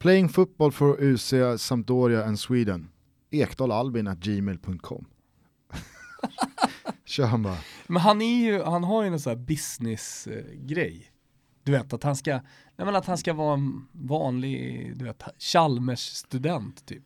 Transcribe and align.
Playing 0.00 0.28
football 0.28 0.72
for 0.72 0.96
UC 1.00 1.34
Sampdoria 1.58 2.24
and 2.24 2.38
Sweden. 2.40 2.88
Ekdalalbin 3.30 4.06
at 4.06 4.18
gmail.com. 4.18 5.04
Kör 7.04 7.26
han 7.26 7.42
bara. 7.42 7.56
Men 7.86 8.02
han, 8.02 8.22
är 8.22 8.44
ju, 8.44 8.62
han 8.62 8.84
har 8.84 9.02
ju 9.02 9.08
en 9.08 9.20
sån 9.20 9.30
här 9.30 9.36
business-grej. 9.44 11.10
Du 11.64 11.72
vet 11.72 11.92
att 11.92 12.02
han 12.02 12.16
ska, 12.16 12.32
nej 12.32 12.42
men 12.76 12.96
att 12.96 13.06
han 13.06 13.18
ska 13.18 13.32
vara 13.32 13.54
en 13.54 13.86
vanlig, 13.92 14.92
du 14.96 15.04
vet, 15.04 15.22
Chalmers-student 15.38 16.86
typ. 16.86 17.02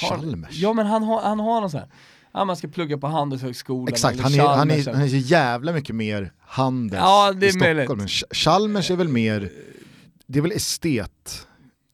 Har- 0.00 0.08
Chalmers? 0.08 0.54
Ja 0.58 0.72
men 0.72 0.86
han 0.86 1.02
har, 1.02 1.22
han 1.22 1.40
har 1.40 1.60
någon 1.60 1.70
sån 1.70 1.80
här, 1.80 1.88
ja 2.32 2.44
man 2.44 2.56
ska 2.56 2.68
plugga 2.68 2.98
på 2.98 3.06
Handelshögskolan 3.06 3.88
Exakt, 3.88 4.20
han 4.20 4.34
är, 4.34 4.38
han, 4.56 4.70
är, 4.70 4.92
han 4.92 5.02
är 5.02 5.08
så 5.08 5.16
jävla 5.16 5.72
mycket 5.72 5.94
mer 5.94 6.32
Handels 6.40 7.00
Ja, 7.02 7.32
det 7.32 7.46
är 7.46 7.48
i 7.48 7.52
Stockholm. 7.52 7.98
möjligt. 7.98 8.22
Chalmers 8.30 8.90
är 8.90 8.96
väl 8.96 9.08
mer, 9.08 9.52
det 10.26 10.38
är 10.38 10.42
väl 10.42 10.52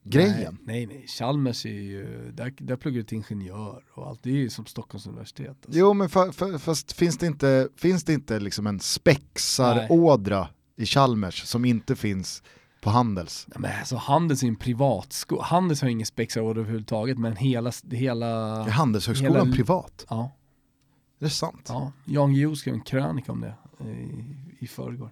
estet-grejen? 0.04 0.58
Nej, 0.64 0.86
nej, 0.86 0.96
nej. 0.98 1.06
Chalmers 1.06 1.66
är 1.66 1.70
ju, 1.70 2.30
där, 2.32 2.54
där 2.58 2.76
pluggar 2.76 2.96
du 2.98 3.04
till 3.04 3.16
ingenjör 3.18 3.82
och 3.94 4.06
allt. 4.08 4.22
Det 4.22 4.30
är 4.30 4.34
ju 4.34 4.50
som 4.50 4.66
Stockholms 4.66 5.06
universitet. 5.06 5.48
Alltså. 5.66 5.80
Jo 5.80 5.92
men 5.94 6.08
fa, 6.08 6.32
fa, 6.32 6.58
fast 6.58 6.92
finns 6.92 7.18
det 7.18 7.26
inte, 7.26 7.68
finns 7.76 8.04
det 8.04 8.12
inte 8.12 8.40
liksom 8.40 8.66
en 8.66 8.80
spexarådra 8.80 10.48
i 10.76 10.86
Chalmers 10.86 11.42
som 11.44 11.64
inte 11.64 11.96
finns 11.96 12.42
på 12.80 12.90
Handels? 12.90 13.46
Ja, 13.54 13.58
Men 13.60 13.70
alltså 13.78 13.96
Handels 13.96 14.42
är 14.42 14.46
en 14.48 14.56
privatskola. 14.56 15.42
Handels 15.42 15.82
har 15.82 15.88
ingen 15.88 16.06
spexaråd 16.06 16.58
överhuvudtaget 16.58 17.18
men 17.18 17.36
hela, 17.36 17.72
hela... 17.90 18.26
Är 18.66 18.70
Handelshögskolan 18.70 19.36
Hela- 19.46 19.56
privat? 19.56 20.06
Ja, 20.08 20.30
Det 21.18 21.24
är 21.24 21.30
sant. 21.30 21.66
ja. 21.68 21.92
Jan 22.04 22.32
Guillou 22.34 22.54
skrev 22.56 22.74
en 22.74 22.80
krönika 22.80 23.32
om 23.32 23.40
det 23.40 23.54
i, 23.90 24.64
i 24.64 24.66
förrgår. 24.66 25.10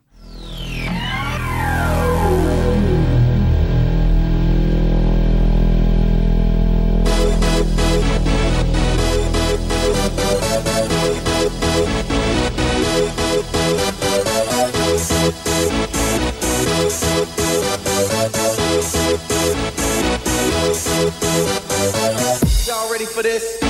For 23.20 23.28
this? 23.28 23.60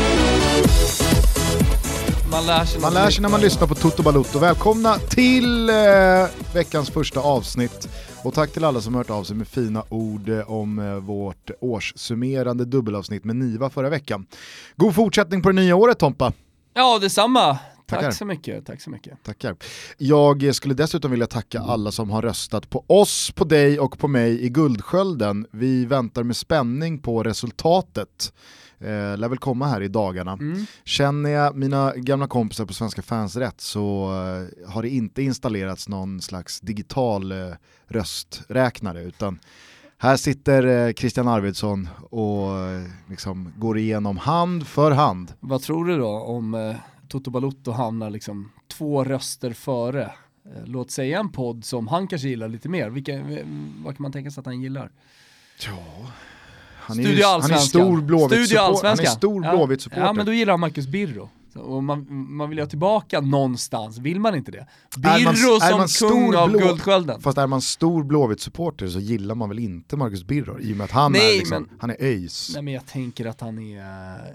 Man 2.31 2.47
lär 2.47 2.65
sig, 2.65 2.81
Man 2.81 2.95
lär 2.95 3.11
sig 3.11 3.23
när 3.23 3.29
man 3.29 3.41
lyssnar 3.41 3.67
på 3.67 3.75
Toto 3.75 4.03
Balutto. 4.03 4.39
Välkomna 4.39 4.99
till 4.99 5.71
eh, 5.71 5.75
veckans 6.55 6.91
första 6.91 7.21
avsnitt. 7.21 7.89
Och 8.25 8.35
tack 8.35 8.53
till 8.53 8.65
alla 8.65 8.81
som 8.81 8.95
hört 8.95 9.11
av 9.11 9.25
sig 9.25 9.37
med 9.37 9.49
fina 9.49 9.85
ord 9.89 10.29
eh, 10.29 10.51
om 10.51 10.79
eh, 10.79 10.95
vårt 10.95 11.51
årssummerande 11.61 12.65
dubbelavsnitt 12.65 13.25
med 13.25 13.37
Niva 13.37 13.71
förra 13.71 13.89
veckan. 13.89 14.27
God 14.77 14.95
fortsättning 14.95 15.43
på 15.43 15.49
det 15.49 15.55
nya 15.55 15.77
året 15.77 15.99
Tompa. 15.99 16.33
Ja, 16.75 16.99
detsamma. 16.99 17.59
Tackar. 17.87 18.03
Tack 18.03 18.15
så 18.15 18.25
mycket, 18.25 18.67
tack 18.67 18.81
så 18.81 18.91
mycket. 18.91 19.23
Tackar. 19.23 19.57
Jag 19.99 20.55
skulle 20.55 20.75
dessutom 20.75 21.11
vilja 21.11 21.27
tacka 21.27 21.61
alla 21.61 21.93
som 21.93 22.11
har 22.11 22.23
röstat 22.23 22.71
på 22.71 22.85
oss, 22.87 23.31
på 23.31 23.45
dig 23.45 23.81
och 23.81 23.99
på 23.99 24.09
mig 24.09 24.45
i 24.45 24.49
Guldskölden. 24.49 25.47
Vi 25.51 25.85
väntar 25.85 26.23
med 26.23 26.37
spänning 26.37 26.99
på 26.99 27.23
resultatet. 27.23 28.33
Eh, 28.81 29.19
lär 29.19 29.29
väl 29.29 29.39
komma 29.39 29.67
här 29.67 29.81
i 29.83 29.89
dagarna. 29.89 30.33
Mm. 30.33 30.67
Känner 30.85 31.31
jag 31.31 31.57
mina 31.57 31.93
gamla 31.97 32.27
kompisar 32.27 32.67
på 32.67 32.75
Svenska 32.75 33.03
fans 33.03 33.37
rätt 33.37 33.61
så 33.61 34.11
eh, 34.13 34.71
har 34.71 34.83
det 34.83 34.89
inte 34.89 35.23
installerats 35.23 35.89
någon 35.89 36.21
slags 36.21 36.61
digital 36.61 37.33
eh, 37.33 37.55
rösträknare 37.89 39.03
utan 39.03 39.39
här 39.99 40.17
sitter 40.17 40.87
eh, 40.87 40.93
Christian 40.93 41.29
Arvidsson 41.29 41.89
och 42.11 42.59
eh, 42.59 42.83
liksom 43.09 43.53
går 43.57 43.79
igenom 43.79 44.17
hand 44.19 44.67
för 44.67 44.91
hand. 44.91 45.33
Vad 45.41 45.63
tror 45.63 45.85
du 45.85 45.99
då 45.99 46.09
om 46.09 46.55
eh, 46.55 46.77
Toto 47.09 47.31
Balutto 47.31 47.71
hamnar 47.71 48.11
liksom 48.11 48.51
två 48.69 49.05
röster 49.05 49.53
före? 49.53 50.03
Eh, 50.45 50.65
låt 50.65 50.91
säga 50.91 51.19
en 51.21 51.33
podd 51.33 51.65
som 51.65 51.89
han 51.89 52.09
kanske 52.09 52.29
gillar 52.29 52.49
lite 52.49 52.69
mer. 52.69 52.91
Vilka, 52.91 53.13
vad 53.85 53.97
kan 53.97 54.03
man 54.03 54.13
tänka 54.13 54.31
sig 54.31 54.41
att 54.41 54.47
han 54.47 54.61
gillar? 54.61 54.91
Ja, 55.67 56.07
han 56.91 56.99
är, 57.07 57.11
ju, 57.11 57.25
han 57.25 57.51
är 57.53 57.57
stor 57.57 57.81
Studio 57.97 58.01
Blåvitt-support- 58.01 58.57
han 58.57 58.65
är 58.67 58.69
Allsvenskan. 58.71 59.07
stor 59.17 59.45
Ja. 59.45 59.51
Blåvitt-supporter. 59.51 60.01
Ja 60.07 60.13
men 60.13 60.27
då 60.27 60.33
gillar 60.33 60.53
han 60.53 60.61
Marcus 60.61 60.87
Birro. 60.87 61.29
Och 61.55 61.83
man, 61.85 62.07
man 62.37 62.49
vill 62.49 62.59
ju 62.59 62.65
ha 62.65 62.69
tillbaka 62.69 63.21
någonstans, 63.21 63.99
vill 63.99 64.21
man 64.21 64.35
inte 64.35 64.51
det? 64.51 64.67
Birro 64.97 65.61
som 65.61 65.79
man 65.79 65.89
kung 65.89 66.35
av 66.37 66.49
blå- 66.51 66.59
Guldskölden. 66.59 67.21
Fast 67.21 67.39
är 67.39 67.47
man 67.47 67.61
stor 67.61 68.05
Blåvitt-supporter 68.05 68.89
så 68.89 68.99
gillar 68.99 69.35
man 69.35 69.49
väl 69.49 69.59
inte 69.59 69.97
Marcus 69.97 70.25
Birro 70.25 70.61
i 70.61 70.73
och 70.73 70.77
med 70.77 70.85
att 70.85 70.91
han 70.91 71.13
Nej, 71.13 71.35
är 71.35 71.39
liksom, 71.39 71.63
men- 71.69 71.79
han 71.81 71.91
är 71.91 71.97
ÖIS. 72.01 72.51
Nej 72.55 72.63
men 72.63 72.75
jag 72.75 72.87
tänker 72.87 73.27
att 73.27 73.41
han 73.41 73.59
är, 73.59 73.83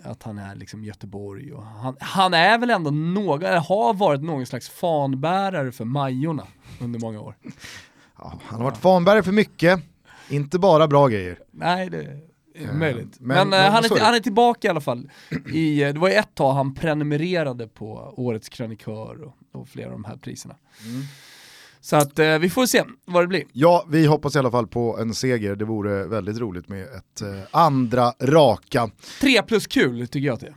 att 0.03 0.23
han 0.23 0.37
är 0.37 0.55
liksom 0.55 0.83
Göteborg 0.83 1.53
och 1.53 1.63
han, 1.65 1.95
han 1.99 2.33
är 2.33 2.57
väl 2.57 2.69
ändå 2.69 2.91
någon, 2.91 3.43
har 3.43 3.93
varit 3.93 4.21
någon 4.21 4.45
slags 4.45 4.69
fanbärare 4.69 5.71
för 5.71 5.85
Majorna 5.85 6.43
under 6.81 6.99
många 6.99 7.21
år. 7.21 7.35
Ja, 8.17 8.33
han 8.45 8.57
har 8.59 8.65
varit 8.65 8.77
fanbärare 8.77 9.23
för 9.23 9.31
mycket, 9.31 9.79
inte 10.29 10.59
bara 10.59 10.87
bra 10.87 11.07
grejer. 11.07 11.39
Nej 11.51 11.89
det 11.89 12.07
möjligt. 12.73 13.15
men- 13.19 13.49
Men, 13.49 13.65
eh, 13.65 13.71
han, 13.71 13.85
är 13.85 13.99
han 13.99 14.15
är 14.15 14.19
tillbaka 14.19 14.67
i 14.67 14.71
alla 14.71 14.81
fall. 14.81 15.09
I, 15.53 15.83
eh, 15.83 15.93
det 15.93 15.99
var 15.99 16.07
ju 16.09 16.13
ett 16.15 16.35
tag 16.35 16.53
han 16.53 16.73
prenumererade 16.75 17.67
på 17.67 18.13
Årets 18.17 18.49
krönikör 18.49 19.21
och, 19.23 19.59
och 19.61 19.67
flera 19.69 19.85
av 19.87 19.91
de 19.91 20.03
här 20.03 20.17
priserna. 20.17 20.55
Mm. 20.85 21.01
Så 21.81 21.95
att 21.95 22.19
eh, 22.19 22.37
vi 22.39 22.49
får 22.49 22.65
se 22.65 22.83
vad 23.05 23.23
det 23.23 23.27
blir. 23.27 23.43
Ja, 23.53 23.85
vi 23.89 24.05
hoppas 24.05 24.35
i 24.35 24.39
alla 24.39 24.51
fall 24.51 24.67
på 24.67 24.97
en 24.99 25.13
seger. 25.13 25.55
Det 25.55 25.65
vore 25.65 26.05
väldigt 26.07 26.37
roligt 26.37 26.67
med 26.69 26.83
ett 26.83 27.21
eh, 27.21 27.39
andra 27.51 28.13
raka. 28.21 28.89
Tre 29.21 29.41
plus 29.41 29.67
kul 29.67 30.07
tycker 30.07 30.27
jag 30.27 30.33
att 30.33 30.39
det 30.39 30.47
är. 30.47 30.55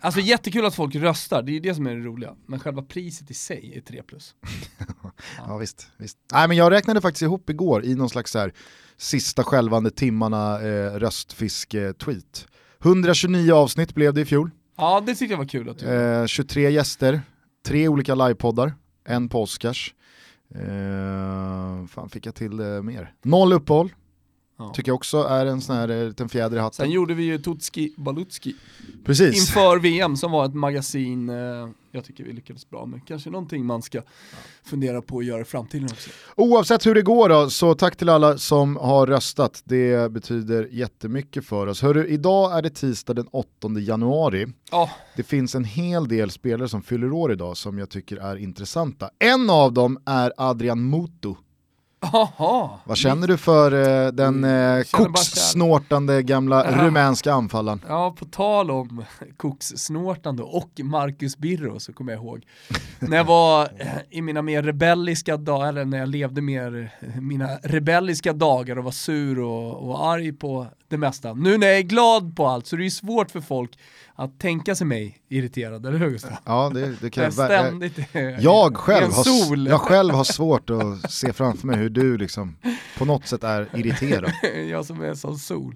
Alltså 0.00 0.20
jättekul 0.20 0.64
att 0.66 0.74
folk 0.74 0.94
röstar, 0.94 1.42
det 1.42 1.50
är 1.50 1.54
ju 1.54 1.60
det 1.60 1.74
som 1.74 1.86
är 1.86 1.94
det 1.94 2.00
roliga. 2.04 2.34
Men 2.46 2.60
själva 2.60 2.82
priset 2.82 3.30
i 3.30 3.34
sig 3.34 3.72
är 3.76 3.80
tre 3.80 4.02
plus. 4.02 4.34
Ja, 5.46 5.56
visst, 5.56 5.86
visst. 5.96 6.18
Nej, 6.32 6.48
men 6.48 6.56
jag 6.56 6.72
räknade 6.72 7.00
faktiskt 7.00 7.22
ihop 7.22 7.50
igår 7.50 7.84
i 7.84 7.94
någon 7.94 8.10
slags 8.10 8.30
så 8.30 8.38
här, 8.38 8.52
sista 9.02 9.44
skälvande 9.44 9.90
timmarna 9.90 10.60
eh, 10.60 10.92
röstfiske-tweet. 10.94 12.46
129 12.84 13.52
avsnitt 13.52 13.94
blev 13.94 14.14
det 14.14 14.20
i 14.20 14.24
fjol. 14.24 14.50
Ja 14.76 15.02
det 15.06 15.14
tycker 15.14 15.32
jag 15.32 15.38
var 15.38 15.44
kul 15.44 15.68
att 15.68 15.78
du 15.78 15.86
Eh, 15.86 16.26
23 16.26 16.70
gäster, 16.70 17.20
tre 17.66 17.88
olika 17.88 18.14
livepoddar, 18.14 18.74
en 19.08 19.28
på 19.28 19.42
Oscars. 19.42 19.94
Eh, 20.54 21.86
fan 21.86 22.08
fick 22.10 22.26
jag 22.26 22.34
till 22.34 22.56
det 22.56 22.82
mer? 22.82 23.12
Noll 23.22 23.52
uppehåll, 23.52 23.92
Ja. 24.62 24.72
tycker 24.74 24.88
jag 24.88 24.94
också 24.96 25.22
är 25.22 25.46
en 25.46 25.60
sån 25.60 25.76
här 25.76 25.88
eh, 25.88 26.08
liten 26.08 26.28
fjäder 26.28 26.56
i 26.56 26.60
hatten. 26.60 26.84
Sen 26.84 26.90
gjorde 26.90 27.14
vi 27.14 27.22
ju 27.24 27.38
Tutski 27.38 27.94
Balutski 27.96 28.54
Precis. 29.04 29.40
inför 29.40 29.78
VM 29.78 30.16
som 30.16 30.32
var 30.32 30.44
ett 30.44 30.54
magasin 30.54 31.28
eh, 31.28 31.68
jag 31.94 32.04
tycker 32.04 32.24
vi 32.24 32.32
lyckades 32.32 32.70
bra 32.70 32.86
med. 32.86 33.00
Kanske 33.06 33.30
någonting 33.30 33.66
man 33.66 33.82
ska 33.82 34.02
fundera 34.64 35.02
på 35.02 35.18
att 35.18 35.24
göra 35.24 35.40
i 35.40 35.44
framtiden 35.44 35.84
också. 35.84 36.10
Oavsett 36.36 36.86
hur 36.86 36.94
det 36.94 37.02
går 37.02 37.28
då, 37.28 37.50
så 37.50 37.74
tack 37.74 37.96
till 37.96 38.08
alla 38.08 38.38
som 38.38 38.76
har 38.76 39.06
röstat. 39.06 39.62
Det 39.64 40.12
betyder 40.12 40.68
jättemycket 40.70 41.44
för 41.46 41.66
oss. 41.66 41.82
Hörru, 41.82 42.06
idag 42.06 42.58
är 42.58 42.62
det 42.62 42.70
tisdag 42.70 43.14
den 43.14 43.26
8 43.30 43.48
januari. 43.78 44.46
Ja, 44.70 44.90
Det 45.16 45.22
finns 45.22 45.54
en 45.54 45.64
hel 45.64 46.08
del 46.08 46.30
spelare 46.30 46.68
som 46.68 46.82
fyller 46.82 47.12
år 47.12 47.32
idag 47.32 47.56
som 47.56 47.78
jag 47.78 47.90
tycker 47.90 48.16
är 48.16 48.36
intressanta. 48.36 49.10
En 49.18 49.50
av 49.50 49.72
dem 49.72 49.98
är 50.06 50.32
Adrian 50.36 50.90
Mutu. 50.90 51.34
Jaha. 52.12 52.70
Vad 52.84 52.96
känner 52.96 53.26
du 53.28 53.36
för 53.36 53.72
eh, 54.06 54.12
den 54.12 54.44
eh, 54.44 54.50
känner 54.50 54.84
bara 54.92 55.06
kokssnortande 55.06 56.22
gamla 56.22 56.64
Ja. 56.70 56.84
rumänska 56.86 57.32
anfallaren? 57.32 57.80
Ja, 57.88 58.14
på 58.18 58.24
tal 58.24 58.70
om 58.70 59.04
kokssnortande 59.36 60.42
och 60.42 60.70
Marcus 60.84 61.36
Birro 61.38 61.80
så 61.80 61.92
kommer 61.92 62.12
jag 62.12 62.22
ihåg 62.22 62.46
när 62.98 63.16
jag 63.16 63.24
var 63.24 63.62
eh, 63.78 63.88
i 64.10 64.22
mina 64.22 64.42
mer 64.42 64.62
rebelliska 64.62 65.36
dagar, 65.36 65.68
eller 65.68 65.84
när 65.84 65.98
jag 65.98 66.08
levde 66.08 66.40
mer 66.42 66.92
eh, 67.00 67.20
mina 67.20 67.48
rebelliska 67.62 68.32
dagar 68.32 68.78
och 68.78 68.84
var 68.84 68.90
sur 68.92 69.38
och, 69.40 69.88
och 69.90 70.06
arg 70.06 70.32
på 70.32 70.66
det 70.92 70.98
mesta. 70.98 71.34
Nu 71.34 71.58
när 71.58 71.66
jag 71.66 71.78
är 71.78 71.82
glad 71.82 72.36
på 72.36 72.46
allt 72.46 72.66
så 72.66 72.76
är 72.76 72.78
det 72.78 72.84
ju 72.84 72.90
svårt 72.90 73.30
för 73.30 73.40
folk 73.40 73.78
att 74.14 74.40
tänka 74.40 74.74
sig 74.74 74.86
mig 74.86 75.18
irriterad, 75.28 75.86
eller 75.86 75.98
hur 75.98 76.10
Gustav? 76.10 76.32
Ja, 76.44 76.70
det, 76.74 76.94
det 77.00 77.10
kan 77.10 77.24
Jag 77.24 77.32
ständigt 77.32 77.98
är- 77.98 78.40
jag, 78.40 78.76
själv 78.76 79.12
har, 79.12 79.68
jag 79.68 79.80
själv 79.80 80.14
har 80.14 80.24
svårt 80.24 80.70
att 80.70 81.12
se 81.12 81.32
framför 81.32 81.66
mig 81.66 81.76
hur 81.76 81.90
du 81.90 82.18
liksom 82.18 82.56
på 82.98 83.04
något 83.04 83.26
sätt 83.26 83.44
är 83.44 83.68
irriterad. 83.74 84.32
jag 84.70 84.86
som 84.86 85.02
är 85.02 85.14
som 85.14 85.38
sol. 85.38 85.74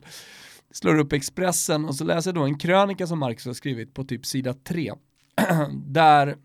Slår 0.70 0.98
upp 0.98 1.12
Expressen 1.12 1.84
och 1.84 1.94
så 1.94 2.04
läser 2.04 2.30
jag 2.30 2.34
då 2.34 2.42
en 2.42 2.58
krönika 2.58 3.06
som 3.06 3.18
Marcus 3.18 3.46
har 3.46 3.52
skrivit 3.52 3.94
på 3.94 4.04
typ 4.04 4.26
sida 4.26 4.54
3. 4.68 4.92
där 5.84 6.36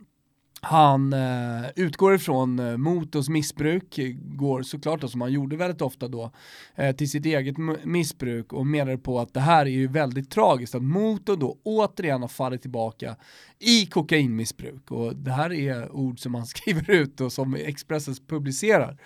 han 0.63 1.13
eh, 1.13 1.69
utgår 1.75 2.15
ifrån 2.15 2.59
eh, 2.59 2.77
motors 2.77 3.29
missbruk, 3.29 3.97
eh, 3.97 4.11
går 4.15 4.63
såklart 4.63 5.01
då, 5.01 5.07
som 5.07 5.21
han 5.21 5.31
gjorde 5.31 5.55
väldigt 5.55 5.81
ofta 5.81 6.07
då, 6.07 6.31
eh, 6.75 6.95
till 6.95 7.09
sitt 7.09 7.25
eget 7.25 7.55
missbruk 7.83 8.53
och 8.53 8.67
menar 8.67 8.97
på 8.97 9.19
att 9.19 9.33
det 9.33 9.39
här 9.39 9.65
är 9.65 9.69
ju 9.69 9.87
väldigt 9.87 10.31
tragiskt 10.31 10.75
att 10.75 10.83
motor 10.83 11.37
då 11.37 11.57
återigen 11.63 12.21
har 12.21 12.27
fallit 12.27 12.61
tillbaka 12.61 13.15
i 13.59 13.85
kokainmissbruk 13.85 14.91
och 14.91 15.15
det 15.15 15.31
här 15.31 15.53
är 15.53 15.95
ord 15.95 16.19
som 16.19 16.35
han 16.35 16.45
skriver 16.55 16.91
ut 16.91 17.21
och 17.21 17.33
som 17.33 17.55
Expressen 17.55 18.15
publicerar. 18.27 18.97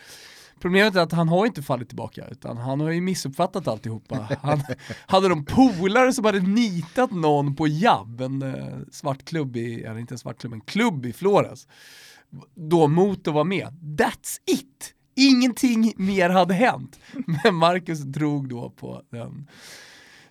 Problemet 0.60 0.96
är 0.96 1.00
att 1.00 1.12
han 1.12 1.30
har 1.30 1.46
inte 1.46 1.62
fallit 1.62 1.88
tillbaka, 1.88 2.28
utan 2.32 2.58
han 2.58 2.80
har 2.80 2.92
ju 2.92 3.02
missuppfattat 3.02 3.68
alltihopa. 3.68 4.28
Han 4.42 4.62
hade 5.08 5.30
de 5.30 5.46
polare 5.46 6.14
som 6.14 6.26
hade 6.26 6.40
nitat 6.40 7.12
någon 7.12 7.56
på 7.56 7.68
Jabb, 7.68 8.22
en 8.22 8.42
eh, 8.42 8.78
svart 8.92 9.26
klubb 9.26 9.58
i, 9.58 9.84
eller 9.84 10.00
inte 10.00 10.14
en 10.14 10.18
svart 10.18 10.40
klubb, 10.40 10.54
en 10.54 10.62
klubb 10.62 11.06
i 11.06 11.14
Flores. 11.14 11.68
Då 12.56 12.88
mot 12.88 13.28
att 13.28 13.34
vara 13.34 13.44
med. 13.44 13.68
That's 13.82 14.40
it! 14.46 14.94
Ingenting 15.16 15.94
mer 15.98 16.30
hade 16.30 16.54
hänt. 16.54 17.00
Men 17.44 17.56
Marcus 17.56 18.00
drog 18.00 18.50
då 18.50 18.70
på 18.70 19.02
den 19.12 19.48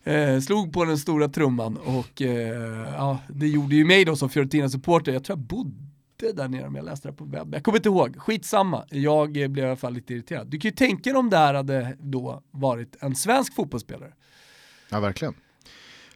Eh, 0.07 0.41
slog 0.41 0.73
på 0.73 0.85
den 0.85 0.99
stora 0.99 1.29
trumman 1.29 1.77
och 1.77 2.23
eh, 2.23 2.93
ja, 2.97 3.19
det 3.29 3.47
gjorde 3.47 3.75
ju 3.75 3.85
mig 3.85 4.05
då 4.05 4.17
som 4.17 4.29
Fiorentina-supporter, 4.29 5.13
jag 5.13 5.25
tror 5.25 5.39
jag 5.39 5.47
bodde 5.47 5.94
där 6.17 6.49
nere 6.49 6.67
om 6.67 6.75
jag 6.75 6.85
läste 6.85 7.09
det 7.09 7.15
på 7.15 7.25
webb. 7.25 7.55
Jag 7.55 7.65
kommer 7.65 7.79
inte 7.79 7.89
ihåg, 7.89 8.17
skitsamma. 8.19 8.85
Jag 8.91 9.31
blev 9.31 9.59
i 9.59 9.63
alla 9.63 9.77
fall 9.77 9.93
lite 9.93 10.15
irriterad. 10.15 10.47
Du 10.47 10.59
kan 10.59 10.69
ju 10.69 10.77
tänka 10.77 11.11
dig 11.11 11.19
om 11.19 11.31
det 11.31 11.37
här 11.37 11.55
hade 11.55 11.97
då 12.01 12.43
varit 12.51 12.97
en 13.01 13.15
svensk 13.15 13.55
fotbollsspelare. 13.55 14.13
Ja, 14.91 15.01
verkligen. 15.01 15.35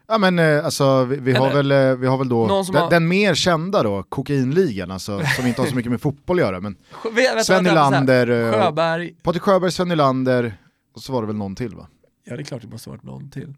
Ja 0.06 0.18
men 0.18 0.38
eh, 0.38 0.64
alltså 0.64 1.04
vi, 1.04 1.16
vi 1.16 1.32
har 1.32 1.52
väl, 1.52 1.70
eh, 1.70 1.96
vi 1.96 2.06
har 2.06 2.18
väl 2.18 2.28
då 2.28 2.46
den, 2.46 2.74
har... 2.74 2.90
den, 2.90 3.08
mer 3.08 3.34
kända 3.34 3.82
då, 3.82 4.02
kokainligan, 4.02 4.90
alltså, 4.90 5.22
som 5.36 5.46
inte 5.46 5.60
har 5.60 5.68
så 5.68 5.74
mycket 5.74 5.90
med 5.90 6.00
fotboll 6.00 6.38
att 6.38 6.44
göra. 6.44 6.60
Men 6.60 6.76
vet, 7.14 7.44
Sven 7.44 7.64
Nylander, 7.64 8.26
eh, 8.30 8.52
Sjöberg. 8.52 9.14
Patrik 9.22 9.42
Sjöberg, 9.42 9.72
Sven 9.72 9.88
Nylander 9.88 10.54
och 10.94 11.02
så 11.02 11.12
var 11.12 11.20
det 11.20 11.26
väl 11.26 11.36
någon 11.36 11.56
till 11.56 11.74
va? 11.74 11.88
Ja 12.24 12.36
det 12.36 12.42
är 12.42 12.44
klart 12.44 12.62
det 12.62 12.68
måste 12.68 12.90
ha 12.90 12.96
varit 12.96 13.04
någon 13.04 13.30
till. 13.30 13.54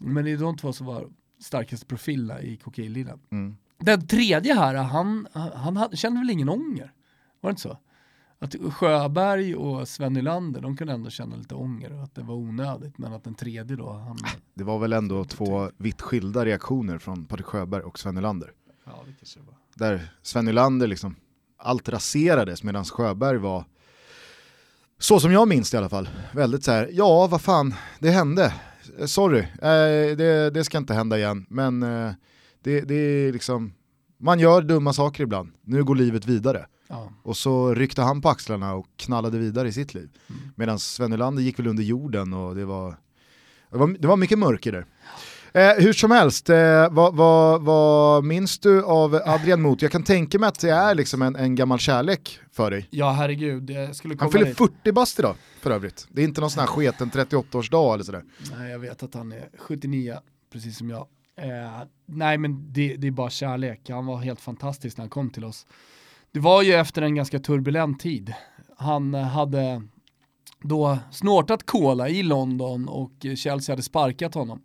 Men 0.00 0.24
det 0.24 0.32
är 0.32 0.36
de 0.36 0.56
två 0.56 0.72
som 0.72 0.86
var 0.86 1.06
starkaste 1.40 1.86
profilerna 1.86 2.42
i 2.42 2.56
kokainligan. 2.56 3.20
Mm. 3.32 3.56
Den 3.84 4.06
tredje 4.06 4.54
här, 4.54 4.74
han, 4.74 5.26
han, 5.32 5.76
han 5.76 5.96
kände 5.96 6.20
väl 6.20 6.30
ingen 6.30 6.48
ånger? 6.48 6.92
Var 7.40 7.50
det 7.50 7.52
inte 7.52 7.62
så? 7.62 7.78
Att 8.38 8.54
Sjöberg 8.74 9.54
och 9.54 9.88
Sven 9.88 10.12
Nylander, 10.12 10.60
de 10.60 10.76
kunde 10.76 10.92
ändå 10.92 11.10
känna 11.10 11.36
lite 11.36 11.54
ånger 11.54 11.92
och 11.92 12.02
att 12.02 12.14
det 12.14 12.22
var 12.22 12.34
onödigt, 12.34 12.98
men 12.98 13.12
att 13.12 13.24
den 13.24 13.34
tredje 13.34 13.76
då... 13.76 13.92
Han... 13.92 14.18
Det 14.54 14.64
var 14.64 14.78
väl 14.78 14.92
ändå 14.92 15.24
två 15.24 15.70
vitt 15.76 16.02
skilda 16.02 16.44
reaktioner 16.44 16.98
från 16.98 17.24
Patrik 17.24 17.46
Sjöberg 17.46 17.82
och 17.82 17.98
Sven 17.98 18.14
Nylander. 18.14 18.52
Ja, 18.84 18.92
det 19.06 19.12
kanske 19.18 19.40
var. 19.40 19.54
Där 19.74 20.12
Sven 20.22 20.44
Nylander 20.44 20.86
liksom, 20.86 21.16
allt 21.56 21.88
raserades 21.88 22.62
medan 22.62 22.84
Sjöberg 22.84 23.38
var, 23.38 23.64
så 24.98 25.20
som 25.20 25.32
jag 25.32 25.48
minns 25.48 25.70
det 25.70 25.74
i 25.74 25.78
alla 25.78 25.88
fall, 25.88 26.08
väldigt 26.32 26.64
så 26.64 26.72
här, 26.72 26.88
ja 26.92 27.26
vad 27.26 27.40
fan, 27.40 27.74
det 27.98 28.10
hände, 28.10 28.54
sorry, 29.06 29.40
eh, 29.40 30.16
det, 30.16 30.50
det, 30.50 30.64
ska 30.64 30.78
inte 30.78 30.94
hända 30.94 31.18
igen, 31.18 31.46
men 31.48 31.82
eh, 31.82 32.12
det, 32.62 32.80
det 32.80 32.94
är 32.94 33.32
liksom, 33.32 33.72
man 34.18 34.40
gör 34.40 34.62
dumma 34.62 34.92
saker 34.92 35.22
ibland, 35.22 35.52
nu 35.62 35.84
går 35.84 35.94
livet 35.94 36.26
vidare. 36.26 36.66
Ja. 36.88 37.12
Och 37.22 37.36
så 37.36 37.74
ryckte 37.74 38.02
han 38.02 38.20
på 38.20 38.28
axlarna 38.28 38.74
och 38.74 38.86
knallade 38.96 39.38
vidare 39.38 39.68
i 39.68 39.72
sitt 39.72 39.94
liv. 39.94 40.10
Mm. 40.30 40.42
Medan 40.56 40.78
Sven 40.78 41.10
Nylander 41.10 41.42
gick 41.42 41.58
väl 41.58 41.66
under 41.66 41.82
jorden 41.82 42.32
och 42.32 42.54
det 42.54 42.64
var, 42.64 42.96
det 43.70 43.78
var, 43.78 43.96
det 43.98 44.08
var 44.08 44.16
mycket 44.16 44.38
mörker 44.38 44.72
där. 44.72 44.86
Eh, 45.54 45.82
hur 45.82 45.92
som 45.92 46.10
helst, 46.10 46.50
eh, 46.50 46.90
vad, 46.90 47.14
vad, 47.14 47.62
vad 47.62 48.24
minns 48.24 48.58
du 48.58 48.84
av 48.84 49.14
Adrian 49.14 49.62
Mot? 49.62 49.82
Jag 49.82 49.92
kan 49.92 50.02
tänka 50.02 50.38
mig 50.38 50.48
att 50.48 50.60
det 50.60 50.70
är 50.70 50.94
liksom 50.94 51.22
en, 51.22 51.36
en 51.36 51.54
gammal 51.54 51.78
kärlek 51.78 52.38
för 52.52 52.70
dig. 52.70 52.88
Ja 52.90 53.10
herregud, 53.10 53.70
jag 53.70 53.96
skulle 53.96 54.16
Han 54.18 54.30
fyller 54.30 54.54
40 54.54 54.92
bast 54.92 55.18
idag 55.18 55.36
för 55.60 55.70
övrigt. 55.70 56.06
Det 56.10 56.22
är 56.22 56.24
inte 56.24 56.40
någon 56.40 56.50
sån 56.50 56.60
här 56.60 56.66
sketen 56.66 57.10
38-årsdag 57.10 57.94
eller 57.94 58.04
sådär. 58.04 58.24
Nej 58.56 58.70
jag 58.70 58.78
vet 58.78 59.02
att 59.02 59.14
han 59.14 59.32
är 59.32 59.48
79, 59.58 60.16
precis 60.52 60.78
som 60.78 60.90
jag. 60.90 61.06
Eh, 61.36 61.82
nej 62.06 62.38
men 62.38 62.72
det, 62.72 62.96
det, 62.96 63.06
är 63.06 63.10
bara 63.10 63.30
kärlek, 63.30 63.90
han 63.90 64.06
var 64.06 64.16
helt 64.16 64.40
fantastisk 64.40 64.96
när 64.96 65.02
han 65.02 65.10
kom 65.10 65.30
till 65.30 65.44
oss. 65.44 65.66
Det 66.32 66.40
var 66.40 66.62
ju 66.62 66.72
efter 66.72 67.02
en 67.02 67.14
ganska 67.14 67.38
turbulent 67.38 68.00
tid. 68.00 68.34
Han 68.76 69.14
eh, 69.14 69.22
hade 69.22 69.82
då 70.60 70.98
snortat 71.10 71.66
cola 71.66 72.08
i 72.08 72.22
London 72.22 72.88
och 72.88 73.26
Chelsea 73.36 73.72
hade 73.72 73.82
sparkat 73.82 74.34
honom. 74.34 74.62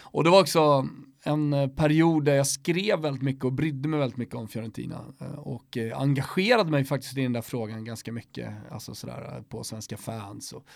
Och 0.00 0.24
det 0.24 0.30
var 0.30 0.40
också 0.40 0.88
en 1.24 1.52
eh, 1.52 1.68
period 1.68 2.24
där 2.24 2.34
jag 2.34 2.46
skrev 2.46 3.00
väldigt 3.00 3.22
mycket 3.22 3.44
och 3.44 3.52
brydde 3.52 3.88
mig 3.88 4.00
väldigt 4.00 4.18
mycket 4.18 4.34
om 4.34 4.48
Fiorentina 4.48 5.04
eh, 5.20 5.38
och 5.38 5.78
engagerade 5.94 6.70
mig 6.70 6.84
faktiskt 6.84 7.18
i 7.18 7.22
den 7.22 7.32
där 7.32 7.42
frågan 7.42 7.84
ganska 7.84 8.12
mycket, 8.12 8.54
alltså 8.70 8.94
sådär 8.94 9.44
på 9.48 9.64
svenska 9.64 9.96
fans. 9.96 10.52
Och 10.52 10.66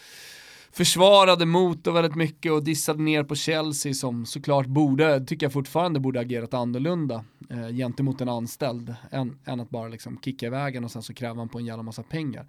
försvarade 0.73 1.47
Motor 1.47 1.93
väldigt 1.93 2.15
mycket 2.15 2.53
och 2.53 2.65
dissade 2.65 3.03
ner 3.03 3.25
på 3.25 3.35
Chelsea 3.35 3.95
som 3.95 4.27
såklart 4.27 4.67
borde, 4.67 5.25
tycker 5.27 5.47
jag 5.47 5.53
fortfarande 5.53 6.01
borde 6.01 6.21
agerat 6.21 6.55
annorlunda 6.55 7.25
eh, 7.51 7.69
gentemot 7.69 8.21
en 8.21 8.29
anställd 8.29 8.95
än, 9.11 9.39
än 9.45 9.61
att 9.61 9.71
bara 9.71 9.89
liksom 9.89 10.19
kicka 10.21 10.47
iväg 10.47 10.85
och 10.85 10.91
sen 10.91 11.03
så 11.03 11.15
kräver 11.15 11.35
man 11.35 11.49
på 11.49 11.59
en 11.59 11.67
jävla 11.67 11.83
massa 11.83 12.03
pengar. 12.03 12.47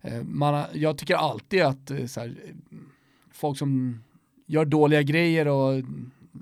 Eh, 0.00 0.22
man, 0.22 0.64
jag 0.72 0.98
tycker 0.98 1.14
alltid 1.14 1.62
att 1.62 1.90
eh, 1.90 1.96
här, 1.96 2.34
folk 3.32 3.58
som 3.58 4.02
gör 4.46 4.64
dåliga 4.64 5.02
grejer 5.02 5.48
och 5.48 5.84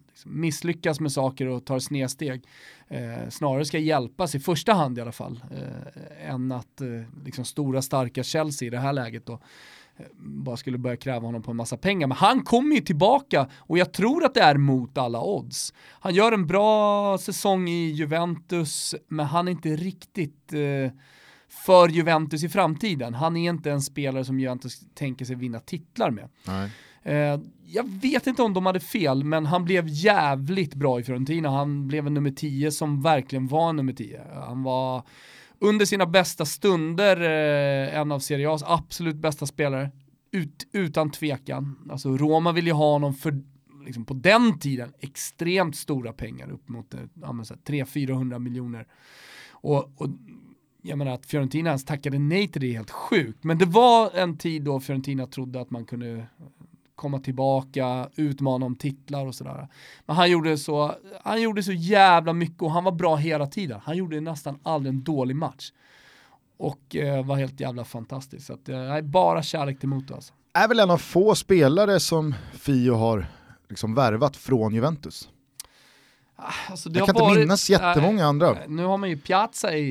liksom 0.08 0.40
misslyckas 0.40 1.00
med 1.00 1.12
saker 1.12 1.46
och 1.46 1.64
tar 1.64 1.78
snedsteg 1.78 2.46
eh, 2.88 3.28
snarare 3.28 3.64
ska 3.64 3.78
hjälpas 3.78 4.34
i 4.34 4.40
första 4.40 4.72
hand 4.72 4.98
i 4.98 5.00
alla 5.00 5.12
fall 5.12 5.40
eh, 5.50 6.30
än 6.30 6.52
att 6.52 6.80
eh, 6.80 6.88
liksom 7.24 7.44
stora 7.44 7.82
starka 7.82 8.22
Chelsea 8.22 8.66
i 8.66 8.70
det 8.70 8.78
här 8.78 8.92
läget 8.92 9.26
då 9.26 9.40
bara 10.18 10.56
skulle 10.56 10.78
börja 10.78 10.96
kräva 10.96 11.26
honom 11.26 11.42
på 11.42 11.50
en 11.50 11.56
massa 11.56 11.76
pengar. 11.76 12.06
Men 12.06 12.16
han 12.16 12.42
kommer 12.42 12.74
ju 12.74 12.80
tillbaka 12.80 13.48
och 13.56 13.78
jag 13.78 13.92
tror 13.92 14.24
att 14.24 14.34
det 14.34 14.40
är 14.40 14.56
mot 14.56 14.98
alla 14.98 15.22
odds. 15.22 15.74
Han 15.90 16.14
gör 16.14 16.32
en 16.32 16.46
bra 16.46 17.18
säsong 17.18 17.68
i 17.68 17.90
Juventus, 17.90 18.94
men 19.08 19.26
han 19.26 19.48
är 19.48 19.52
inte 19.52 19.76
riktigt 19.76 20.52
eh, 20.52 20.92
för 21.48 21.88
Juventus 21.88 22.44
i 22.44 22.48
framtiden. 22.48 23.14
Han 23.14 23.36
är 23.36 23.50
inte 23.50 23.70
en 23.70 23.82
spelare 23.82 24.24
som 24.24 24.40
Juventus 24.40 24.80
tänker 24.94 25.24
sig 25.24 25.36
vinna 25.36 25.60
titlar 25.60 26.10
med. 26.10 26.28
Eh, 27.02 27.40
jag 27.66 27.88
vet 27.88 28.26
inte 28.26 28.42
om 28.42 28.54
de 28.54 28.66
hade 28.66 28.80
fel, 28.80 29.24
men 29.24 29.46
han 29.46 29.64
blev 29.64 29.84
jävligt 29.88 30.74
bra 30.74 31.00
i 31.00 31.02
Fiorentina. 31.02 31.50
Han 31.50 31.88
blev 31.88 32.06
en 32.06 32.14
nummer 32.14 32.30
10 32.30 32.70
som 32.70 33.02
verkligen 33.02 33.48
var 33.48 33.68
en 33.68 33.76
nummer 33.76 33.92
10. 33.92 34.20
Han 34.34 34.62
var 34.62 35.02
under 35.58 35.86
sina 35.86 36.06
bästa 36.06 36.44
stunder 36.44 37.20
eh, 37.20 37.98
en 37.98 38.12
av 38.12 38.18
Serie 38.18 38.48
A's 38.48 38.62
absolut 38.66 39.16
bästa 39.16 39.46
spelare. 39.46 39.90
Ut, 40.30 40.68
utan 40.72 41.10
tvekan. 41.10 41.88
Alltså 41.90 42.16
Roma 42.16 42.52
vill 42.52 42.66
ju 42.66 42.72
ha 42.72 42.92
honom 42.92 43.14
för, 43.14 43.42
liksom 43.86 44.04
på 44.04 44.14
den 44.14 44.58
tiden, 44.58 44.92
extremt 45.00 45.76
stora 45.76 46.12
pengar, 46.12 46.50
upp 46.50 46.68
mot 46.68 46.94
eh, 46.94 47.00
300-400 47.20 48.38
miljoner. 48.38 48.86
Och, 49.50 49.92
och 49.96 50.08
jag 50.82 50.98
menar 50.98 51.12
att 51.12 51.26
Fiorentina 51.26 51.70
ens 51.70 51.84
tackade 51.84 52.18
nej 52.18 52.48
till 52.48 52.60
det 52.60 52.66
är 52.66 52.72
helt 52.72 52.90
sjukt. 52.90 53.44
Men 53.44 53.58
det 53.58 53.64
var 53.64 54.10
en 54.14 54.38
tid 54.38 54.62
då 54.62 54.80
Fiorentina 54.80 55.26
trodde 55.26 55.60
att 55.60 55.70
man 55.70 55.84
kunde 55.84 56.26
komma 56.96 57.18
tillbaka, 57.18 58.08
utmana 58.16 58.66
om 58.66 58.76
titlar 58.76 59.26
och 59.26 59.34
sådär. 59.34 59.68
Men 60.06 60.16
han 60.16 60.30
gjorde, 60.30 60.58
så, 60.58 60.94
han 61.22 61.42
gjorde 61.42 61.62
så 61.62 61.72
jävla 61.72 62.32
mycket 62.32 62.62
och 62.62 62.70
han 62.70 62.84
var 62.84 62.92
bra 62.92 63.16
hela 63.16 63.46
tiden. 63.46 63.80
Han 63.84 63.96
gjorde 63.96 64.20
nästan 64.20 64.58
aldrig 64.62 64.94
en 64.94 65.02
dålig 65.02 65.36
match. 65.36 65.72
Och 66.58 66.96
eh, 66.96 67.24
var 67.24 67.36
helt 67.36 67.60
jävla 67.60 67.84
fantastisk. 67.84 68.46
Så 68.46 68.52
att, 68.52 68.68
eh, 68.68 69.00
bara 69.00 69.42
kärlek 69.42 69.80
till 69.80 69.88
Moto 69.88 70.14
alltså. 70.14 70.32
Är 70.52 70.68
väl 70.68 70.80
en 70.80 70.90
av 70.90 70.98
få 70.98 71.34
spelare 71.34 72.00
som 72.00 72.34
Fio 72.52 72.94
har 72.94 73.26
liksom 73.68 73.94
värvat 73.94 74.36
från 74.36 74.74
Juventus. 74.74 75.28
Ah, 76.36 76.52
alltså, 76.70 76.90
jag 76.90 77.06
kan 77.06 77.14
varit, 77.14 77.28
inte 77.28 77.40
minnas 77.40 77.70
jättemånga 77.70 78.26
andra. 78.26 78.58
Nu 78.68 78.84
har 78.84 78.96
man 78.98 79.10
ju 79.10 79.16
Piazza 79.16 79.76
i, 79.76 79.88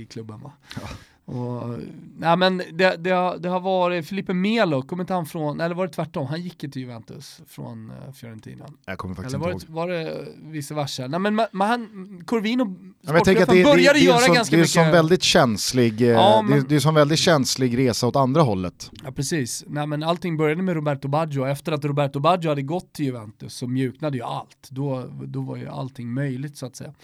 i 0.00 0.06
klubben 0.10 0.40
va? 0.40 0.52
Ja. 0.74 0.88
Och, 1.30 1.78
nej 2.18 2.36
men 2.36 2.62
det, 2.72 2.96
det, 2.96 3.10
har, 3.10 3.38
det 3.38 3.48
har 3.48 3.60
varit 3.60 4.06
Filipe 4.06 4.34
Melo, 4.34 4.82
kommer 4.82 5.02
inte 5.02 5.14
han 5.14 5.26
från, 5.26 5.60
eller 5.60 5.74
var 5.74 5.86
det 5.86 5.92
tvärtom? 5.92 6.26
Han 6.26 6.42
gick 6.42 6.62
ju 6.62 6.70
till 6.70 6.82
Juventus 6.82 7.40
från 7.46 7.90
uh, 7.90 8.12
Fiorentina. 8.12 8.66
Jag 8.86 8.98
kommer 8.98 9.14
faktiskt 9.14 9.34
eller 9.34 9.44
var 9.44 9.52
inte 9.52 9.66
det, 9.66 9.72
var 9.72 9.88
det 9.88 10.26
vice 10.42 10.74
versa? 10.74 11.06
Nej 11.06 11.20
men 11.20 11.34
man, 11.34 11.48
han, 11.52 12.22
Corvino, 12.26 12.76
ja, 13.00 13.14
jag 13.14 13.24
tänker 13.24 13.42
att 13.42 13.48
det, 13.48 13.64
började 13.64 13.82
det, 13.82 13.92
det, 13.92 13.98
göra 13.98 14.18
som, 14.18 14.34
ganska 14.34 14.56
mycket. 14.56 14.74
Det 14.74 14.80
är 14.80 14.86
en 14.86 14.92
väldigt 14.92 15.22
känslig, 15.22 16.02
eh, 16.02 16.08
ja, 16.08 16.42
men, 16.42 16.64
det, 16.68 16.74
är 16.74 16.88
en 16.88 16.94
väldigt 16.94 17.18
känslig 17.18 17.78
resa 17.78 18.06
åt 18.06 18.16
andra 18.16 18.42
hållet. 18.42 18.90
Ja 19.04 19.12
precis, 19.12 19.64
nej 19.66 19.86
men 19.86 20.02
allting 20.02 20.36
började 20.36 20.62
med 20.62 20.74
Roberto 20.74 21.08
Baggio, 21.08 21.46
efter 21.46 21.72
att 21.72 21.84
Roberto 21.84 22.20
Baggio 22.20 22.48
hade 22.48 22.62
gått 22.62 22.92
till 22.92 23.04
Juventus 23.04 23.54
så 23.54 23.66
mjuknade 23.66 24.16
ju 24.16 24.22
allt. 24.22 24.68
Då, 24.70 25.04
då 25.24 25.40
var 25.40 25.56
ju 25.56 25.68
allting 25.68 26.14
möjligt 26.14 26.56
så 26.56 26.66
att 26.66 26.76
säga. 26.76 26.94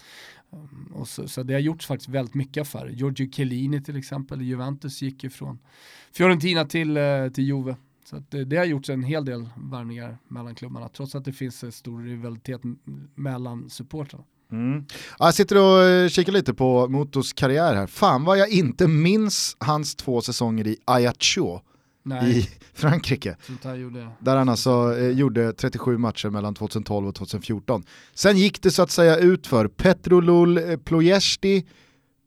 Ehm, 0.53 0.91
och 0.95 1.07
så, 1.07 1.27
så, 1.27 1.43
det 1.43 1.53
har 1.53 1.59
gjorts 1.59 1.85
faktiskt 1.85 2.09
väldigt 2.09 2.35
mycket 2.35 2.61
affärer. 2.61 2.89
Giorgio 2.89 3.31
Chiellini 3.31 3.81
till 3.81 3.97
exempel, 3.97 4.41
Juventus 4.41 5.01
gick 5.01 5.23
ju 5.23 5.29
från 5.29 5.59
Fiorentina 6.11 6.65
till, 6.65 6.97
eh, 6.97 7.29
till 7.33 7.43
Juve. 7.43 7.75
Så 8.05 8.23
det, 8.29 8.45
det, 8.45 8.57
har 8.57 8.65
gjorts 8.65 8.89
en 8.89 9.03
hel 9.03 9.25
del 9.25 9.49
värvningar 9.55 10.17
mellan 10.27 10.55
klubbarna, 10.55 10.89
trots 10.89 11.15
att 11.15 11.25
det 11.25 11.33
finns 11.33 11.63
en 11.63 11.71
stor 11.71 12.03
rivalitet 12.03 12.61
mellan 13.15 13.69
supportrarna. 13.69 14.23
Mm. 14.51 14.85
Jag 15.19 15.33
sitter 15.33 15.57
och 15.57 15.83
eh, 15.83 16.09
kikar 16.09 16.31
lite 16.31 16.53
på 16.53 16.87
Motos 16.87 17.33
karriär 17.33 17.75
här. 17.75 17.87
Fan 17.87 18.23
vad 18.23 18.37
jag 18.37 18.49
inte 18.49 18.87
minns 18.87 19.57
hans 19.59 19.95
två 19.95 20.21
säsonger 20.21 20.67
i 20.67 20.77
Ajaccio 20.85 21.61
Nej. 22.07 22.39
i 22.39 22.49
Frankrike. 22.73 23.35
Där 24.19 24.35
han 24.35 24.49
alltså 24.49 24.97
eh, 24.97 25.09
gjorde 25.09 25.53
37 25.53 25.97
matcher 25.97 26.29
mellan 26.29 26.55
2012 26.55 27.07
och 27.07 27.15
2014. 27.15 27.83
Sen 28.13 28.37
gick 28.37 28.61
det 28.61 28.71
så 28.71 28.81
att 28.83 28.91
säga 28.91 29.17
ut 29.17 29.47
för 29.47 29.67
Petrolul 29.67 30.57
eh, 30.57 30.77
Ploiesti 30.77 31.65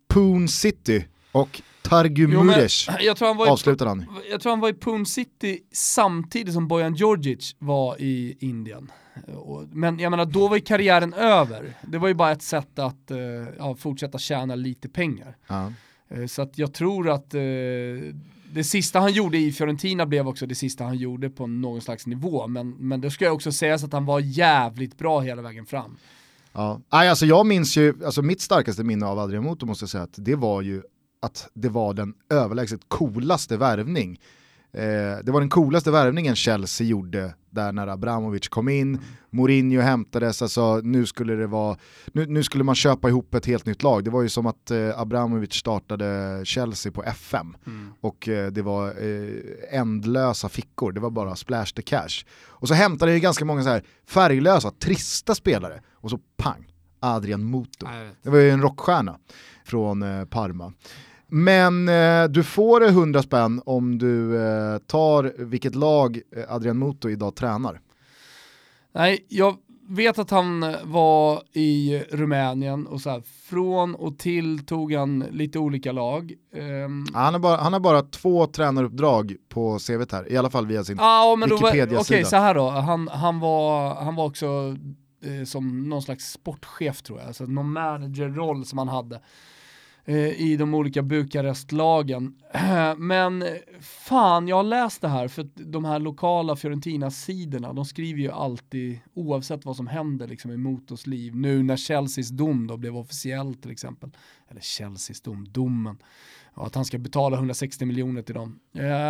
Poon 0.09 0.49
City 0.49 1.07
Och 1.33 1.63
Targu 1.83 2.23
Jo, 2.23 2.39
men 2.39 2.47
Muresh 2.47 2.91
jag 3.01 3.17
tror 3.17 3.29
han 3.29 3.37
var 3.37 3.47
i 3.47 3.51
avslutar 3.51 3.87
han. 3.87 4.05
Jag 4.31 4.41
tror 4.41 4.53
han 4.53 4.61
var 4.61 4.69
i 4.69 4.75
Pune 4.75 5.07
City 5.07 5.61
samtidigt 5.73 6.55
som 6.55 6.69
Bojan 6.69 6.95
Djordjic 6.95 7.57
var 7.59 7.97
i 8.01 8.37
Indien. 8.41 8.91
Men 9.73 9.99
jag 9.99 10.11
menar, 10.11 10.25
då 10.25 10.49
var 10.49 10.57
ju 10.57 10.63
karriären 10.63 11.15
över. 11.15 11.75
Det 11.83 11.99
var 11.99 12.09
ju 12.09 12.15
bara 12.15 12.33
ett 12.33 12.43
sätt 12.43 12.79
att 12.79 13.11
eh, 13.11 13.19
ja, 13.59 13.75
fortsätta 13.75 14.19
tjäna 14.19 14.55
lite 14.55 14.89
pengar. 14.89 15.37
Ja. 15.47 15.73
Eh, 16.09 16.27
Så 16.27 16.43
att 16.43 16.59
jag 16.59 16.75
tror 16.75 17.11
att 17.11 17.35
eh, 17.35 17.41
det 18.53 18.65
sista 18.65 19.01
han 19.01 19.13
gjorde 19.13 19.39
i 19.39 19.53
Fiorentina 19.53 20.07
blev 20.07 20.29
också 20.29 20.47
det 20.47 20.55
sista 20.55 20.85
han 20.85 20.97
gjorde 20.97 21.31
på 21.31 21.47
någon 21.47 21.81
slags 21.81 22.07
nivå. 22.07 22.47
Men, 22.47 22.71
men 22.71 23.01
det 23.01 23.11
ska 23.11 23.25
jag 23.25 23.35
också 23.35 23.53
säga 23.53 23.79
så 23.79 23.87
att 23.87 23.93
han 23.93 24.05
var 24.05 24.21
jävligt 24.21 24.99
bra 24.99 25.21
hela 25.21 25.43
vägen 25.43 25.67
fram. 25.67 25.97
Ja. 26.53 26.81
Nej, 26.93 27.09
alltså 27.09 27.27
jag 27.27 27.47
minns 27.47 27.77
ju, 27.77 28.05
alltså 28.05 28.23
mitt 28.23 28.41
starkaste 28.41 28.85
minne 28.85 29.07
av 29.07 29.19
Adrian 29.19 29.45
Moto 29.45 29.67
måste 29.67 29.83
jag 29.83 29.91
säga 29.91 30.05
att 30.05 30.15
det 30.17 30.35
var 30.35 30.63
ju 30.63 30.83
att 31.23 31.49
det 31.55 31.69
var 31.69 31.95
den 31.95 32.15
överlägset 32.31 32.81
coolaste 32.89 33.57
värvning. 33.57 34.21
Eh, 34.73 35.25
det 35.25 35.33
var 35.33 35.41
den 35.41 35.51
coolaste 35.51 35.91
värvningen 35.91 36.37
Chelsea 36.37 36.87
gjorde 36.87 37.35
där 37.51 37.73
när 37.73 37.87
Abramovic 37.87 38.49
kom 38.49 38.69
in, 38.69 39.01
Mourinho 39.31 39.81
hämtades, 39.81 40.43
alltså 40.43 40.81
nu 40.85 41.07
skulle 41.07 41.35
det 41.35 41.47
vara, 41.47 41.77
nu, 42.13 42.27
nu 42.27 42.43
skulle 42.43 42.65
man 42.65 42.75
köpa 42.75 43.09
ihop 43.09 43.35
ett 43.35 43.47
helt 43.47 43.67
nytt 43.67 43.83
lag. 43.83 44.05
Det 44.05 44.11
var 44.11 44.23
ju 44.23 44.29
som 44.29 44.47
att 44.47 44.71
eh, 44.71 45.01
Abramovic 45.01 45.53
startade 45.55 46.41
Chelsea 46.45 46.93
på 46.93 47.03
FM 47.03 47.57
och 48.01 48.29
eh, 48.29 48.51
det 48.51 48.63
var 48.63 48.87
eh, 48.87 49.79
ändlösa 49.81 50.49
fickor, 50.49 50.93
det 50.93 51.01
var 51.01 51.11
bara 51.11 51.37
splash 51.37 51.67
the 51.77 51.83
cash. 51.83 52.25
Och 52.47 52.69
så 52.69 52.75
hämtade 52.75 53.13
ju 53.13 53.21
ganska 53.21 53.45
många 53.45 53.63
så 53.63 53.69
här 53.69 53.83
färglösa, 54.09 54.71
trista 54.71 55.35
spelare 55.35 55.83
och 55.93 56.11
så 56.11 56.19
pang, 56.37 56.73
Adrian 57.01 57.45
Moto. 57.45 57.87
Det 58.23 58.31
var 58.31 58.39
ju 58.39 58.51
en 58.51 58.63
rockstjärna 58.63 59.19
från 59.65 60.03
eh, 60.03 60.25
Parma. 60.25 60.73
Men 61.31 61.89
eh, 61.89 62.25
du 62.29 62.43
får 62.43 62.85
100 62.85 63.23
spänn 63.23 63.63
om 63.65 63.99
du 63.99 64.43
eh, 64.43 64.79
tar 64.79 65.33
vilket 65.39 65.75
lag 65.75 66.21
eh, 66.37 66.55
Adrian 66.55 66.79
Moto 66.79 67.09
idag 67.11 67.35
tränar. 67.35 67.81
Nej, 68.93 69.27
jag 69.29 69.57
vet 69.89 70.19
att 70.19 70.31
han 70.31 70.77
var 70.85 71.43
i 71.53 72.03
Rumänien 72.11 72.87
och 72.87 73.01
så 73.01 73.11
här, 73.11 73.23
från 73.51 73.95
och 73.95 74.19
till 74.19 74.67
tog 74.67 74.93
han 74.93 75.25
lite 75.31 75.59
olika 75.59 75.93
lag. 75.93 76.33
Ehm, 76.55 77.05
Han 77.15 77.35
har, 77.35 77.41
bara, 77.41 77.57
han 77.57 77.73
har 77.73 77.81
bara 77.81 78.03
två 78.03 78.47
tränaruppdrag 78.47 79.37
på 79.49 79.79
CVt 79.79 80.13
här, 80.13 80.33
i 80.33 80.37
alla 80.37 80.51
fall 80.51 80.67
via 80.67 80.85
sin... 80.85 80.99
Då 81.49 81.57
var, 81.57 81.69
okej 81.71 81.81
Wikipedia-sida. 81.81 82.29
så 82.29 82.37
här 82.37 82.55
då, 82.55 82.71
han, 82.71 83.09
han, 83.09 83.41
var, 83.41 83.95
han 83.95 84.15
var 84.17 84.25
också 84.27 84.77
eh, 85.25 85.45
som 85.45 85.89
någon 85.89 86.03
slags 86.03 86.33
sportchef 86.33 87.03
tror 87.03 87.19
jag, 87.19 87.27
alltså 87.27 87.45
någon 87.45 87.73
managerroll 87.73 88.65
som 88.65 88.79
han 88.79 88.89
hade 88.89 89.15
eh, 89.17 89.21
i 90.19 90.57
de 90.57 90.75
olika 90.75 91.03
Bukarestlagen. 91.03 92.35
men 92.97 93.43
eh, 93.43 93.49
fan, 93.81 94.49
jag 94.49 94.57
har 94.57 94.63
läst 94.63 95.01
det 95.01 95.09
här 95.09 95.29
för 95.29 95.43
att 95.43 95.53
de 95.55 95.85
här 95.85 95.99
lokala 95.99 96.57
Fiorentina-sidorna, 96.57 97.73
de 97.73 97.85
skriver 97.85 98.21
ju 98.21 98.31
alltid, 98.31 98.99
oavsett 99.15 99.65
vad 99.65 99.77
som 99.77 99.87
händer 99.87 100.29
liksom, 100.29 100.51
i 100.51 100.57
Motos 100.57 101.07
liv, 101.07 101.37
nu 101.37 101.63
när 101.63 101.77
Chelseas 101.77 102.29
dom 102.29 102.67
då 102.67 102.77
blev 102.77 102.97
officiell 102.97 103.55
till 103.55 103.71
exempel, 103.71 104.11
eller 104.51 104.61
Chelseas 104.61 105.21
dom, 105.21 105.47
domen, 105.51 105.99
Ja, 106.57 106.67
att 106.67 106.75
han 106.75 106.85
ska 106.85 106.99
betala 106.99 107.37
160 107.37 107.85
miljoner 107.87 108.23
till 108.23 108.35
dem. 108.35 108.59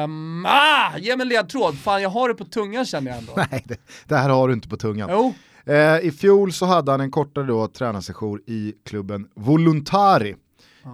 Um, 0.04 0.46
ah, 0.46 0.98
ge 0.98 1.16
mig 1.16 1.24
en 1.24 1.28
ledtråd, 1.28 1.78
fan 1.78 2.02
jag 2.02 2.10
har 2.10 2.28
det 2.28 2.34
på 2.34 2.44
tungan 2.44 2.84
känner 2.84 3.10
jag 3.10 3.18
ändå. 3.18 3.32
Nej, 3.50 3.64
det, 3.64 3.80
det 4.06 4.16
här 4.16 4.28
har 4.28 4.48
du 4.48 4.54
inte 4.54 4.68
på 4.68 4.76
tungan. 4.76 5.08
Jo, 5.12 5.34
Eh, 5.64 5.98
I 6.00 6.10
fjol 6.10 6.52
så 6.52 6.66
hade 6.66 6.90
han 6.90 7.00
en 7.00 7.10
kortare 7.10 7.44
då 7.44 7.68
tränarsession 7.68 8.40
i 8.46 8.74
klubben 8.84 9.28
Voluntari. 9.34 10.36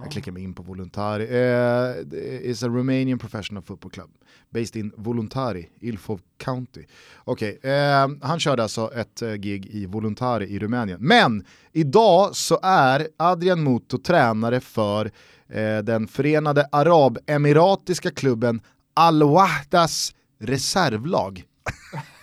Jag 0.03 0.11
klickar 0.11 0.31
mig 0.31 0.43
in 0.43 0.53
på 0.53 0.63
Voluntari. 0.63 1.23
Uh, 1.23 2.03
it's 2.49 2.65
a 2.65 2.67
Romanian 2.67 3.19
professional 3.19 3.63
football 3.63 3.91
club 3.91 4.09
based 4.49 4.75
in 4.75 4.91
Voluntari, 4.97 5.69
Ilfov 5.79 6.21
County. 6.37 6.85
Okej, 7.23 7.59
eh, 7.63 8.07
han 8.21 8.39
körde 8.39 8.63
alltså 8.63 8.93
ett 8.93 9.21
eh, 9.21 9.33
gig 9.33 9.65
i 9.65 9.85
Voluntari 9.85 10.45
i 10.45 10.59
Rumänien. 10.59 10.99
Men 11.01 11.45
idag 11.71 12.35
så 12.35 12.59
är 12.63 13.07
Adrian 13.17 13.63
Muto 13.63 13.97
tränare 13.97 14.59
för 14.59 15.05
uh, 15.05 15.83
den 15.83 16.07
förenade 16.07 16.67
arabemiratiska 16.71 18.11
klubben 18.11 18.61
Al-Wahdas 18.93 20.15
reservlag. 20.39 21.43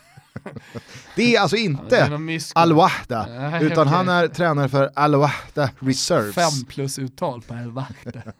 det 1.17 1.37
är 1.37 1.41
alltså 1.41 1.57
inte 1.57 2.19
miss- 2.19 2.53
Al-Wahda, 2.55 3.29
utan 3.63 3.89
han 3.89 4.09
är 4.09 4.29
tränare 4.29 4.69
för 4.69 4.91
Al-Wahda 4.95 5.71
Reserves. 5.79 6.35
Fem 6.35 6.65
plus 6.69 6.99
uttal 6.99 7.43
på 7.43 7.55
Elvakte. 7.55 8.23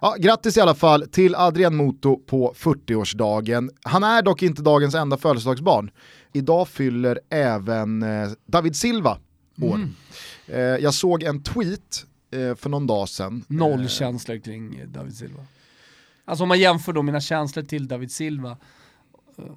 Ja, 0.00 0.16
grattis 0.18 0.56
i 0.56 0.60
alla 0.60 0.74
fall 0.74 1.08
till 1.08 1.34
Adrian 1.34 1.76
Moto 1.76 2.16
på 2.16 2.54
40-årsdagen. 2.56 3.70
Han 3.82 4.04
är 4.04 4.22
dock 4.22 4.42
inte 4.42 4.62
dagens 4.62 4.94
enda 4.94 5.16
födelsedagsbarn. 5.16 5.90
Idag 6.32 6.68
fyller 6.68 7.20
även 7.30 8.02
eh, 8.02 8.28
David 8.46 8.76
Silva 8.76 9.18
år. 9.62 9.74
Mm. 9.74 9.94
Eh, 10.46 10.60
jag 10.60 10.94
såg 10.94 11.22
en 11.22 11.42
tweet 11.42 12.06
eh, 12.30 12.54
för 12.54 12.68
någon 12.68 12.86
dag 12.86 13.08
sedan. 13.08 13.44
Noll 13.48 13.88
känslor 13.88 14.38
kring 14.38 14.80
David 14.92 15.16
Silva. 15.16 15.40
Alltså 16.24 16.42
om 16.42 16.48
man 16.48 16.60
jämför 16.60 16.92
då 16.92 17.02
mina 17.02 17.20
känslor 17.20 17.62
till 17.64 17.88
David 17.88 18.10
Silva 18.12 18.56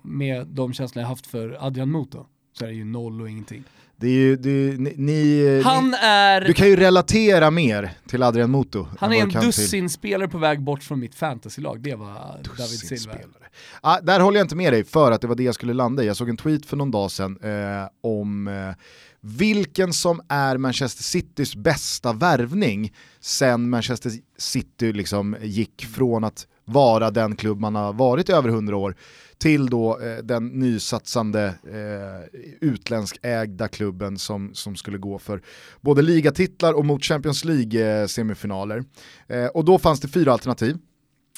med 0.03 0.47
de 0.47 0.73
känslor 0.73 1.01
jag 1.01 1.09
haft 1.09 1.27
för 1.27 1.57
Adrian 1.59 1.91
Muto 1.91 2.25
så 2.53 2.65
är 2.65 2.69
det 2.69 2.75
ju 2.75 2.85
noll 2.85 3.21
och 3.21 3.29
ingenting. 3.29 3.63
det 3.95 4.07
är 4.07 4.11
ju, 4.11 4.35
det 4.35 4.49
är, 4.49 4.77
ni, 4.77 4.93
ni, 4.97 5.61
Han 5.61 5.89
ni, 5.89 5.97
är, 6.01 6.41
du 6.41 6.53
kan 6.53 6.67
ju 6.67 6.75
relatera 6.75 7.51
mer 7.51 7.91
till 8.07 8.23
Adrian 8.23 8.51
Moto. 8.51 8.87
han 8.99 9.13
är 9.13 9.21
en 9.21 9.29
du 9.29 9.39
dussin 9.39 9.89
spelare 9.89 10.27
på 10.27 10.37
väg 10.37 10.61
bort 10.61 10.83
från 10.83 10.99
mitt 10.99 11.15
fantasylag, 11.15 11.81
det 11.81 11.95
var 11.95 12.13
David 12.57 12.79
Silva. 12.79 13.13
spelare. 13.13 13.49
Ah, 13.81 13.99
där 14.01 14.19
håller 14.19 14.37
jag 14.37 14.45
inte 14.45 14.55
med 14.55 14.73
dig 14.73 14.83
för 14.83 15.11
att 15.11 15.21
det 15.21 15.27
var 15.27 15.35
det 15.35 15.43
jag 15.43 15.55
skulle 15.55 15.73
landa 15.73 16.03
i. 16.03 16.07
Jag 16.07 16.17
såg 16.17 16.29
en 16.29 16.37
tweet 16.37 16.65
för 16.65 16.77
någon 16.77 16.91
dag 16.91 17.11
sedan 17.11 17.37
eh, 17.43 17.89
om 18.01 18.47
eh, 18.47 18.75
vilken 19.21 19.93
som 19.93 20.21
är 20.29 20.57
Manchester 20.57 21.03
Citys 21.03 21.55
bästa 21.55 22.13
värvning 22.13 22.93
sen 23.19 23.69
Manchester 23.69 24.11
City 24.37 24.93
liksom 24.93 25.35
gick 25.41 25.85
från 25.85 26.23
att 26.23 26.47
vara 26.69 27.11
den 27.11 27.35
klubb 27.35 27.59
man 27.59 27.75
har 27.75 27.93
varit 27.93 28.29
i 28.29 28.31
över 28.31 28.49
100 28.49 28.77
år 28.77 28.95
till 29.37 29.69
då 29.69 29.99
eh, 29.99 30.17
den 30.17 30.47
nysatsande 30.47 31.45
eh, 31.45 32.39
utländskägda 32.61 33.67
klubben 33.67 34.17
som, 34.17 34.53
som 34.53 34.75
skulle 34.75 34.97
gå 34.97 35.19
för 35.19 35.41
både 35.81 36.01
ligatitlar 36.01 36.73
och 36.73 36.85
mot 36.85 37.03
Champions 37.03 37.45
League-semifinaler. 37.45 38.83
Eh, 39.27 39.45
och 39.45 39.65
då 39.65 39.79
fanns 39.79 39.99
det 39.99 40.07
fyra 40.07 40.33
alternativ. 40.33 40.77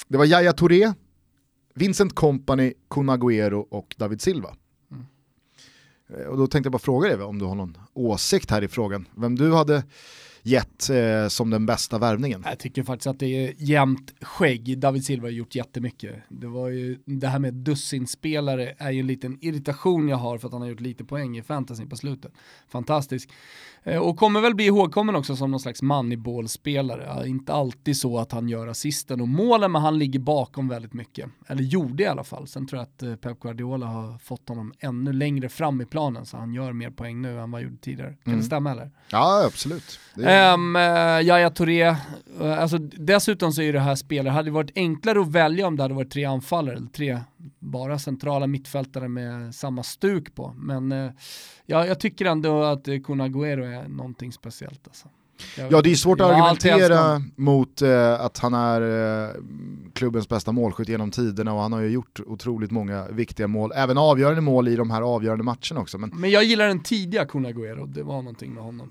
Det 0.08 0.18
var 0.18 0.24
Yahya 0.24 0.52
Touré, 0.52 0.92
Vincent 1.74 2.14
Kompany, 2.14 2.72
Kun 2.90 3.10
Agüero 3.10 3.66
och 3.70 3.94
David 3.98 4.20
Silva. 4.20 4.56
Eh, 6.18 6.26
Och 6.26 6.38
då 6.38 6.46
tänkte 6.46 6.66
jag 6.66 6.72
bara 6.72 6.78
fråga 6.78 7.08
dig 7.08 7.22
om 7.26 7.38
du 7.38 7.44
har 7.44 7.54
någon 7.54 7.78
åsikt 7.94 8.50
här 8.50 8.62
i 8.64 8.68
frågan. 8.68 9.08
Vem 9.16 9.36
du 9.38 9.52
hade 9.54 9.82
gett 10.42 10.90
eh, 10.90 11.28
som 11.28 11.50
den 11.50 11.66
bästa 11.66 11.98
värvningen. 11.98 12.42
Jag 12.46 12.58
tycker 12.58 12.82
faktiskt 12.82 13.06
att 13.06 13.18
det 13.18 13.46
är 13.46 13.54
jämnt 13.58 14.14
skägg. 14.20 14.78
David 14.78 15.04
Silva 15.04 15.26
har 15.26 15.32
gjort 15.32 15.54
jättemycket. 15.54 16.14
Det 16.28 16.46
var 16.46 16.68
ju, 16.68 16.98
det 17.04 17.28
här 17.28 17.38
med 17.38 17.54
dussinspelare 17.54 18.74
är 18.78 18.90
ju 18.90 19.00
en 19.00 19.06
liten 19.06 19.38
irritation 19.40 20.08
jag 20.08 20.16
har 20.16 20.38
för 20.38 20.46
att 20.46 20.52
han 20.52 20.62
har 20.62 20.68
gjort 20.68 20.80
lite 20.80 21.04
poäng 21.04 21.38
i 21.38 21.42
fantasy 21.42 21.86
på 21.86 21.96
slutet. 21.96 22.32
Fantastisk. 22.68 23.30
Eh, 23.84 23.96
Och 23.98 24.16
kommer 24.16 24.40
väl 24.40 24.54
bli 24.54 24.64
ihågkommen 24.66 25.16
också 25.16 25.36
som 25.36 25.50
någon 25.50 25.60
slags 25.60 25.82
moneyball-spelare. 25.82 27.28
Inte 27.28 27.52
alltid 27.52 27.96
så 27.96 28.18
att 28.18 28.32
han 28.32 28.48
gör 28.48 28.66
assisten 28.68 29.20
och 29.20 29.28
målen, 29.28 29.72
men 29.72 29.82
han 29.82 29.98
ligger 29.98 30.18
bakom 30.18 30.68
väldigt 30.68 30.92
mycket. 30.92 31.30
Eller 31.48 31.62
gjorde 31.62 32.02
i 32.02 32.06
alla 32.06 32.24
fall. 32.24 32.46
Sen 32.46 32.66
tror 32.66 32.78
jag 32.78 32.82
att 32.82 33.02
eh, 33.02 33.14
Pep 33.16 33.40
Guardiola 33.40 33.86
har 33.86 34.18
fått 34.18 34.48
honom 34.48 34.72
ännu 34.80 35.12
längre 35.12 35.48
fram 35.48 35.80
i 35.80 35.84
planen 35.86 36.26
så 36.26 36.36
han 36.36 36.54
gör 36.54 36.72
mer 36.72 36.90
poäng 36.90 37.22
nu 37.22 37.28
än 37.28 37.50
vad 37.50 37.60
han 37.60 37.62
gjorde 37.62 37.76
tidigare. 37.82 38.14
Kan 38.24 38.36
det 38.36 38.42
stämma 38.42 38.70
eller? 38.70 38.90
Ja, 39.10 39.44
absolut. 39.46 39.98
Är- 40.16 40.54
Um, 40.54 40.76
Yahya 41.26 41.50
Touré, 41.50 41.82
eh, 41.82 41.96
alltså, 42.40 42.78
dessutom 42.78 43.52
så 43.52 43.62
är 43.62 43.72
det 43.72 43.80
här 43.80 43.94
spelare, 43.94 44.32
hade 44.32 44.48
det 44.48 44.52
varit 44.54 44.70
enklare 44.74 45.20
att 45.20 45.28
välja 45.28 45.66
om 45.66 45.76
det 45.76 45.82
hade 45.82 45.94
varit 45.94 46.10
tre 46.10 46.24
anfallare, 46.24 46.76
eller 46.76 46.86
tre 46.86 47.20
bara 47.58 47.98
centrala 47.98 48.46
mittfältare 48.46 49.08
med 49.08 49.54
samma 49.54 49.82
stuk 49.82 50.34
på. 50.34 50.54
Men 50.56 50.92
eh, 50.92 51.10
ja, 51.66 51.86
jag 51.86 52.00
tycker 52.00 52.24
ändå 52.24 52.62
att 52.62 52.84
Kun 52.84 53.20
Agüero 53.20 53.82
är 53.84 53.88
någonting 53.88 54.32
speciellt. 54.32 54.80
Alltså. 54.88 55.08
Jag- 55.58 55.72
Ja 55.72 55.82
det 55.82 55.90
är 55.90 55.94
svårt 55.94 56.20
att 56.20 56.26
argumentera 56.30 57.22
mot 57.36 57.82
eh, 57.82 58.20
att 58.20 58.38
han 58.38 58.54
är 58.54 58.80
eh, 59.28 59.34
klubbens 59.94 60.28
bästa 60.28 60.52
målskytt 60.52 60.88
genom 60.88 61.10
tiderna 61.10 61.52
och 61.54 61.60
han 61.60 61.72
har 61.72 61.80
ju 61.80 61.88
gjort 61.88 62.20
otroligt 62.26 62.70
många 62.70 63.08
viktiga 63.08 63.46
mål, 63.48 63.72
även 63.74 63.98
avgörande 63.98 64.40
mål 64.40 64.68
i 64.68 64.76
de 64.76 64.90
här 64.90 65.02
avgörande 65.02 65.44
matcherna 65.44 65.80
också. 65.80 65.98
Men 65.98 66.10
Men 66.14 66.30
jag 66.30 66.44
gillar 66.44 66.68
den 66.68 66.82
tidiga 66.82 67.24
Kun 67.26 67.46
Agüero, 67.46 67.86
det 67.86 68.02
var 68.02 68.16
någonting 68.22 68.54
med 68.54 68.62
honom. 68.62 68.90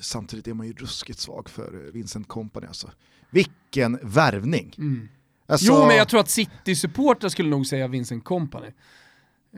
samtidigt 0.00 0.48
är 0.48 0.54
man 0.54 0.66
ju 0.66 0.72
ruskigt 0.72 1.18
svag 1.18 1.48
för 1.48 1.74
eh, 1.86 1.92
Vincent 1.92 2.28
Kompany 2.28 2.66
alltså. 2.66 2.90
Vilken 3.30 3.98
värvning! 4.02 4.74
Mm. 4.78 5.08
Alltså, 5.46 5.66
Jo 5.66 5.86
men 5.86 5.96
jag 5.96 6.08
tror 6.08 6.20
att 6.20 6.28
City-supportrar 6.28 7.28
skulle 7.28 7.48
nog 7.50 7.66
säga 7.66 7.88
Vincent 7.88 8.24
Kompany. 8.24 8.66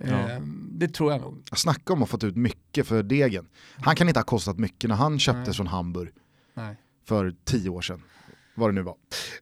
Ja. 0.05 0.11
Eh, 0.31 0.41
det 0.73 0.89
tror 0.89 1.13
jag 1.13 1.21
nog. 1.21 1.43
Snacka 1.53 1.93
om 1.93 1.97
att 1.99 2.01
ha 2.01 2.07
fått 2.07 2.25
ut 2.25 2.37
mycket 2.37 2.87
för 2.87 3.03
degen. 3.03 3.47
Han 3.81 3.97
kan 3.97 4.09
inte 4.09 4.21
ha 4.21 4.25
kostat 4.25 4.59
mycket 4.59 4.89
när 4.89 4.97
han 4.97 5.19
köptes 5.19 5.47
Nej. 5.47 5.55
från 5.55 5.67
Hamburg 5.67 6.09
Nej. 6.55 6.77
för 7.09 7.35
tio 7.45 7.71
år 7.71 7.81
sedan. 7.81 8.03
vad 8.55 8.69
det 8.71 8.75
nu 8.75 8.83
var. 8.83 8.95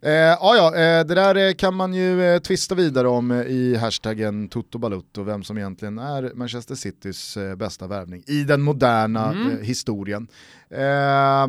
Eh, 0.02 0.10
ja, 0.12 0.66
eh, 0.66 1.06
det 1.06 1.14
där 1.14 1.34
eh, 1.48 1.52
kan 1.54 1.74
man 1.74 1.94
ju 1.94 2.22
eh, 2.24 2.38
twista 2.40 2.74
vidare 2.74 3.08
om 3.08 3.30
eh, 3.30 3.40
i 3.40 3.76
hashtaggen 3.76 4.48
Toto 4.48 4.78
Balutto, 4.78 5.22
vem 5.22 5.42
som 5.42 5.58
egentligen 5.58 5.98
är 5.98 6.32
Manchester 6.34 6.74
Citys 6.74 7.36
eh, 7.36 7.54
bästa 7.56 7.86
värvning 7.86 8.22
i 8.26 8.44
den 8.44 8.62
moderna 8.62 9.32
Mm. 9.32 9.50
eh, 9.50 9.58
historien. 9.58 10.28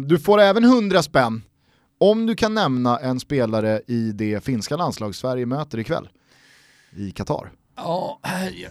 Du 0.06 0.20
får 0.20 0.40
även 0.42 0.64
100 0.64 1.04
spänn 1.04 1.42
om 1.98 2.26
du 2.26 2.36
kan 2.36 2.54
nämna 2.54 3.00
en 3.00 3.20
spelare 3.20 3.82
i 3.88 4.12
det 4.12 4.44
finska 4.44 4.78
landslag 4.78 5.16
Sverige 5.16 5.46
möter 5.46 5.80
ikväll 5.80 6.10
i 6.96 7.12
Qatar. 7.12 7.52
Ja, 7.76 8.20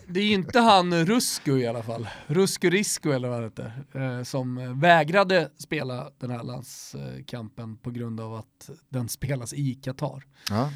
det 0.07 0.21
är 0.21 0.35
inte 0.35 0.61
han 0.61 1.05
Rusko 1.05 1.57
i 1.57 1.67
alla 1.67 1.83
fall. 1.83 2.09
Rusko 2.27 2.69
Risko 2.71 3.11
eller 3.11 3.29
vad 3.29 3.41
det 3.41 3.45
heter. 3.45 3.73
Eh, 3.95 4.23
som 4.23 4.81
vägrade 4.81 5.51
spela 5.59 6.11
den 6.19 6.31
här 6.31 6.43
landskampen 6.43 7.77
på 7.77 7.91
grund 7.91 8.21
av 8.21 8.35
att 8.35 8.71
den 8.89 9.09
spelas 9.09 9.53
i 9.53 9.75
Qatar. 9.75 10.25
Ja. 10.51 10.71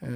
Eh, 0.00 0.14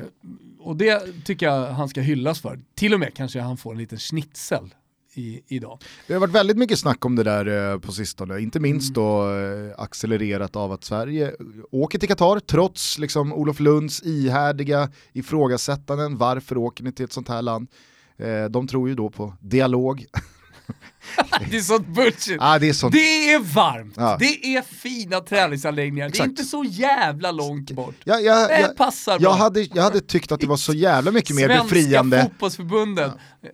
och 0.58 0.76
det 0.76 1.24
tycker 1.24 1.46
jag 1.46 1.66
han 1.66 1.88
ska 1.88 2.00
hyllas 2.00 2.40
för. 2.40 2.60
Till 2.74 2.94
och 2.94 3.00
med 3.00 3.14
kanske 3.14 3.40
han 3.40 3.56
får 3.56 3.72
en 3.72 3.78
liten 3.78 3.98
schnitzel 3.98 4.74
i, 5.20 5.42
idag. 5.48 5.78
Det 6.06 6.12
har 6.12 6.20
varit 6.20 6.34
väldigt 6.34 6.56
mycket 6.56 6.78
snack 6.78 7.04
om 7.04 7.16
det 7.16 7.22
där 7.22 7.72
eh, 7.72 7.78
på 7.78 7.92
sistone, 7.92 8.40
inte 8.40 8.60
minst 8.60 8.94
då 8.94 9.32
eh, 9.32 9.80
accelererat 9.80 10.56
av 10.56 10.72
att 10.72 10.84
Sverige 10.84 11.32
åker 11.70 11.98
till 11.98 12.08
Qatar 12.08 12.40
trots 12.40 12.98
liksom 12.98 13.32
Olof 13.32 13.60
Lunds 13.60 14.02
ihärdiga 14.02 14.90
ifrågasättanden, 15.12 16.16
varför 16.16 16.56
åker 16.56 16.84
ni 16.84 16.92
till 16.92 17.04
ett 17.04 17.12
sånt 17.12 17.28
här 17.28 17.42
land? 17.42 17.68
Eh, 18.16 18.44
de 18.44 18.66
tror 18.66 18.88
ju 18.88 18.94
då 18.94 19.10
på 19.10 19.34
dialog. 19.40 20.06
det 21.50 21.56
är 21.56 21.60
sånt 21.60 21.86
bullshit. 21.86 22.36
ah, 22.40 22.58
det 22.58 22.68
är 22.68 22.72
sånt. 22.72 22.92
Det 22.92 23.32
är 23.32 23.38
varmt, 23.38 23.94
Ja. 23.96 24.16
det 24.20 24.56
är 24.56 24.62
fina 24.62 25.20
träningsanläggningar, 25.20 26.06
det 26.06 26.10
Exakt. 26.10 26.26
är 26.26 26.30
inte 26.30 26.44
så 26.44 26.64
jävla 26.64 27.30
långt 27.30 27.70
bort. 27.70 27.94
Jag, 28.04 28.22
jag, 28.22 28.48
Det 28.48 28.60
jag, 28.60 28.76
passar 28.76 29.18
bra. 29.18 29.30
jag, 29.30 29.34
hade, 29.36 29.60
jag 29.60 29.82
hade 29.82 30.00
tyckt 30.00 30.32
att 30.32 30.40
det 30.40 30.46
var 30.46 30.56
så 30.56 30.72
jävla 30.72 31.10
mycket 31.10 31.36
mer 31.36 31.46
Svenska 31.48 31.64
befriande. 31.64 32.22
fotbollsförbundet 32.22 33.12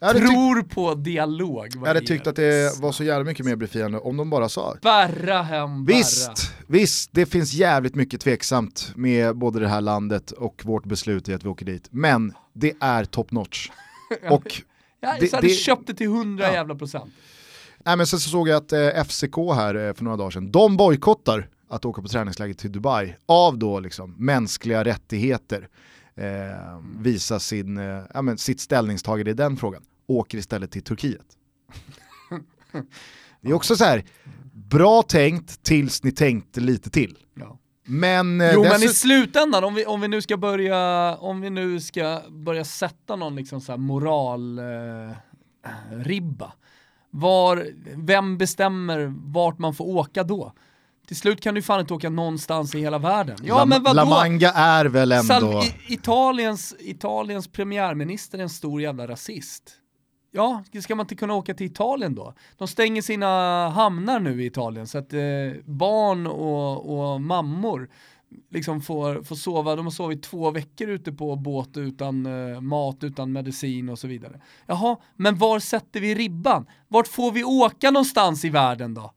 Jag 0.00 0.06
hade, 0.06 0.18
tyckt, 0.18 0.30
tror 0.30 0.62
på 0.62 0.94
dialog. 0.94 1.68
jag 1.74 1.86
hade 1.86 2.00
tyckt 2.00 2.26
att 2.26 2.36
det 2.36 2.80
var 2.80 2.92
så 2.92 3.04
jävla 3.04 3.24
mycket 3.24 3.46
mer 3.46 3.56
befriande 3.56 3.98
om 3.98 4.16
de 4.16 4.30
bara 4.30 4.48
sa 4.48 4.76
Barra 4.82 5.42
hem, 5.42 5.84
barra. 5.84 5.96
Visst, 5.96 6.52
visst, 6.66 7.10
det 7.12 7.26
finns 7.26 7.52
jävligt 7.52 7.94
mycket 7.94 8.20
tveksamt 8.20 8.92
med 8.96 9.36
både 9.36 9.60
det 9.60 9.68
här 9.68 9.80
landet 9.80 10.30
och 10.30 10.62
vårt 10.64 10.84
beslut 10.84 11.28
i 11.28 11.34
att 11.34 11.44
vi 11.44 11.48
åker 11.48 11.66
dit. 11.66 11.88
Men 11.90 12.32
det 12.54 12.72
är 12.80 13.04
top 13.04 13.30
notch. 13.32 13.68
Och 14.30 14.62
Jag 15.00 15.20
det- 15.20 15.32
hade 15.32 15.46
det- 15.46 15.54
köpt 15.54 15.86
det 15.86 15.94
till 15.94 16.06
100 16.06 16.44
Ja. 16.46 16.52
jävla 16.52 16.74
procent. 16.74 17.10
nej, 17.84 17.96
men 17.96 18.06
sen 18.06 18.20
så 18.20 18.30
såg 18.30 18.48
jag 18.48 18.56
att 18.56 18.72
eh, 18.72 19.04
FCK 19.04 19.36
här 19.54 19.74
eh, 19.74 19.94
för 19.94 20.04
några 20.04 20.16
dagar 20.16 20.30
sedan, 20.30 20.50
de 20.52 20.76
bojkottar 20.76 21.48
att 21.68 21.84
åka 21.84 22.02
på 22.02 22.08
träningsläger 22.08 22.54
till 22.54 22.72
Dubai 22.72 23.16
av 23.26 23.58
då 23.58 23.80
liksom 23.80 24.14
mänskliga 24.18 24.84
rättigheter. 24.84 25.68
Eh, 26.14 26.80
visa 26.98 27.40
sin, 27.40 27.78
eh, 27.78 28.02
ja, 28.14 28.22
men 28.22 28.38
sitt 28.38 28.60
ställningstagande 28.60 29.30
i 29.30 29.34
den 29.34 29.56
frågan. 29.56 29.82
Åker 30.06 30.38
istället 30.38 30.70
till 30.70 30.82
Turkiet. 30.82 31.26
Det 33.40 33.48
är 33.48 33.52
också 33.52 33.76
så 33.76 33.84
här, 33.84 34.04
bra 34.52 35.02
tänkt 35.02 35.62
tills 35.62 36.02
ni 36.02 36.12
tänkte 36.12 36.60
lite 36.60 36.90
till. 36.90 37.18
Ja. 37.34 37.58
Men, 37.90 38.40
eh, 38.40 38.50
Jo 38.54 38.62
men 38.62 38.82
i 38.82 38.88
slutändan, 38.88 39.64
om 39.64 39.74
vi, 39.74 39.86
om 39.86 40.00
vi 40.00 40.08
nu 40.08 40.22
ska 40.22 40.36
börja, 40.36 41.14
om 41.16 41.40
vi 41.40 41.50
nu 41.50 41.80
ska 41.80 42.20
börja 42.28 42.64
sätta 42.64 43.16
någon 43.16 43.36
liksom 43.36 43.60
så 43.60 43.72
här 43.72 43.76
moral 43.78 44.58
eh, 44.58 45.16
ribba. 45.90 46.52
Var, 47.10 47.66
vem 47.96 48.38
bestämmer 48.38 49.12
vart 49.32 49.58
man 49.58 49.74
får 49.74 49.84
åka 49.84 50.22
då? 50.24 50.52
Till 51.06 51.16
slut 51.16 51.40
kan 51.40 51.54
du 51.54 51.62
fan 51.62 51.80
inte 51.80 51.94
åka 51.94 52.10
någonstans 52.10 52.74
i 52.74 52.80
hela 52.80 52.98
världen. 52.98 53.36
Ja 53.42 53.58
La, 53.58 53.64
men 53.64 53.82
vadå? 53.82 53.94
La 53.96 54.04
Manga 54.04 54.52
är 54.52 54.84
väl 54.84 55.12
ändå... 55.12 55.34
Sal- 55.34 55.64
I, 55.64 55.94
Italiens, 55.94 56.74
Italiens 56.78 57.48
premiärminister 57.48 58.38
är 58.38 58.42
en 58.42 58.48
stor 58.50 58.82
jävla 58.82 59.06
rasist. 59.08 59.62
Ja, 60.32 60.64
ska 60.82 60.94
man 60.94 61.04
inte 61.04 61.14
kunna 61.14 61.34
åka 61.34 61.54
till 61.54 61.66
Italien 61.66 62.14
då? 62.14 62.34
De 62.58 62.68
stänger 62.68 63.02
sina 63.02 63.68
hamnar 63.68 64.20
nu 64.20 64.42
i 64.42 64.46
Italien 64.46 64.86
så 64.86 64.98
att 64.98 65.12
eh, 65.12 65.20
barn 65.64 66.26
och, 66.26 67.12
och 67.12 67.20
mammor 67.20 67.88
liksom 68.50 68.80
får, 68.80 69.22
får 69.22 69.36
sova, 69.36 69.76
de 69.76 69.86
har 69.86 69.90
sovit 69.90 70.22
två 70.22 70.50
veckor 70.50 70.88
ute 70.88 71.12
på 71.12 71.36
båt 71.36 71.76
utan 71.76 72.26
eh, 72.26 72.60
mat, 72.60 73.04
utan 73.04 73.32
medicin 73.32 73.88
och 73.88 73.98
så 73.98 74.08
vidare. 74.08 74.40
Jaha, 74.66 74.96
men 75.16 75.38
var 75.38 75.58
sätter 75.58 76.00
vi 76.00 76.14
ribban? 76.14 76.66
Vart 76.88 77.08
får 77.08 77.32
vi 77.32 77.44
åka 77.44 77.90
någonstans 77.90 78.44
i 78.44 78.48
världen 78.48 78.94
då? 78.94 79.12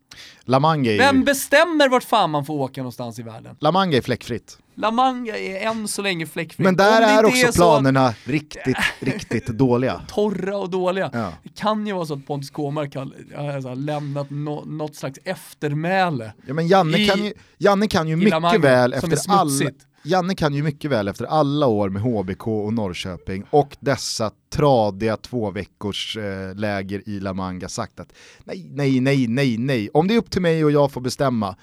La 0.45 0.59
Manga 0.59 0.91
är, 0.93 0.97
Vem 0.97 1.17
ju, 1.17 1.23
bestämmer 1.23 1.89
vart 1.89 2.03
fan 2.03 2.29
man 2.29 2.45
får 2.45 2.53
åka 2.53 2.81
någonstans 2.81 3.19
i 3.19 3.23
världen? 3.23 3.55
La 3.59 3.71
Manga 3.71 3.97
är 3.97 4.01
fläckfritt. 4.01 4.57
La 4.75 4.91
Manga 4.91 5.37
är 5.37 5.67
än 5.67 5.87
så 5.87 6.01
länge 6.01 6.25
fläckfritt. 6.25 6.65
Men 6.65 6.75
där 6.75 7.01
är 7.01 7.25
också 7.25 7.47
så 7.47 7.53
planerna 7.53 8.13
riktigt, 8.23 8.77
riktigt 8.99 9.47
dåliga. 9.47 10.01
torra 10.07 10.57
och 10.57 10.69
dåliga. 10.69 11.09
Ja. 11.13 11.31
Det 11.43 11.49
kan 11.55 11.87
ju 11.87 11.93
vara 11.93 12.05
så 12.05 12.13
att 12.13 12.27
Pontus 12.27 12.49
Kåmark 12.49 12.95
har 12.95 13.05
har 13.35 13.61
så 13.61 13.67
här 13.67 13.75
lämnat 13.75 14.27
nå- 14.29 14.63
något 14.65 14.95
slags 14.95 15.19
eftermäle. 15.23 16.33
Ja, 16.47 16.53
men 16.53 16.67
Janne, 16.67 16.97
I- 16.97 17.07
kan 17.07 17.23
ju, 17.25 17.33
Janne 17.57 17.87
kan 17.87 18.07
ju 18.07 18.15
mycket 18.15 18.59
väl 18.61 18.91
som 18.99 19.11
efter 19.11 19.33
är 19.33 19.37
alla... 19.37 19.69
Janne 20.05 20.35
kan 20.35 20.53
ju 20.53 20.63
mycket 20.63 20.91
väl 20.91 21.07
efter 21.07 21.25
alla 21.25 21.67
år 21.67 21.89
med 21.89 22.01
HBK 22.01 22.47
och 22.47 22.73
Norrköping 22.73 23.43
och 23.49 23.77
dessa 23.79 24.31
tradiga 24.49 25.17
två 25.17 25.51
veckors 25.51 26.17
eh, 26.17 26.55
läger 26.55 27.09
i 27.09 27.19
La 27.19 27.33
Manga 27.33 27.69
sagt 27.69 27.99
att 27.99 28.13
nej, 28.43 28.69
nej, 28.71 28.99
nej, 28.99 29.27
nej, 29.27 29.57
nej. 29.57 29.89
Om 29.93 30.07
det 30.07 30.13
är 30.13 30.17
upp 30.17 30.31
till 30.31 30.41
mig 30.41 30.65
och 30.65 30.71
jag 30.71 30.91
får 30.91 31.01
bestämma, 31.01 31.55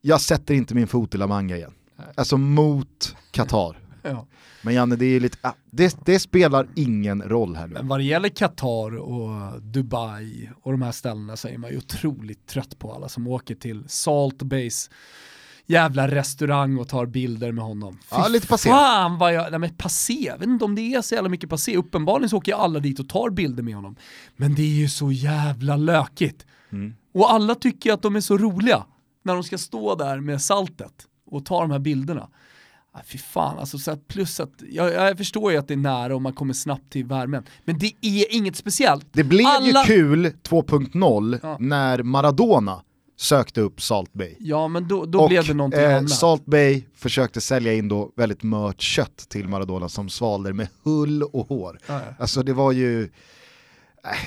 jag 0.00 0.20
sätter 0.20 0.54
inte 0.54 0.74
min 0.74 0.86
fot 0.86 1.14
i 1.14 1.18
La 1.18 1.26
Manga 1.26 1.56
igen. 1.56 1.72
Alltså 2.14 2.36
mot 2.36 3.16
Qatar. 3.30 3.78
Ja. 4.02 4.26
Men 4.62 4.74
Janne, 4.74 4.96
det 4.96 5.06
är 5.06 5.20
lite, 5.20 5.38
ah, 5.40 5.52
det, 5.70 5.96
det 6.04 6.18
spelar 6.18 6.68
ingen 6.74 7.22
roll 7.22 7.56
här 7.56 7.66
nu. 7.66 7.74
Men 7.74 7.88
vad 7.88 8.00
det 8.00 8.04
gäller 8.04 8.28
Qatar 8.28 8.96
och 8.96 9.62
Dubai 9.62 10.50
och 10.62 10.72
de 10.72 10.82
här 10.82 10.92
ställena 10.92 11.36
så 11.36 11.48
är 11.48 11.58
man 11.58 11.70
ju 11.70 11.76
otroligt 11.76 12.46
trött 12.46 12.78
på 12.78 12.92
alla 12.92 13.08
som 13.08 13.26
åker 13.26 13.54
till 13.54 13.84
Salt 13.88 14.42
Base 14.42 14.90
jävla 15.66 16.08
restaurang 16.08 16.78
och 16.78 16.88
tar 16.88 17.06
bilder 17.06 17.52
med 17.52 17.64
honom. 17.64 17.98
Ja, 18.10 18.24
Fy 18.26 18.32
lite 18.32 18.46
passé. 18.46 18.68
Fan 18.68 19.18
vad 19.18 19.34
jag, 19.34 19.50
nej 19.50 19.60
men 19.60 19.74
passé, 19.74 20.12
jag 20.26 20.38
vet 20.38 20.48
inte 20.48 20.64
om 20.64 20.74
det 20.74 20.94
är 20.94 21.02
så 21.02 21.14
jävla 21.14 21.28
mycket 21.30 21.50
passé. 21.50 21.76
Uppenbarligen 21.76 22.28
så 22.30 22.36
åker 22.36 22.52
ju 22.52 22.58
alla 22.58 22.80
dit 22.80 23.00
och 23.00 23.08
tar 23.08 23.30
bilder 23.30 23.62
med 23.62 23.74
honom. 23.74 23.96
Men 24.36 24.54
det 24.54 24.62
är 24.62 24.66
ju 24.80 24.88
så 24.88 25.12
jävla 25.12 25.76
lökigt. 25.76 26.46
Mm. 26.72 26.94
Och 27.14 27.32
alla 27.32 27.54
tycker 27.54 27.92
att 27.92 28.02
de 28.02 28.16
är 28.16 28.20
så 28.20 28.38
roliga 28.38 28.84
när 29.24 29.34
de 29.34 29.42
ska 29.44 29.58
stå 29.58 29.94
där 29.94 30.20
med 30.20 30.42
saltet 30.42 30.92
och 31.30 31.44
ta 31.44 31.60
de 31.60 31.70
här 31.70 31.78
bilderna. 31.78 32.28
Ah, 32.92 33.00
fy 33.06 33.18
fan, 33.18 33.58
alltså 33.58 33.78
så 33.78 33.90
att 33.90 34.08
plus 34.08 34.40
att, 34.40 34.52
jag, 34.70 34.92
jag 34.92 35.18
förstår 35.18 35.52
ju 35.52 35.58
att 35.58 35.68
det 35.68 35.74
är 35.74 35.78
nära 35.78 36.14
och 36.14 36.22
man 36.22 36.32
kommer 36.32 36.54
snabbt 36.54 36.90
till 36.92 37.04
värmen, 37.04 37.44
men 37.64 37.78
det 37.78 37.92
är 38.00 38.34
inget 38.34 38.56
speciellt. 38.56 39.06
Det 39.12 39.24
blev 39.24 39.46
Alla- 39.46 39.66
ju 39.66 39.86
kul 39.86 40.26
2.0 40.42 41.38
Ja. 41.42 41.56
när 41.60 42.02
Maradona 42.02 42.82
sökte 43.16 43.60
upp 43.60 43.82
Salt 43.82 44.12
Bay. 44.12 44.34
Ja 44.38 44.68
men 44.68 44.88
då, 44.88 45.04
då 45.04 45.20
och 45.20 45.28
blev 45.28 45.46
det 45.46 45.54
någonting 45.54 45.80
eh, 45.80 45.96
annat. 45.96 46.10
Salt 46.10 46.46
Bay 46.46 46.82
försökte 46.94 47.40
sälja 47.40 47.72
in 47.74 47.88
då 47.88 48.12
väldigt 48.16 48.42
mört 48.42 48.80
kött 48.80 49.26
till 49.28 49.48
Maradona 49.48 49.88
som 49.88 50.08
svalde 50.08 50.52
med 50.52 50.68
hull 50.82 51.22
och 51.22 51.48
hår. 51.48 51.78
Ja, 51.86 51.94
ja. 51.94 52.14
Alltså 52.18 52.42
det 52.42 52.52
var 52.52 52.72
ju, 52.72 53.10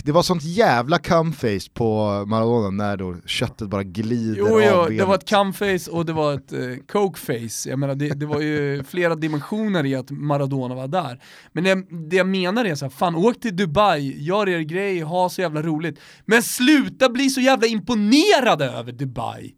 det 0.03 0.11
var 0.11 0.23
sånt 0.23 0.43
jävla 0.43 0.97
cumface 0.99 1.69
på 1.73 2.05
Maradona 2.27 2.69
när 2.69 2.97
då 2.97 3.15
köttet 3.25 3.67
bara 3.69 3.83
glider 3.83 4.35
Jo, 4.37 4.45
av 4.45 4.61
jo, 4.61 4.83
det 4.83 4.89
benet. 4.89 5.07
var 5.07 5.15
ett 5.15 5.29
cumface 5.29 5.91
och 5.91 6.05
det 6.05 6.13
var 6.13 6.33
ett 6.33 6.53
eh, 6.53 6.59
cokeface. 6.91 7.69
Jag 7.69 7.79
menar, 7.79 7.95
det, 7.95 8.09
det 8.09 8.25
var 8.25 8.41
ju 8.41 8.83
flera 8.83 9.15
dimensioner 9.15 9.85
i 9.85 9.95
att 9.95 10.11
Maradona 10.11 10.75
var 10.75 10.87
där. 10.87 11.23
Men 11.51 11.63
det, 11.63 11.75
det 12.09 12.15
jag 12.15 12.27
menar 12.27 12.65
är 12.65 12.75
så 12.75 12.85
här, 12.85 12.89
fan 12.89 13.15
åk 13.15 13.39
till 13.39 13.55
Dubai, 13.55 14.23
gör 14.23 14.49
er 14.49 14.59
grej, 14.59 14.99
ha 14.99 15.29
så 15.29 15.41
jävla 15.41 15.61
roligt. 15.61 15.99
Men 16.25 16.43
sluta 16.43 17.09
bli 17.09 17.29
så 17.29 17.41
jävla 17.41 17.67
imponerade 17.67 18.65
över 18.65 18.91
Dubai. 18.91 19.55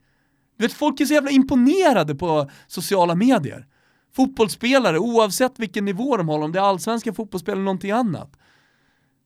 Du 0.57 0.65
vet, 0.67 0.73
folk 0.73 0.99
är 1.01 1.05
så 1.05 1.13
jävla 1.13 1.31
imponerade 1.31 2.15
på 2.15 2.49
sociala 2.67 3.15
medier. 3.15 3.65
Fotbollsspelare, 4.15 4.99
oavsett 4.99 5.59
vilken 5.59 5.85
nivå 5.85 6.17
de 6.17 6.27
håller, 6.29 6.45
om 6.45 6.51
det 6.51 6.59
är 6.59 6.63
allsvenska 6.63 7.13
fotbollsspelare 7.13 7.57
eller 7.57 7.65
någonting 7.65 7.91
annat. 7.91 8.37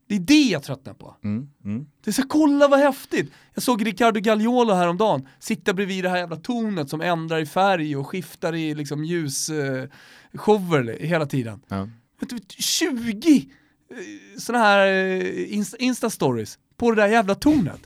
Det 0.07 0.15
är 0.15 0.19
det 0.19 0.33
jag 0.51 0.63
tröttnar 0.63 0.93
på. 0.93 1.15
Mm, 1.23 1.49
mm. 1.65 1.85
Det 2.03 2.09
är 2.09 2.13
så 2.13 2.27
kolla 2.27 2.67
vad 2.67 2.79
häftigt! 2.79 3.31
Jag 3.53 3.63
såg 3.63 3.85
Ricardo 3.85 4.19
Gagliolo 4.19 4.73
häromdagen 4.73 5.27
sitta 5.39 5.73
bridvid 5.73 6.03
det 6.03 6.09
här 6.09 6.17
jävla 6.17 6.35
tornet 6.35 6.89
som 6.89 7.01
ändrar 7.01 7.39
i 7.39 7.45
färg 7.45 7.95
och 7.97 8.07
skiftar 8.07 8.55
i 8.55 8.75
liksom 8.75 9.03
ljusshower 9.03 10.89
eh, 11.01 11.07
hela 11.07 11.25
tiden. 11.25 11.61
Ja. 11.67 11.89
Vet 12.19 12.29
du, 12.29 12.37
20 12.49 13.37
eh, 13.37 13.97
sådana 14.39 14.63
här 14.63 14.87
eh, 14.87 15.21
insta- 15.57 15.77
Insta-stories 15.79 16.57
på 16.77 16.91
det 16.91 17.01
där 17.01 17.07
jävla 17.07 17.35
tornet. 17.35 17.81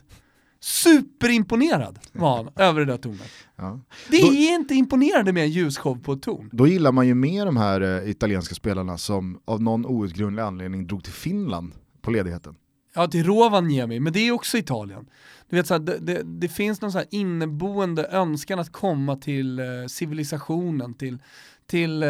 Superimponerad 0.60 1.98
var 2.12 2.36
han 2.36 2.48
över 2.56 2.80
det 2.80 2.86
där 2.86 2.98
tornet. 2.98 3.30
Ja. 3.56 3.80
Det 4.10 4.20
Då- 4.22 4.32
är 4.34 4.54
inte 4.54 4.74
imponerande 4.74 5.32
med 5.32 5.42
en 5.42 5.50
ljusshow 5.50 5.98
på 6.02 6.12
ett 6.12 6.22
torn. 6.22 6.48
Då 6.52 6.66
gillar 6.66 6.92
man 6.92 7.06
ju 7.06 7.14
mer 7.14 7.46
de 7.46 7.56
här 7.56 7.80
eh, 7.80 8.10
italienska 8.10 8.54
spelarna 8.54 8.98
som 8.98 9.40
av 9.44 9.62
någon 9.62 9.86
outgrundlig 9.86 10.42
anledning 10.42 10.86
drog 10.86 11.04
till 11.04 11.12
Finland 11.12 11.72
på 12.02 12.10
ledigheten. 12.10 12.54
Ja, 12.94 13.06
till 13.06 13.24
Rovaniemi, 13.24 14.00
men 14.00 14.12
det 14.12 14.28
är 14.28 14.32
också 14.32 14.58
Italien. 14.58 15.06
Du 15.48 15.56
vet, 15.56 15.66
så 15.66 15.74
här, 15.74 15.80
det, 15.80 15.98
det, 15.98 16.22
det, 16.22 16.48
finns 16.48 16.80
någon 16.80 16.92
så 16.92 16.98
här 16.98 17.06
inneboende 17.10 18.08
önskan 18.10 18.58
att 18.58 18.72
komma 18.72 19.16
till 19.16 19.58
eh, 19.58 19.64
civilisationen, 19.88 20.94
till, 20.94 21.18
till 21.66 22.02
eh, 22.02 22.08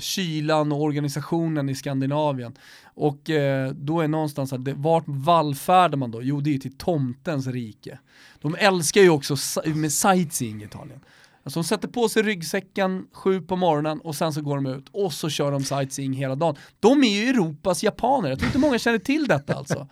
kylan 0.00 0.72
och 0.72 0.82
organisationen 0.82 1.68
i 1.68 1.74
Skandinavien. 1.74 2.56
Och 2.94 3.30
eh, 3.30 3.72
då 3.72 4.00
är 4.00 4.08
någonstans 4.08 4.50
här, 4.50 4.58
det, 4.58 4.74
vart 4.74 5.04
vallfärdar 5.06 5.98
man 5.98 6.10
då? 6.10 6.22
Jo, 6.22 6.40
det 6.40 6.54
är 6.54 6.58
till 6.58 6.76
tomtens 6.76 7.46
rike. 7.46 7.98
De 8.40 8.56
älskar 8.58 9.00
ju 9.00 9.10
också 9.10 9.36
med 9.64 9.92
sightseeing 9.92 10.62
i 10.62 10.64
Italien. 10.64 11.00
Alltså 11.48 11.60
de 11.60 11.64
sätter 11.64 11.88
på 11.88 12.08
sig 12.08 12.22
ryggsäcken 12.22 13.06
sju 13.12 13.40
på 13.40 13.56
morgonen 13.56 14.00
och 14.00 14.14
sen 14.14 14.32
så 14.32 14.42
går 14.42 14.56
de 14.56 14.66
ut 14.66 14.88
och 14.92 15.12
så 15.12 15.28
kör 15.28 15.52
de 15.52 15.64
sightseeing 15.64 16.12
hela 16.12 16.34
dagen. 16.34 16.56
De 16.80 17.04
är 17.04 17.08
ju 17.08 17.28
Europas 17.28 17.82
japaner, 17.82 18.28
jag 18.28 18.38
tror 18.38 18.46
inte 18.46 18.58
många 18.58 18.78
känner 18.78 18.98
till 18.98 19.26
detta 19.26 19.54
alltså. 19.54 19.88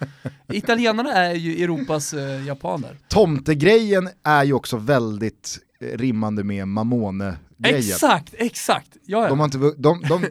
Italienarna 0.52 1.12
är 1.12 1.34
ju 1.34 1.64
Europas 1.64 2.14
eh, 2.14 2.46
japaner. 2.46 2.98
Tomtegrejen 3.08 4.08
är 4.22 4.44
ju 4.44 4.52
också 4.52 4.76
väldigt 4.76 5.58
eh, 5.80 5.98
rimmande 5.98 6.44
med 6.44 6.68
Mamone-grejen. 6.68 7.78
Exakt, 7.78 8.34
exakt. 8.38 8.96
Ja, 9.06 9.22
ja. 9.22 9.28
De 9.28 9.38
har 9.38 9.44
inte, 9.44 9.58
de, 9.58 10.02
de, 10.08 10.24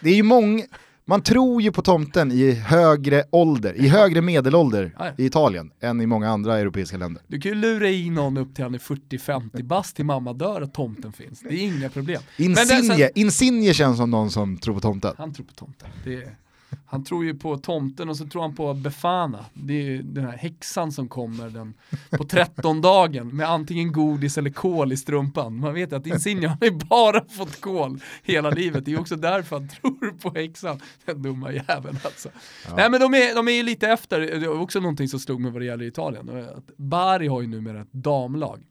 det 0.00 0.10
är 0.10 0.14
ju 0.14 0.22
många, 0.22 0.64
man 1.08 1.22
tror 1.22 1.62
ju 1.62 1.72
på 1.72 1.82
tomten 1.82 2.32
i 2.32 2.50
högre 2.52 3.24
ålder, 3.30 3.74
i 3.76 3.88
högre 3.88 4.20
medelålder 4.22 5.12
i 5.18 5.24
Italien 5.26 5.70
än 5.80 6.00
i 6.00 6.06
många 6.06 6.30
andra 6.30 6.58
europeiska 6.58 6.96
länder. 6.96 7.22
Du 7.26 7.40
kan 7.40 7.52
ju 7.52 7.54
lura 7.58 7.88
i 7.90 8.10
någon 8.10 8.36
upp 8.36 8.54
till 8.54 8.64
han 8.64 8.74
är 8.74 8.78
40-50 8.78 9.62
bast 9.62 9.96
till 9.96 10.04
mamma 10.04 10.32
dör 10.32 10.62
att 10.62 10.74
tomten 10.74 11.12
finns. 11.12 11.40
Det 11.40 11.48
är 11.54 11.76
inga 11.78 11.88
problem. 11.88 12.22
Insigne, 12.38 12.94
sen- 12.96 13.10
Insigne 13.14 13.74
känns 13.74 13.96
som 13.96 14.10
någon 14.10 14.30
som 14.30 14.56
tror 14.58 14.74
på 14.74 14.80
tomten. 14.80 15.14
Han 15.18 15.34
tror 15.34 15.46
på 15.46 15.52
tomten. 15.54 15.88
Det 16.04 16.14
är, 16.14 16.36
han 16.86 17.04
tror 17.04 17.24
ju 17.24 17.34
på 17.34 17.58
tomten 17.58 18.08
och 18.08 18.16
så 18.16 18.26
tror 18.26 18.42
han 18.42 18.54
på 18.54 18.74
Befana. 18.74 19.44
Det 19.54 19.72
är 19.72 19.82
ju 19.82 20.02
den 20.02 20.24
här 20.24 20.36
häxan 20.36 20.92
som 20.92 21.08
kommer 21.08 21.50
den, 21.50 21.74
på 22.10 22.24
13 22.24 22.80
dagen 22.80 23.36
med 23.36 23.50
antingen 23.50 23.92
godis 23.92 24.38
eller 24.38 24.50
kol 24.50 24.92
i 24.92 24.96
strumpan. 24.96 25.56
Man 25.56 25.74
vet 25.74 25.92
att 25.92 26.06
Insigne 26.06 26.46
har 26.46 26.58
ju 26.60 26.70
bara 26.70 27.24
fått 27.28 27.60
kol 27.60 28.00
hela 28.22 28.50
livet. 28.50 28.84
Det 28.84 28.92
är 28.92 29.00
också 29.00 29.16
därför 29.16 29.56
han 29.56 29.68
tror 29.68 30.18
på 30.18 30.30
häxan. 30.30 30.80
Den 31.04 31.22
dumma 31.22 31.52
jäveln 31.52 31.98
alltså. 32.04 32.28
Nej 32.76 32.90
men 32.90 33.00
de 33.00 33.14
är, 33.14 33.34
de 33.34 33.48
är 33.48 33.52
ju 33.52 33.62
lite 33.62 33.88
efter, 33.88 34.20
det 34.20 34.46
är 34.46 34.60
också 34.60 34.80
någonting 34.80 35.08
som 35.08 35.20
slog 35.20 35.40
mig 35.40 35.52
vad 35.52 35.62
det 35.62 35.66
gäller 35.66 35.84
Italien. 35.84 36.48
Att 36.56 36.76
Bari 36.76 37.26
har 37.26 37.40
ju 37.40 37.46
numera 37.46 37.80
ett 37.80 37.92
damlag. 37.92 38.62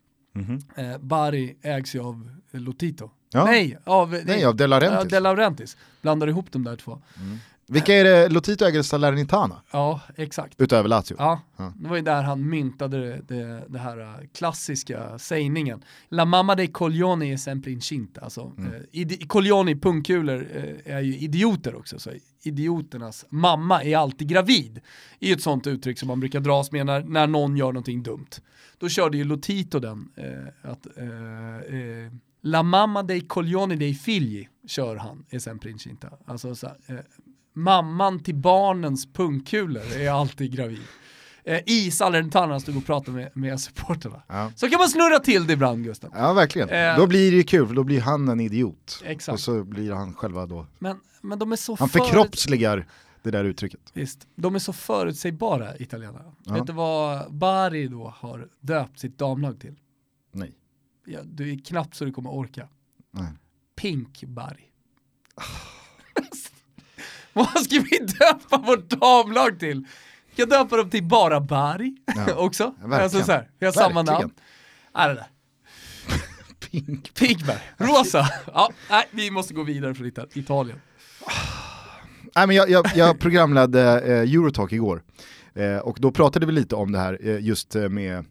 Eh, 0.76 0.98
Bari 0.98 1.56
ägs 1.62 1.96
ju 1.96 2.00
av 2.00 2.30
Lotito. 2.52 3.10
Ja. 3.36 3.46
Nej, 3.46 3.78
av, 3.84 4.22
Nej, 4.26 4.46
av 4.46 4.56
De. 4.56 5.08
Ja, 5.12 5.20
Laurentiis. 5.20 5.78
Blandar 6.02 6.28
ihop 6.28 6.52
de 6.52 6.64
där 6.64 6.76
två. 6.76 7.02
Vilka 7.68 7.94
är 7.94 8.04
det, 8.04 8.30
Lotito 8.30 8.66
äger 8.66 8.82
Salernitana, 8.82 9.62
Ja, 9.72 10.02
exakt. 10.16 10.62
utöver 10.62 10.90
Lazio? 10.90 11.16
Ja, 11.20 11.42
det 11.76 11.88
var 11.90 11.96
ju 11.96 12.02
där 12.02 12.24
han 12.24 12.50
myntade 12.50 12.98
det, 13.00 13.22
det, 13.36 13.64
det 13.70 13.80
här 13.80 14.00
äh, 14.00 14.28
klassiska 14.34 15.20
sägningen. 15.20 15.84
La 16.10 16.26
mamma 16.26 16.56
dei 16.56 16.68
coglioni 16.68 17.32
è 17.34 17.38
sempre 17.38 17.72
incinta. 17.72 18.22
Alltså, 18.22 18.52
Mm. 18.58 18.74
eh, 18.94 19.18
coglioni, 19.28 19.76
pungkulor, 19.76 20.48
eh, 20.54 20.96
är 20.96 21.02
ju 21.02 21.18
idioter 21.18 21.76
också. 21.76 22.00
Så 22.00 22.12
idioternas 22.44 23.26
mamma 23.30 23.84
är 23.84 23.98
alltid 23.98 24.28
gravid. 24.28 24.82
är 25.20 25.28
ju 25.28 25.34
ett 25.34 25.42
sånt 25.42 25.68
uttryck 25.68 26.00
som 26.00 26.08
man 26.08 26.20
brukar 26.20 26.40
dras 26.40 26.72
med 26.72 26.86
när, 26.86 27.04
när 27.04 27.28
någon 27.28 27.58
gör 27.58 27.68
någonting 27.68 28.04
dumt. 28.04 28.30
Då 28.78 28.90
körde 28.90 29.18
ju 29.18 29.24
Lotito 29.24 29.80
den, 29.80 30.10
eh, 30.16 30.72
att 30.72 30.88
eh, 30.98 31.76
eh, 31.80 32.12
La 32.42 32.64
mamma 32.64 33.04
dei 33.04 33.22
coglioni 33.22 33.76
dei 33.76 33.94
figli 33.94 34.48
kör 34.68 34.96
han, 34.96 35.26
är 35.30 35.40
sempre 35.40 35.72
incinta. 35.72 36.10
Alltså 36.26 36.56
så 36.56 36.68
eh, 36.68 36.96
mamman 37.56 38.24
till 38.24 38.36
barnens 38.36 39.14
pungkulor 39.14 39.98
är 39.98 40.12
alltid 40.12 40.52
gravid. 40.52 40.84
Eh, 41.44 41.62
I 41.66 41.92
Salernitana 41.92 42.60
stod 42.60 42.78
och 42.78 42.86
pratade 42.86 43.18
med, 43.18 43.32
med 43.34 43.60
supporterna. 43.60 44.24
Ja. 44.28 44.52
Så 44.56 44.70
kan 44.70 44.80
man 44.80 44.90
snurra 44.90 45.20
till 45.20 45.48
det 45.48 45.54
ibland 45.54 45.84
Gustav. 45.84 46.12
Ja, 46.16 46.34
verkligen. 46.34 46.70
Eh. 46.70 46.98
Då 46.98 47.08
blir 47.08 47.32
det 47.32 47.38
ju 47.38 47.44
kul, 47.44 47.68
för 47.68 47.76
då 47.76 47.84
blir 47.84 48.02
han 48.02 48.30
en 48.30 48.40
idiot. 48.40 49.02
Exakt. 49.06 49.34
Och 49.34 49.40
så 49.40 49.64
blir 49.64 49.92
han 49.92 50.14
själva 50.14 50.46
då, 50.46 50.68
Men, 50.80 51.00
men 51.22 51.40
de 51.40 51.52
är 51.52 51.56
så 51.56 51.76
han 51.76 51.90
förkroppsligar 51.90 52.88
det 53.22 53.32
där 53.32 53.44
uttrycket. 53.44 53.80
Visst, 53.94 54.28
de 54.36 54.56
är 54.56 54.60
så 54.60 54.74
förutsägbara 54.74 55.78
italienarna. 55.78 56.36
Ja. 56.44 56.54
Vet 56.54 56.68
du 56.68 56.74
vad 56.74 57.34
Bari 57.34 57.88
då 57.88 58.14
har 58.18 58.50
döpt 58.60 59.00
sitt 59.00 59.18
damlag 59.18 59.60
till? 59.60 59.76
Nej. 60.32 60.56
Ja, 61.06 61.20
du 61.24 61.52
är 61.52 61.66
knappt 61.66 61.96
så 61.96 62.06
du 62.06 62.12
kommer 62.12 62.30
orka. 62.30 62.68
Nej. 63.12 63.34
Pink 63.76 64.24
Bari. 64.24 64.72
vad 67.54 67.64
ska 67.64 67.80
vi 67.92 67.98
döpa 67.98 68.58
vårt 68.58 68.90
damlag 68.90 69.60
till? 69.60 69.86
Vi 70.30 70.36
kan 70.36 70.50
döpa 70.50 70.78
dem 70.78 70.90
till 70.90 71.04
bara 71.04 71.40
Bari 71.42 71.96
Ja. 72.28 72.34
också. 72.36 72.76
Ja, 72.90 73.02
alltså 73.02 73.24
så 73.24 73.32
här, 73.32 73.50
vi 73.60 73.66
har 73.66 73.74
samma 73.74 74.02
namn. 74.02 74.32
Nej, 74.96 75.08
det 75.08 75.14
där. 75.14 75.28
Pink. 76.72 77.14
Pinkberg, 77.14 77.60
rosa. 77.78 78.30
Ja, 78.54 78.70
nej, 78.90 79.08
vi 79.12 79.32
måste 79.32 79.54
gå 79.54 79.64
vidare 79.64 79.96
från 79.96 80.08
Ita- 80.08 80.28
Italien. 80.34 80.82
Nej, 82.36 82.48
men 82.48 82.56
jag, 82.56 82.70
jag, 82.70 82.86
jag 82.96 83.20
programledde 83.20 84.02
eh, 84.02 84.20
Eurotalk 84.34 84.72
igår 84.72 85.04
eh, 85.54 85.78
och 85.78 85.98
då 86.00 86.12
pratade 86.12 86.46
vi 86.46 86.52
lite 86.52 86.76
om 86.76 86.92
det 86.92 87.00
här 87.00 87.20
eh, 87.24 87.40
just 87.46 87.76
eh, 87.76 87.90
med 87.90 88.26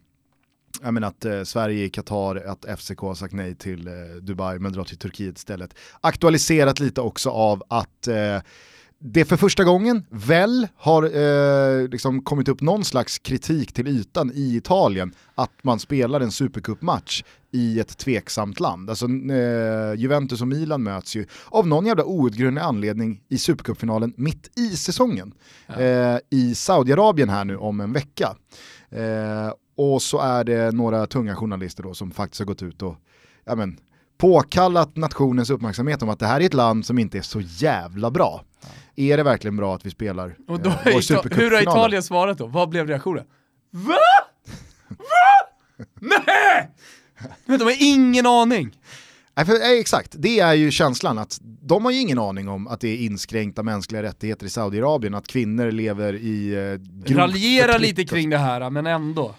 jag 0.81 0.93
menar 0.93 1.07
att 1.07 1.25
eh, 1.25 1.43
Sverige, 1.43 1.89
Qatar, 1.89 2.35
att 2.35 2.79
FCK 2.79 2.99
har 2.99 3.15
sagt 3.15 3.33
nej 3.33 3.55
till 3.55 3.87
eh, 3.87 3.93
Dubai 4.21 4.59
men 4.59 4.73
drar 4.73 4.83
till 4.83 4.97
Turkiet 4.97 5.37
istället. 5.37 5.73
Aktualiserat 6.01 6.79
lite 6.79 7.01
också 7.01 7.29
av 7.29 7.63
att 7.69 8.07
det 9.07 9.25
för 9.25 9.37
första 9.37 9.63
gången 9.63 10.03
väl 10.09 10.67
har 10.77 11.03
eh, 11.03 11.87
liksom 11.87 12.21
kommit 12.21 12.47
upp 12.47 12.61
någon 12.61 12.85
slags 12.85 13.19
kritik 13.19 13.73
till 13.73 13.87
ytan 13.87 14.31
i 14.33 14.55
Italien 14.55 15.13
att 15.35 15.51
man 15.61 15.79
spelar 15.79 16.21
en 16.21 16.31
supercupmatch 16.31 17.23
i 17.51 17.79
ett 17.79 17.97
tveksamt 17.97 18.59
land. 18.59 18.89
Alltså 18.89 19.05
eh, 19.05 19.93
Juventus 19.99 20.41
och 20.41 20.47
Milan 20.47 20.83
möts 20.83 21.15
ju 21.15 21.25
av 21.49 21.67
någon 21.67 21.85
jävla 21.85 22.03
outgrundlig 22.03 22.61
anledning 22.61 23.21
i 23.29 23.37
supercupfinalen 23.37 24.13
mitt 24.17 24.59
i 24.59 24.69
säsongen. 24.69 25.33
Eh, 25.67 26.17
I 26.29 26.55
Saudiarabien 26.55 27.29
här 27.29 27.45
nu 27.45 27.57
om 27.57 27.79
en 27.79 27.93
vecka. 27.93 28.35
Eh, 28.89 29.53
och 29.77 30.01
så 30.01 30.19
är 30.19 30.43
det 30.43 30.71
några 30.71 31.07
tunga 31.07 31.35
journalister 31.35 31.83
då 31.83 31.93
som 31.93 32.11
faktiskt 32.11 32.39
har 32.39 32.45
gått 32.45 32.63
ut 32.63 32.81
och 32.81 32.95
ja, 33.45 33.55
men, 33.55 33.77
påkallat 34.17 34.95
nationens 34.95 35.49
uppmärksamhet 35.49 36.03
om 36.03 36.09
att 36.09 36.19
det 36.19 36.27
här 36.27 36.41
är 36.41 36.45
ett 36.45 36.53
land 36.53 36.85
som 36.85 36.99
inte 36.99 37.17
är 37.17 37.21
så 37.21 37.41
jävla 37.41 38.11
bra. 38.11 38.43
Är 38.95 39.17
det 39.17 39.23
verkligen 39.23 39.57
bra 39.57 39.75
att 39.75 39.85
vi 39.85 39.89
spelar 39.89 40.35
Och 40.47 40.59
då, 40.59 40.69
eh, 40.69 40.77
vår 40.83 41.35
hur 41.35 41.51
har? 41.51 41.61
Italien 41.61 42.03
svarat 42.03 42.37
då? 42.37 42.47
Vad 42.47 42.69
blev 42.69 42.87
reaktionen? 42.87 43.25
Va? 43.71 43.97
Va? 44.89 45.85
Nej! 45.99 46.71
Men 47.45 47.59
de 47.59 47.65
har 47.65 47.75
ingen 47.79 48.25
aning. 48.25 48.77
Nej, 49.37 49.45
för, 49.45 49.53
eh, 49.53 49.79
exakt, 49.79 50.15
det 50.17 50.39
är 50.39 50.53
ju 50.53 50.71
känslan 50.71 51.17
att 51.17 51.39
de 51.41 51.85
har 51.85 51.91
ju 51.91 51.99
ingen 51.99 52.19
aning 52.19 52.49
om 52.49 52.67
att 52.67 52.79
det 52.79 52.87
är 52.87 52.97
inskränkta 52.97 53.63
mänskliga 53.63 54.03
rättigheter 54.03 54.45
i 54.45 54.49
Saudiarabien, 54.49 55.15
att 55.15 55.27
kvinnor 55.27 55.71
lever 55.71 56.13
i 56.15 56.53
eh, 57.07 57.15
Raljera 57.15 57.77
lite 57.77 58.03
kring 58.03 58.29
det 58.29 58.37
här, 58.37 58.69
men 58.69 58.87
ändå. 58.87 59.35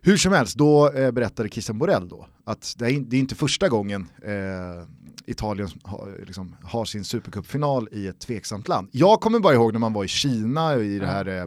Hur 0.00 0.16
som 0.16 0.32
helst, 0.32 0.56
då 0.56 0.92
eh, 0.92 1.10
berättade 1.10 1.48
Christian 1.48 1.78
Borell 1.78 2.08
då 2.08 2.26
att 2.44 2.74
det 2.78 2.86
är, 2.86 3.00
det 3.00 3.16
är 3.16 3.20
inte 3.20 3.34
första 3.34 3.68
gången 3.68 4.08
eh, 4.22 4.88
Italien 5.30 5.68
har, 5.82 6.24
liksom, 6.26 6.56
har 6.62 6.84
sin 6.84 7.04
supercupfinal 7.04 7.88
i 7.92 8.06
ett 8.06 8.20
tveksamt 8.20 8.68
land. 8.68 8.88
Jag 8.92 9.20
kommer 9.20 9.38
bara 9.40 9.54
ihåg 9.54 9.72
när 9.72 9.80
man 9.80 9.92
var 9.92 10.04
i 10.04 10.08
Kina 10.08 10.76
i 10.76 10.98
det 10.98 11.06
här, 11.06 11.26
eh, 11.26 11.44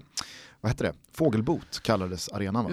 vad 0.62 0.72
heter 0.72 0.86
det, 0.86 0.94
Fågelbot 1.14 1.80
kallades 1.84 2.30
arenan 2.30 2.66
va? 2.66 2.72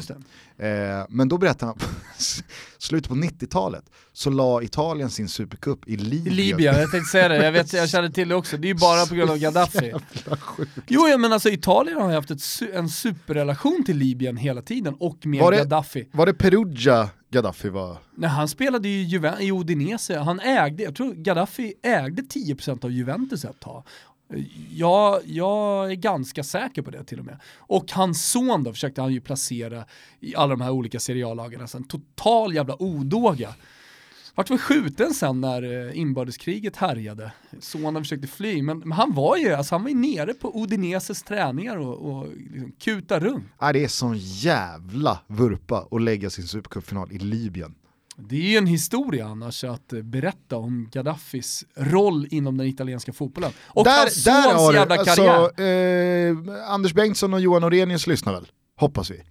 Eh, 0.67 1.07
men 1.09 1.29
då 1.29 1.39
berättade 1.39 1.67
han, 1.73 1.79
slutet 2.79 3.09
på 3.09 3.15
90-talet 3.15 3.85
så 4.13 4.31
la 4.31 4.63
Italien 4.63 5.11
sin 5.11 5.29
supercup 5.29 5.89
i 5.89 5.93
I 5.93 5.97
Libyen. 5.97 6.35
Libyen, 6.35 6.75
jag 6.81 6.91
tänkte 6.91 7.11
säga 7.11 7.29
det, 7.29 7.45
jag, 7.45 7.53
vet, 7.53 7.73
jag 7.73 7.89
känner 7.89 8.09
till 8.11 8.29
det 8.29 8.35
också. 8.35 8.57
Det 8.57 8.67
är 8.67 8.75
ju 8.75 8.75
bara 8.81 9.07
på 9.07 9.15
grund 9.15 9.31
av 9.31 9.39
Gaddafi. 9.39 9.93
Jo, 10.89 11.09
ja, 11.09 11.19
men 11.19 11.33
alltså 11.33 11.49
Italien 11.49 12.01
har 12.01 12.09
ju 12.09 12.15
haft 12.15 12.31
ett, 12.31 12.43
en 12.75 12.89
superrelation 12.89 13.83
till 13.87 13.97
Libyen 13.97 14.37
hela 14.37 14.63
tiden 14.63 14.95
och 14.95 15.27
med 15.27 15.41
Var 15.41 15.53
det- 15.53 15.59
Gaddafi. 15.59 16.09
Var 16.13 16.27
det 16.27 16.35
Perugia 16.35 17.11
Gaddafi 17.31 17.69
var? 17.69 17.99
Nej, 18.17 18.31
han 18.31 18.49
spelade 18.49 18.89
ju 18.89 19.19
Juven- 19.19 19.41
i 19.41 19.53
Udinese, 19.53 20.19
han 20.19 20.41
ägde, 20.41 20.83
jag 20.83 20.95
tror 20.97 21.15
Gaddafi 21.15 21.75
ägde 21.83 22.23
10% 22.23 22.85
av 22.85 22.91
Juventus 22.91 23.45
ett 23.45 23.61
tag. 23.61 23.85
Jag, 24.71 25.21
jag 25.25 25.91
är 25.91 25.95
ganska 25.95 26.45
säker 26.45 26.83
på 26.83 26.91
det 26.91 27.05
till 27.05 27.19
och 27.19 27.25
med. 27.25 27.41
Och 27.57 27.93
hans 27.93 28.31
son 28.31 28.65
då 28.65 28.73
försökte 28.73 29.01
han 29.01 29.13
ju 29.13 29.21
placera 29.21 29.85
i 30.21 30.37
alla 30.37 30.51
de 30.51 30.61
här 30.61 30.71
olika 30.71 31.01
seriallagen. 31.01 31.61
Alltså 31.61 31.77
en 31.77 31.85
total 31.85 32.55
jävla 32.55 32.83
odåga. 32.83 33.55
Vart 34.39 34.51
väl 34.51 34.59
skjuten 34.59 35.15
sen 35.15 35.41
när 35.41 35.89
eh, 35.89 35.99
inbördeskriget 35.99 36.77
härjade. 36.77 37.33
Sonen 37.61 38.03
försökte 38.03 38.27
fly, 38.27 38.63
men, 38.63 38.79
men 38.79 38.93
han 38.93 39.15
var 39.15 39.37
ju 39.37 39.53
alltså, 39.53 39.75
han 39.75 39.83
var 39.83 39.91
ju 39.91 39.97
nere 39.97 40.35
på 40.35 40.63
Udineses 40.63 41.23
träningar 41.23 41.77
och, 41.77 42.11
och 42.11 42.27
liksom 42.37 42.73
kuta 42.73 43.21
runt. 43.21 43.45
Det 43.73 43.85
är 43.85 43.89
sån 43.89 44.19
jävla 44.19 45.21
vurpa 45.27 45.89
att 45.91 46.03
lägga 46.03 46.31
sin 46.31 46.47
supercupfinal 46.47 47.13
i 47.13 47.19
Libyen. 47.19 47.75
Det 48.21 48.37
är 48.37 48.51
ju 48.51 48.57
en 48.57 48.67
historia 48.67 49.27
annars 49.27 49.65
att 49.65 49.93
eh, 49.93 50.03
berätta 50.03 50.57
om 50.57 50.89
Gaddafis 50.93 51.65
roll 51.75 52.27
inom 52.31 52.57
den 52.57 52.67
italienska 52.67 53.13
fotbollen. 53.13 53.51
Och 53.67 53.87
hans 53.87 54.25
sons 54.25 54.75
jävla 54.75 55.05
karriär. 55.05 55.39
alltså, 55.39 55.63
eh, 55.63 56.73
Anders 56.73 56.93
Bengtsson 56.93 57.35
och 57.35 57.41
Johan 57.41 57.65
Orenius 57.65 58.07
lyssnar 58.07 58.33
väl? 58.33 58.49
Hoppas 58.77 59.11
vi. 59.11 59.23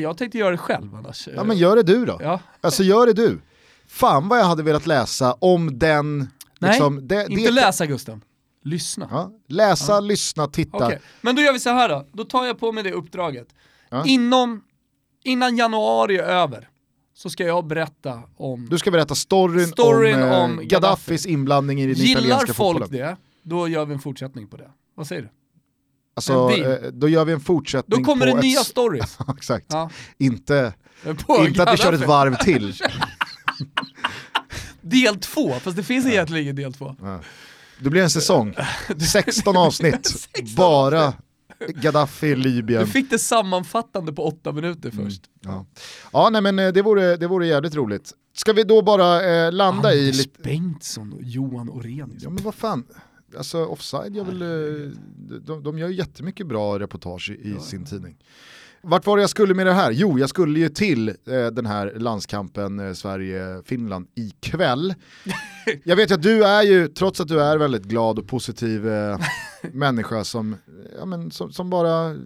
Jag 0.00 0.18
tänkte 0.18 0.38
göra 0.38 0.50
det 0.50 0.58
själv 0.58 0.94
annars. 0.94 1.28
Ja 1.36 1.44
men 1.44 1.56
gör 1.56 1.76
det 1.76 1.82
du 1.82 2.06
då. 2.06 2.18
Ja. 2.22 2.40
Alltså 2.60 2.82
gör 2.82 3.06
det 3.06 3.12
du. 3.12 3.40
Fan 3.88 4.28
vad 4.28 4.38
jag 4.38 4.44
hade 4.44 4.62
velat 4.62 4.86
läsa 4.86 5.32
om 5.32 5.78
den... 5.78 6.18
Nej, 6.58 6.70
liksom, 6.70 7.08
det, 7.08 7.26
inte 7.30 7.44
det, 7.44 7.50
läsa 7.50 7.86
Gusten. 7.86 8.24
Lyssna. 8.64 9.08
Ja, 9.10 9.32
läsa, 9.48 10.00
lyssna, 10.00 10.46
titta. 10.46 10.86
Okej, 10.86 11.00
men 11.20 11.36
då 11.36 11.42
gör 11.42 11.52
vi 11.52 11.60
så 11.60 11.70
här 11.70 11.88
då. 11.88 12.06
Då 12.12 12.24
tar 12.24 12.46
jag 12.46 12.58
på 12.58 12.72
mig 12.72 12.82
det 12.84 12.92
uppdraget. 12.92 13.48
Ja. 13.88 14.04
Inom, 14.06 14.64
innan 15.24 15.56
januari 15.56 16.16
är 16.16 16.22
över 16.22 16.68
så 17.18 17.30
ska 17.30 17.44
jag 17.44 17.66
berätta 17.66 18.22
om... 18.36 18.68
Du 18.70 18.78
ska 18.78 18.90
berätta 18.90 19.14
storyn, 19.14 19.68
Storyn 19.68 20.22
om, 20.22 20.28
eh, 20.28 20.40
om 20.42 20.60
Gaddafis 20.68 21.22
Gaddafi. 21.22 21.32
inblandning 21.32 21.80
i 21.80 21.86
den 21.86 21.94
Gillar 21.94 22.20
italienska 22.20 22.54
folk 22.54 22.78
fotbollen. 22.78 23.06
det, 23.06 23.16
då 23.42 23.68
gör 23.68 23.84
vi 23.86 23.94
en 23.94 24.00
fortsättning 24.00 24.46
på 24.46 24.56
det. 24.56 24.70
Vad 24.94 25.06
säger 25.06 25.22
du? 25.22 25.28
Alltså, 26.16 26.50
eh, 26.50 26.90
då 26.92 27.08
gör 27.08 27.24
vi 27.24 27.32
en 27.32 27.40
fortsättning 27.40 28.02
Då 28.02 28.04
kommer 28.04 28.26
på 28.26 28.32
det 28.32 28.38
ett 28.38 28.44
nya 28.44 28.64
stories. 28.64 29.18
Exakt. 29.36 29.66
Ja. 29.68 29.90
Inte, 30.18 30.72
På 31.26 31.46
inte 31.46 31.62
att 31.62 31.72
vi 31.72 31.76
kör 31.76 31.92
ett 31.92 32.06
varv 32.06 32.36
till. 32.36 32.74
Del 34.80 35.16
två, 35.16 35.52
fast 35.52 35.76
det 35.76 35.82
finns 35.82 36.06
egentligen 36.06 36.42
ingen 36.42 36.56
del 36.56 36.74
två. 36.74 36.96
Det 37.80 37.90
blir 37.90 38.02
en 38.02 38.10
säsong. 38.10 38.54
16 39.12 39.56
avsnitt. 39.56 40.06
16 40.06 40.54
Bara 40.56 41.12
Gaddafi, 41.68 42.28
Du 42.28 42.34
Libyen. 42.36 42.86
fick 42.86 43.10
det 43.10 43.18
sammanfattande 43.18 44.12
på 44.12 44.26
åtta 44.26 44.52
minuter 44.52 44.90
först. 44.90 45.22
Ja, 45.40 45.66
ja 46.12 46.30
nej, 46.30 46.42
men 46.42 46.58
eh, 46.58 46.72
det 46.72 46.82
vore, 46.82 47.16
det 47.16 47.26
vore 47.26 47.46
jävligt 47.46 47.74
roligt. 47.74 48.12
Ska 48.34 48.52
vi 48.52 48.62
då 48.64 48.82
bara 48.82 49.22
eh, 49.46 49.52
landa 49.52 49.94
i 49.94 50.08
Anders. 50.08 50.26
Bengtsson 50.44 51.12
och 51.12 51.22
Johan 51.22 51.70
Orenius. 51.70 52.22
Ja 52.22 52.30
men 52.30 52.44
vad 52.44 52.54
fan. 52.54 52.84
Alltså 53.36 53.64
Offside 53.64 54.16
gör 54.16 54.24
väl, 54.24 54.42
eh, 54.42 54.90
de, 55.46 55.62
de 55.62 55.78
gör 55.78 55.88
ju 55.88 55.94
jättemycket 55.94 56.46
bra 56.46 56.78
reportage 56.78 57.30
i, 57.30 57.48
i 57.56 57.60
sin 57.60 57.84
tidning. 57.84 58.16
Vart 58.82 59.06
var 59.06 59.16
det 59.16 59.22
jag 59.22 59.30
skulle 59.30 59.54
med 59.54 59.66
det 59.66 59.72
här? 59.72 59.90
Jo, 59.90 60.18
jag 60.18 60.28
skulle 60.28 60.58
ju 60.60 60.68
till 60.68 61.08
eh, 61.08 61.46
den 61.52 61.66
här 61.66 61.92
landskampen 61.96 62.78
eh, 62.78 62.92
Sverige-Finland 62.92 64.06
ikväll. 64.14 64.94
Jag 65.84 65.96
vet 65.96 66.10
ju 66.10 66.14
att 66.14 66.22
du 66.22 66.44
är 66.44 66.62
ju, 66.62 66.88
trots 66.88 67.20
att 67.20 67.28
du 67.28 67.42
är 67.42 67.56
väldigt 67.56 67.82
glad 67.84 68.18
och 68.18 68.26
positiv 68.28 68.88
eh, 68.88 69.18
människa 69.72 70.24
som, 70.24 70.56
ja, 70.98 71.04
men, 71.06 71.30
som, 71.30 71.52
som 71.52 71.70
bara 71.70 72.16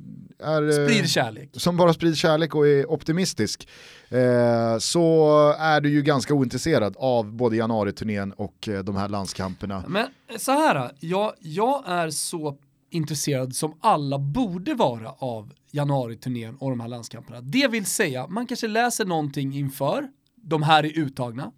är... 0.42 0.80
eh, 0.80 0.86
Sprid 0.86 1.08
kärlek. 1.10 1.50
som 1.52 1.76
bara 1.76 1.92
sprider 1.92 2.16
kärlek 2.16 2.54
och 2.54 2.68
är 2.68 2.90
optimistisk, 2.90 3.68
eh, 4.08 4.78
så 4.78 5.54
är 5.58 5.80
du 5.80 5.90
ju 5.90 6.02
ganska 6.02 6.34
ointresserad 6.34 6.94
av 6.98 7.32
både 7.32 7.56
januariturnén 7.56 8.32
och 8.32 8.68
eh, 8.68 8.78
de 8.84 8.96
här 8.96 9.08
landskamperna. 9.08 9.84
Men 9.88 10.06
så 10.38 10.52
här, 10.52 10.90
jag, 11.00 11.32
jag 11.40 11.82
är 11.86 12.10
så 12.10 12.56
intresserad 12.94 13.56
som 13.56 13.74
alla 13.80 14.18
borde 14.18 14.74
vara 14.74 15.10
av 15.10 15.52
januariturnén 15.70 16.56
och 16.56 16.70
de 16.70 16.80
här 16.80 16.88
landskamperna. 16.88 17.40
Det 17.40 17.68
vill 17.68 17.86
säga, 17.86 18.26
man 18.26 18.46
kanske 18.46 18.68
läser 18.68 19.04
någonting 19.04 19.56
inför, 19.56 20.08
de 20.36 20.62
här 20.62 20.84
är 20.84 20.98
uttagna. 20.98 21.52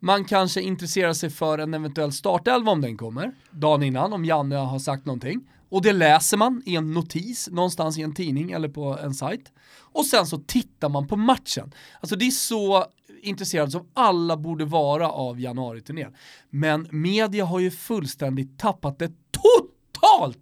Man 0.00 0.24
kanske 0.24 0.62
intresserar 0.62 1.12
sig 1.12 1.30
för 1.30 1.58
en 1.58 1.74
eventuell 1.74 2.12
startelva 2.12 2.72
om 2.72 2.80
den 2.80 2.96
kommer, 2.96 3.34
dagen 3.50 3.82
innan, 3.82 4.12
om 4.12 4.24
Janne 4.24 4.56
har 4.56 4.78
sagt 4.78 5.06
någonting. 5.06 5.40
Och 5.68 5.82
det 5.82 5.92
läser 5.92 6.36
man 6.36 6.62
i 6.66 6.76
en 6.76 6.92
notis 6.92 7.48
någonstans 7.52 7.98
i 7.98 8.02
en 8.02 8.14
tidning 8.14 8.50
eller 8.50 8.68
på 8.68 8.98
en 8.98 9.14
sajt. 9.14 9.52
Och 9.78 10.06
sen 10.06 10.26
så 10.26 10.38
tittar 10.38 10.88
man 10.88 11.08
på 11.08 11.16
matchen. 11.16 11.72
Alltså 12.00 12.16
det 12.16 12.24
är 12.24 12.30
så 12.30 12.86
intresserad 13.22 13.72
som 13.72 13.88
alla 13.94 14.36
borde 14.36 14.64
vara 14.64 15.10
av 15.10 15.40
januariturnén. 15.40 16.14
Men 16.50 16.88
media 16.90 17.44
har 17.44 17.58
ju 17.58 17.70
fullständigt 17.70 18.58
tappat 18.58 18.98
det 18.98 19.12
totalt 19.30 19.73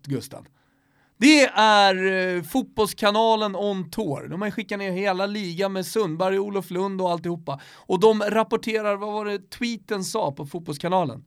Gusten. 0.07 0.45
Det 1.23 1.45
är 1.55 2.13
eh, 2.37 2.43
fotbollskanalen 2.43 3.57
on 3.57 3.91
tour. 3.91 4.29
De 4.29 4.43
har 4.43 4.51
skickat 4.51 4.79
ner 4.79 4.93
hela 4.93 5.27
ligan 5.27 5.73
med 5.73 5.87
Sundberg, 5.87 6.39
Olof 6.39 6.71
Lund 6.71 7.01
och 7.01 7.11
alltihopa. 7.11 7.61
Och 7.77 8.01
de 8.01 8.23
rapporterar, 8.23 8.97
vad 8.97 9.13
var 9.13 9.25
det 9.25 9.51
tweeten 9.51 10.05
sa 10.05 10.33
på 10.33 10.47
fotbollskanalen? 10.47 11.25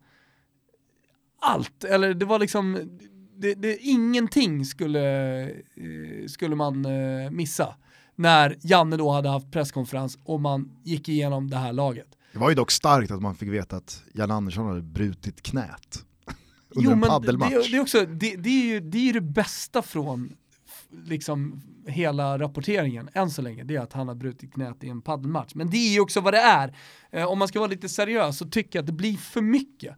Allt, 1.41 1.84
eller 1.84 2.13
det 2.13 2.26
var 2.26 2.39
liksom, 2.39 2.98
det, 3.36 3.54
det, 3.54 3.78
ingenting 3.78 4.65
skulle, 4.65 5.41
eh, 5.41 6.28
skulle 6.28 6.56
man 6.56 6.86
eh, 6.86 7.32
missa. 7.32 7.76
När 8.15 8.58
Janne 8.62 8.98
då 8.98 9.12
hade 9.12 9.30
haft 9.30 9.52
presskonferens 9.52 10.17
och 10.24 10.41
man 10.41 10.71
gick 10.84 11.10
igenom 11.10 11.50
det 11.50 11.58
här 11.58 11.74
laget. 11.74 12.08
Det 12.34 12.39
var 12.39 12.50
ju 12.50 12.56
dock 12.56 12.71
starkt 12.71 13.12
att 13.12 13.21
man 13.21 13.36
fick 13.36 13.50
veta 13.50 13.78
att 13.78 14.04
Jan 14.13 14.32
Andersson 14.32 14.67
hade 14.67 14.82
brutit 14.82 15.41
knät 15.41 16.06
under 16.75 16.89
Jo 16.89 16.91
en 16.91 16.99
men 16.99 17.09
paddelmatch. 17.09 17.51
det, 17.53 17.71
det, 17.71 17.77
är 17.77 17.81
också, 17.81 18.05
det, 18.05 18.35
det, 18.35 18.49
är 18.49 18.65
ju, 18.65 18.79
det 18.79 18.97
är 18.97 19.01
ju 19.03 19.11
det 19.11 19.21
bästa 19.21 19.81
från 19.81 20.35
liksom 21.05 21.61
hela 21.88 22.39
rapporteringen 22.39 23.09
än 23.13 23.29
så 23.29 23.41
länge, 23.41 23.63
det 23.63 23.75
är 23.75 23.81
att 23.81 23.93
han 23.93 24.07
har 24.07 24.15
brutit 24.15 24.53
knät 24.53 24.83
i 24.83 24.89
en 24.89 25.01
paddelmatch. 25.01 25.55
Men 25.55 25.69
det 25.69 25.77
är 25.77 25.93
ju 25.93 25.99
också 25.99 26.21
vad 26.21 26.33
det 26.33 26.39
är. 26.39 26.75
Eh, 27.11 27.25
om 27.31 27.39
man 27.39 27.47
ska 27.47 27.59
vara 27.59 27.69
lite 27.69 27.89
seriös 27.89 28.38
så 28.38 28.45
tycker 28.45 28.79
jag 28.79 28.83
att 28.83 28.88
det 28.88 28.93
blir 28.93 29.17
för 29.17 29.41
mycket. 29.41 29.97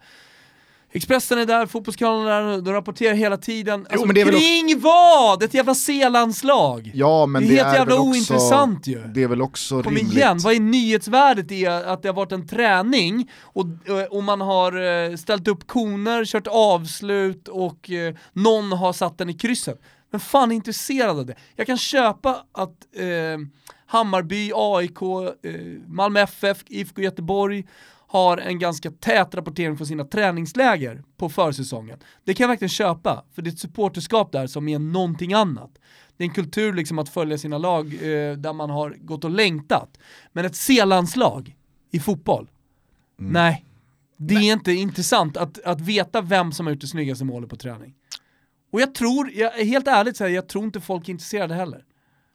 Expressen 0.97 1.38
är 1.38 1.45
där, 1.45 1.65
Fotbollskanalen 1.65 2.27
är 2.47 2.51
där, 2.51 2.62
de 2.62 2.73
rapporterar 2.73 3.13
hela 3.13 3.38
tiden. 3.38 3.88
Alltså, 3.89 4.05
men 4.05 4.15
det 4.15 4.21
är 4.21 4.25
kring 4.25 4.79
vad? 4.79 5.43
Ett 5.43 5.53
jävla 5.53 5.75
C-landslag! 5.75 6.91
Ja 6.93 7.25
men 7.25 7.47
det 7.47 7.47
är 7.47 7.63
helt 7.63 7.67
är 7.67 7.73
jävla 7.73 7.95
väl 7.95 7.99
också, 7.99 8.10
ointressant 8.10 8.88
ju. 8.88 9.03
Det 9.07 9.23
är 9.23 9.27
väl 9.27 9.41
också 9.41 9.83
Kom 9.83 9.95
rimligt. 9.95 10.17
igen, 10.17 10.38
vad 10.39 10.53
är 10.55 10.60
nyhetsvärdet 10.60 11.51
i 11.51 11.67
att 11.67 12.01
det 12.01 12.10
har 12.10 12.13
varit 12.13 12.31
en 12.31 12.47
träning 12.47 13.31
och, 13.41 13.65
och 14.10 14.23
man 14.23 14.41
har 14.41 15.05
eh, 15.10 15.15
ställt 15.15 15.47
upp 15.47 15.67
koner, 15.67 16.25
kört 16.25 16.47
avslut 16.47 17.47
och 17.47 17.91
eh, 17.91 18.15
någon 18.33 18.71
har 18.71 18.93
satt 18.93 19.17
den 19.17 19.29
i 19.29 19.33
krysset. 19.33 19.81
Men 20.12 20.19
fan 20.19 20.51
är 20.51 20.55
intresserad 20.55 21.19
av 21.19 21.25
det? 21.25 21.36
Jag 21.55 21.67
kan 21.67 21.77
köpa 21.77 22.43
att 22.51 22.75
eh, 22.95 23.05
Hammarby, 23.86 24.51
AIK, 24.55 25.01
eh, 25.01 25.51
Malmö 25.88 26.19
FF, 26.19 26.57
IFK 26.67 27.01
Göteborg 27.01 27.65
har 28.08 28.38
en 28.38 28.60
ganska 28.60 28.91
tät 28.91 29.36
rapportering 29.36 29.78
från 29.78 29.88
sina 29.88 30.04
träningsläger 30.04 31.04
på 31.17 31.30
försäsongen. 31.30 32.00
Det 32.24 32.34
kan 32.34 32.43
jag 32.43 32.50
verkligen 32.50 32.70
köpa, 32.70 33.24
för 33.34 33.41
det 33.41 33.50
är 33.50 33.52
ett 33.52 33.60
supporterskap 33.60 34.32
där 34.32 34.48
som 34.48 34.67
är 34.67 34.80
någonting 34.80 35.34
annat. 35.34 35.72
Det 36.17 36.24
är 36.24 36.28
en 36.28 36.34
kultur 36.34 36.74
liksom 36.74 37.00
att 37.00 37.10
följa 37.10 37.38
sina 37.38 37.58
lag 37.58 37.86
eh, 37.93 38.34
där 38.34 38.54
man 38.54 38.70
har 38.70 38.89
gått 39.00 39.24
och 39.24 39.32
längtat. 39.32 39.98
Men 40.32 40.46
ett 40.46 40.56
C-landslag 40.56 41.56
i 41.91 42.00
fotboll, 42.00 42.50
nej. 43.17 43.63
Det 44.17 44.36
är 44.36 44.54
inte 44.54 44.72
intressant 44.72 45.38
att, 45.38 45.63
att 45.63 45.82
veta 45.82 46.22
vem 46.22 46.52
som 46.52 46.65
har 46.65 46.74
gjort 46.74 46.82
det 46.82 46.88
snyggaste 46.88 47.26
målet 47.26 47.50
på 47.50 47.56
träning. 47.56 47.93
Och 48.72 48.82
jag 48.82 48.96
tror, 48.96 49.32
jag, 49.34 49.52
helt 49.52 49.88
ärligt 49.88 50.17
säger 50.17 50.36
jag 50.36 50.50
tror 50.50 50.63
inte 50.63 50.82
folk 50.82 51.08
är 51.08 51.12
intresserade 51.12 51.56
heller. 51.56 51.84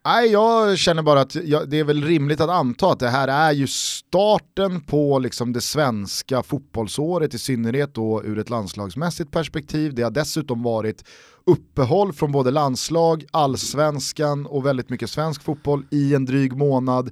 Nej, 0.05 0.29
jag 0.31 0.79
känner 0.79 1.03
bara 1.03 1.21
att 1.21 1.35
jag, 1.35 1.69
det 1.69 1.79
är 1.79 1.85
väl 1.85 2.05
rimligt 2.05 2.41
att 2.41 2.51
anta 2.51 2.91
att 2.91 2.99
det 2.99 3.09
här 3.09 3.29
är 3.29 3.53
ju 3.53 3.67
starten 3.67 4.81
på 4.81 5.19
liksom 5.19 5.53
det 5.53 5.61
svenska 5.61 6.43
fotbollsåret, 6.43 7.35
i 7.35 7.38
synnerhet 7.38 7.95
då 7.95 8.23
ur 8.25 8.38
ett 8.38 8.51
landslagsmässigt 8.51 9.31
perspektiv. 9.31 9.95
Det 9.95 10.03
har 10.03 10.11
dessutom 10.11 10.62
varit 10.62 11.05
uppehåll 11.47 12.12
från 12.12 12.33
både 12.33 12.51
landslag, 12.51 13.25
allsvenskan 13.31 14.47
och 14.47 14.67
väldigt 14.67 14.91
mycket 14.91 15.11
svensk 15.11 15.43
fotboll 15.43 15.87
i 15.91 16.15
en 16.15 16.25
dryg 16.25 16.57
månad. 16.57 17.11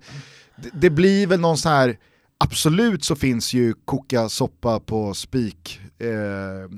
Det, 0.57 0.71
det 0.73 0.91
blir 0.91 1.27
väl 1.27 1.41
någon 1.41 1.59
så 1.59 1.69
här, 1.69 1.99
absolut 2.39 3.05
så 3.05 3.17
finns 3.17 3.53
ju 3.55 3.75
koka 3.85 4.29
soppa 4.29 4.81
på 4.81 5.15
spik 5.15 5.81
eh, 5.99 6.71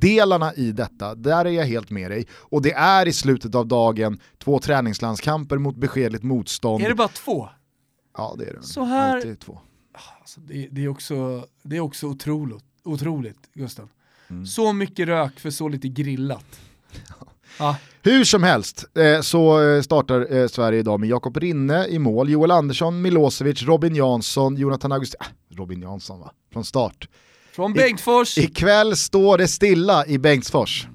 delarna 0.00 0.54
i 0.54 0.72
detta, 0.72 1.14
där 1.14 1.44
är 1.44 1.50
jag 1.50 1.64
helt 1.64 1.90
med 1.90 2.10
dig. 2.10 2.26
Och 2.32 2.62
det 2.62 2.72
är 2.72 3.08
i 3.08 3.12
slutet 3.12 3.54
av 3.54 3.66
dagen 3.66 4.20
två 4.38 4.58
träningslandskamper 4.58 5.58
mot 5.58 5.76
beskedligt 5.76 6.22
motstånd. 6.22 6.84
Är 6.84 6.88
det 6.88 6.94
bara 6.94 7.08
två? 7.08 7.48
Ja 8.16 8.34
det 8.38 8.44
är 8.44 8.54
det. 8.54 8.62
Så 8.62 8.84
här- 8.84 9.16
Alltid 9.16 9.40
två. 9.40 9.58
Alltså 10.20 10.40
det, 10.40 10.68
det, 10.70 10.84
är 10.84 10.88
också, 10.88 11.44
det 11.62 11.76
är 11.76 11.80
också 11.80 12.06
otroligt, 12.06 12.64
otroligt 12.84 13.52
Gusten. 13.54 13.88
Mm. 14.30 14.46
Så 14.46 14.72
mycket 14.72 15.08
rök 15.08 15.40
för 15.40 15.50
så 15.50 15.68
lite 15.68 15.88
grillat. 15.88 16.60
Ja, 17.58 17.76
Hur 18.02 18.24
som 18.24 18.42
helst 18.42 18.84
eh, 18.96 19.20
så 19.20 19.62
eh, 19.62 19.82
startar 19.82 20.36
eh, 20.36 20.46
Sverige 20.48 20.78
idag 20.78 21.00
med 21.00 21.08
Jakob 21.08 21.36
Rinne 21.36 21.86
i 21.86 21.98
mål, 21.98 22.28
Joel 22.30 22.50
Andersson, 22.50 23.02
Milosevic, 23.02 23.62
Robin 23.62 23.94
Jansson, 23.94 24.56
Jonathan 24.56 24.92
August... 24.92 25.14
Äh, 25.20 25.26
Robin 25.56 25.82
Jansson 25.82 26.20
va? 26.20 26.32
Från 26.52 26.64
start. 26.64 27.08
Från 27.52 27.72
Bengtsfors. 27.72 28.38
Ikväll 28.38 28.96
står 28.96 29.38
det 29.38 29.48
stilla 29.48 30.06
i 30.06 30.18
Bengtsfors. 30.18 30.86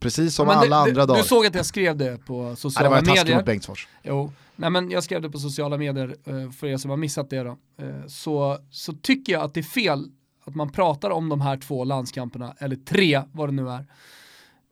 Precis 0.00 0.34
som 0.34 0.46
det- 0.48 0.54
alla 0.54 0.68
det- 0.68 0.76
andra 0.90 1.06
dagar. 1.06 1.22
Du 1.22 1.28
såg 1.28 1.46
att 1.46 1.54
jag 1.54 1.66
skrev 1.66 1.96
det 1.96 2.26
på 2.26 2.44
ja, 2.44 2.50
det 2.50 2.56
sociala 2.56 2.90
var 2.90 2.96
taskigt 2.98 3.16
medier. 3.16 3.36
mot 3.36 3.44
Bengtsfors. 3.44 3.88
Jo, 4.02 4.32
nej 4.56 4.70
men 4.70 4.90
jag 4.90 5.04
skrev 5.04 5.22
det 5.22 5.30
på 5.30 5.38
sociala 5.38 5.76
medier 5.78 6.16
eh, 6.24 6.50
för 6.50 6.66
er 6.66 6.76
som 6.76 6.90
har 6.90 6.96
missat 6.96 7.30
det 7.30 7.42
då. 7.42 7.50
Eh, 7.82 8.06
Så, 8.06 8.58
så 8.70 8.92
tycker 8.92 9.32
jag 9.32 9.42
att 9.42 9.54
det 9.54 9.60
är 9.60 9.64
fel 9.64 10.04
att 10.44 10.54
man 10.54 10.72
pratar 10.72 11.10
om 11.10 11.28
de 11.28 11.40
här 11.40 11.56
två 11.56 11.84
landskamperna, 11.84 12.54
eller 12.58 12.76
tre 12.76 13.22
vad 13.32 13.48
det 13.48 13.52
nu 13.52 13.68
är, 13.70 13.86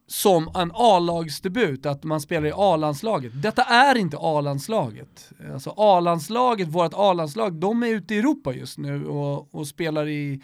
som 0.09 0.51
en 0.55 0.70
A-lagsdebut, 0.75 1.87
att 1.87 2.05
man 2.05 2.20
spelar 2.20 2.46
i 2.49 2.53
A-landslaget. 2.55 3.42
Detta 3.42 3.62
är 3.62 3.94
inte 3.96 4.16
A-landslaget. 4.20 5.31
Alltså 5.53 5.75
A-landslaget, 5.77 6.68
vårt 6.68 6.92
A-landslag, 6.94 7.53
de 7.55 7.83
är 7.83 7.87
ute 7.87 8.14
i 8.14 8.18
Europa 8.18 8.55
just 8.55 8.79
nu 8.79 9.07
och, 9.07 9.55
och 9.55 9.66
spelar 9.66 10.09
i 10.09 10.42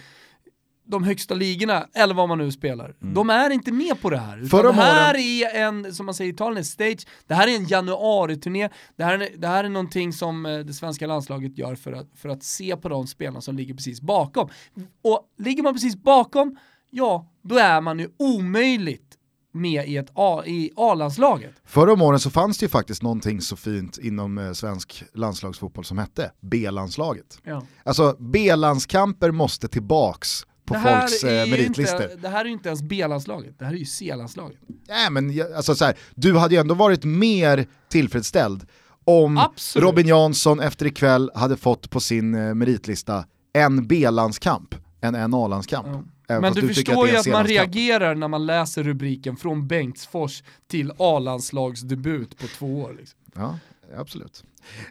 de 0.92 1.05
högsta 1.05 1.35
ligorna, 1.35 1.87
eller 1.94 2.14
vad 2.14 2.28
man 2.28 2.38
nu 2.38 2.52
spelar. 2.52 2.94
Mm. 3.02 3.14
De 3.14 3.31
är 3.31 3.50
inte 3.50 3.72
med 3.72 4.00
på 4.00 4.11
det 4.11 4.18
här. 4.18 4.38
Utan 4.38 4.64
det 4.64 4.72
här 4.72 5.16
är 5.16 5.57
en, 5.57 5.94
som 5.94 6.07
man 6.07 6.14
säger 6.14 6.31
i 6.31 6.35
Italien, 6.35 6.59
en 6.59 6.64
stage, 6.64 7.07
det 7.26 7.35
här 7.35 7.48
är 7.48 7.57
en 7.57 7.66
januari-turné, 7.66 8.68
det 8.96 9.05
här, 9.05 9.18
är, 9.18 9.28
det 9.37 9.46
här 9.46 9.64
är 9.64 9.68
någonting 9.68 10.12
som 10.12 10.46
eh, 10.46 10.59
det 10.59 10.72
svenska 10.72 11.07
landslaget 11.07 11.59
gör 11.59 11.74
för 11.74 11.92
att, 11.92 12.07
för 12.16 12.28
att 12.28 12.42
se 12.42 12.76
på 12.76 12.88
de 12.88 13.07
spelarna 13.07 13.40
som 13.40 13.57
ligger 13.57 13.74
precis 13.74 14.00
bakom. 14.00 14.48
Och 15.02 15.20
ligger 15.38 15.62
man 15.62 15.74
precis 15.74 15.96
bakom, 15.96 16.57
ja, 16.90 17.33
då 17.42 17.57
är 17.57 17.81
man 17.81 17.98
ju 17.98 18.09
omöjligt 18.18 19.18
med 19.52 19.88
i, 19.88 19.96
ett 19.96 20.11
A, 20.14 20.42
i 20.46 20.70
A-landslaget. 20.76 21.52
Förra 21.64 21.92
om 21.92 22.02
åren 22.02 22.20
så 22.20 22.31
fanns 22.31 22.59
det 22.59 22.64
ju 22.64 22.68
faktiskt 22.68 23.02
någonting 23.02 23.40
så 23.40 23.57
fint 23.57 23.98
inom 23.98 24.38
eh, 24.38 24.52
svensk 24.52 25.05
landslagsfotboll 25.14 25.85
som 25.85 25.98
hette 25.98 26.33
B-landslaget. 26.40 27.38
Ja. 27.44 27.62
Alltså 27.85 28.16
B-landskamper 28.18 29.31
måste 29.31 29.68
tillbaks 29.68 30.46
på 30.64 30.75
folks 30.75 31.25
eh, 31.25 31.46
meritlistor. 31.46 32.03
Inte, 32.03 32.16
det 32.16 32.29
här 32.29 32.40
är 32.40 32.44
ju 32.44 32.53
inte 32.53 32.68
ens 32.68 32.83
B-landslaget, 32.83 33.59
det 33.59 33.64
här 33.64 33.72
är 33.72 33.77
ju 33.77 33.85
C-landslaget. 33.85 34.59
Nej 34.88 35.11
men 35.11 35.44
alltså 35.57 35.75
så 35.75 35.85
här, 35.85 35.96
du 36.14 36.38
hade 36.38 36.55
ju 36.55 36.61
ändå 36.61 36.75
varit 36.75 37.05
mer 37.05 37.66
tillfredsställd 37.88 38.66
om 39.05 39.38
Absolut. 39.38 39.85
Robin 39.85 40.07
Jansson 40.07 40.61
efter 40.61 40.87
ikväll 40.87 41.31
hade 41.35 41.57
fått 41.57 41.90
på 41.90 42.01
sin 42.01 42.35
eh, 42.35 42.55
meritlista 42.55 43.25
en 43.53 43.87
B-landskamp 43.87 44.75
än 45.01 45.14
en 45.14 45.35
A-landskamp. 45.35 45.87
Ja. 45.87 46.40
Men 46.40 46.53
du, 46.53 46.61
du 46.61 46.75
förstår 46.75 47.09
ju 47.09 47.16
att 47.16 47.27
man 47.27 47.46
reagerar 47.46 48.14
när 48.14 48.29
man 48.29 48.46
läser 48.46 48.83
rubriken 48.83 49.37
från 49.37 49.68
Bengtsfors 49.68 50.42
till 50.70 50.92
A-landslagsdebut 50.98 52.38
på 52.38 52.46
två 52.46 52.83
år. 52.83 52.96
Liksom. 52.98 53.18
Ja, 53.35 53.59
absolut. 53.96 54.44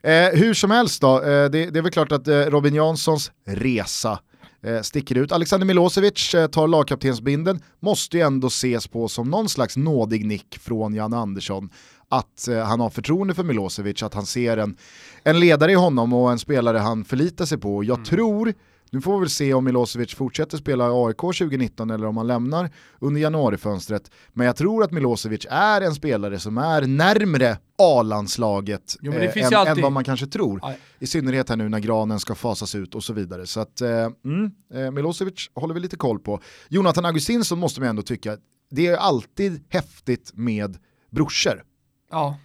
Eh, 0.03 0.11
hur 0.11 0.53
som 0.53 0.71
helst 0.71 1.01
då, 1.01 1.17
eh, 1.17 1.23
det, 1.23 1.49
det, 1.49 1.79
är 1.79 1.81
väl 1.81 1.91
klart 1.91 2.11
att 2.11 2.27
eh, 2.27 2.39
Robin 2.39 2.75
Janssons 2.75 3.31
resa 3.45 4.19
eh, 4.63 4.81
sticker 4.81 5.17
ut. 5.17 5.31
Alexander 5.31 5.67
Milosevic 5.67 6.33
eh, 6.35 6.47
tar 6.47 6.67
lagkaptensbinden, 6.67 7.61
måste 7.79 8.17
ju 8.17 8.23
ändå 8.23 8.47
ses 8.47 8.87
på 8.87 9.07
som 9.07 9.29
någon 9.29 9.49
slags 9.49 9.77
nådig 9.77 10.25
nick 10.25 10.57
från 10.59 10.93
Jan 10.93 11.13
Andersson 11.13 11.69
att 12.09 12.47
eh, 12.47 12.63
han 12.63 12.79
har 12.79 12.89
förtroende 12.89 13.33
för 13.33 13.43
Milosevic, 13.43 14.03
att 14.03 14.13
han 14.13 14.25
ser 14.25 14.57
en, 14.57 14.77
en 15.23 15.39
ledare 15.39 15.71
i 15.71 15.75
honom 15.75 16.13
och 16.13 16.31
en 16.31 16.39
spelare 16.39 16.77
han 16.77 17.05
förlitar 17.05 17.45
sig 17.45 17.57
på. 17.57 17.83
Jag 17.83 17.97
mm. 17.97 18.05
tror 18.05 18.53
nu 18.93 19.01
får 19.01 19.13
vi 19.13 19.19
väl 19.19 19.29
se 19.29 19.53
om 19.53 19.65
Milosevic 19.65 20.15
fortsätter 20.15 20.57
spela 20.57 20.87
i 20.87 20.91
AIK 20.93 21.17
2019 21.17 21.89
eller 21.89 22.07
om 22.07 22.17
han 22.17 22.27
lämnar 22.27 22.69
under 22.99 23.21
januarifönstret. 23.21 24.11
Men 24.33 24.47
jag 24.47 24.55
tror 24.55 24.83
att 24.83 24.91
Milosevic 24.91 25.45
är 25.49 25.81
en 25.81 25.95
spelare 25.95 26.39
som 26.39 26.57
är 26.57 26.81
närmre 26.81 27.57
A-landslaget 27.77 28.97
eh, 29.03 29.15
än, 29.15 29.53
alltid... 29.53 29.77
än, 29.77 29.81
vad 29.81 29.91
man 29.91 30.03
kanske 30.03 30.27
tror. 30.27 30.59
Aj. 30.63 30.79
I 30.99 31.07
synnerhet 31.07 31.49
här 31.49 31.55
nu 31.55 31.69
när 31.69 31.79
granen 31.79 32.19
ska 32.19 32.35
fasas 32.35 32.75
ut 32.75 32.95
och 32.95 33.03
så 33.03 33.13
vidare. 33.13 33.47
Så 33.47 33.59
att 33.59 33.81
eh, 33.81 33.89
mm, 33.89 34.51
eh, 34.73 34.91
Milosevic 34.91 35.49
håller 35.53 35.73
vi 35.73 35.79
lite 35.79 35.97
koll 35.97 36.19
på. 36.19 36.41
Jonathan 36.69 37.05
Augustinsson 37.05 37.59
måste 37.59 37.79
man 37.79 37.89
ändå 37.89 38.01
tycka, 38.01 38.37
det 38.71 38.87
är 38.87 38.97
alltid 38.97 39.63
häftigt 39.69 40.31
med 40.33 40.77
brorsor. 41.09 41.63
Ja. 42.11 42.37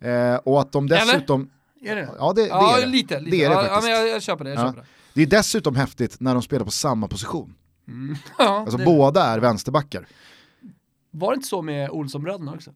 Eh, 0.00 0.34
och 0.34 0.60
att 0.60 0.72
de 0.72 0.88
dessutom... 0.88 1.40
Eller? 1.40 1.52
Är 1.92 1.96
det? 1.96 2.08
Ja, 2.18 2.32
det, 2.32 2.42
det 2.42 2.48
ja, 2.48 2.76
är 2.76 2.80
det. 2.80 2.86
lite. 2.86 3.20
lite. 3.20 3.36
Det 3.36 3.44
är 3.44 3.48
det 3.48 3.54
faktiskt. 3.54 3.74
Ja, 3.74 3.80
men 3.80 3.90
jag, 3.90 4.08
jag 4.08 4.22
köper 4.22 4.44
det. 4.44 4.50
Jag 4.50 4.58
köper 4.58 4.80
det. 4.80 4.86
Det 5.14 5.22
är 5.22 5.26
dessutom 5.26 5.76
häftigt 5.76 6.20
när 6.20 6.34
de 6.34 6.42
spelar 6.42 6.64
på 6.64 6.70
samma 6.70 7.08
position. 7.08 7.54
Mm. 7.88 8.16
Ja, 8.38 8.60
alltså 8.60 8.76
det... 8.76 8.84
båda 8.84 9.24
är 9.24 9.38
vänsterbackar. 9.38 10.06
Var 11.10 11.30
det 11.30 11.34
inte 11.34 11.48
så 11.48 11.62
med 11.62 11.90
Olssonbröderna 11.90 12.52
också? 12.52 12.70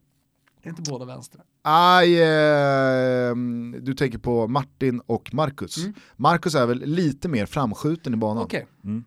Är 0.61 0.69
inte 0.69 0.91
båda 0.91 1.05
vänstra? 1.05 1.41
Aj, 1.61 2.21
eh, 2.21 3.35
du 3.81 3.93
tänker 3.93 4.17
på 4.17 4.47
Martin 4.47 5.01
och 5.05 5.33
Marcus. 5.33 5.77
Mm. 5.77 5.93
Marcus 6.15 6.55
är 6.55 6.65
väl 6.65 6.79
lite 6.85 7.29
mer 7.29 7.45
framskjuten 7.45 8.13
i 8.13 8.17
banan. 8.17 8.43
Okay. 8.43 8.63
Mm. 8.83 9.05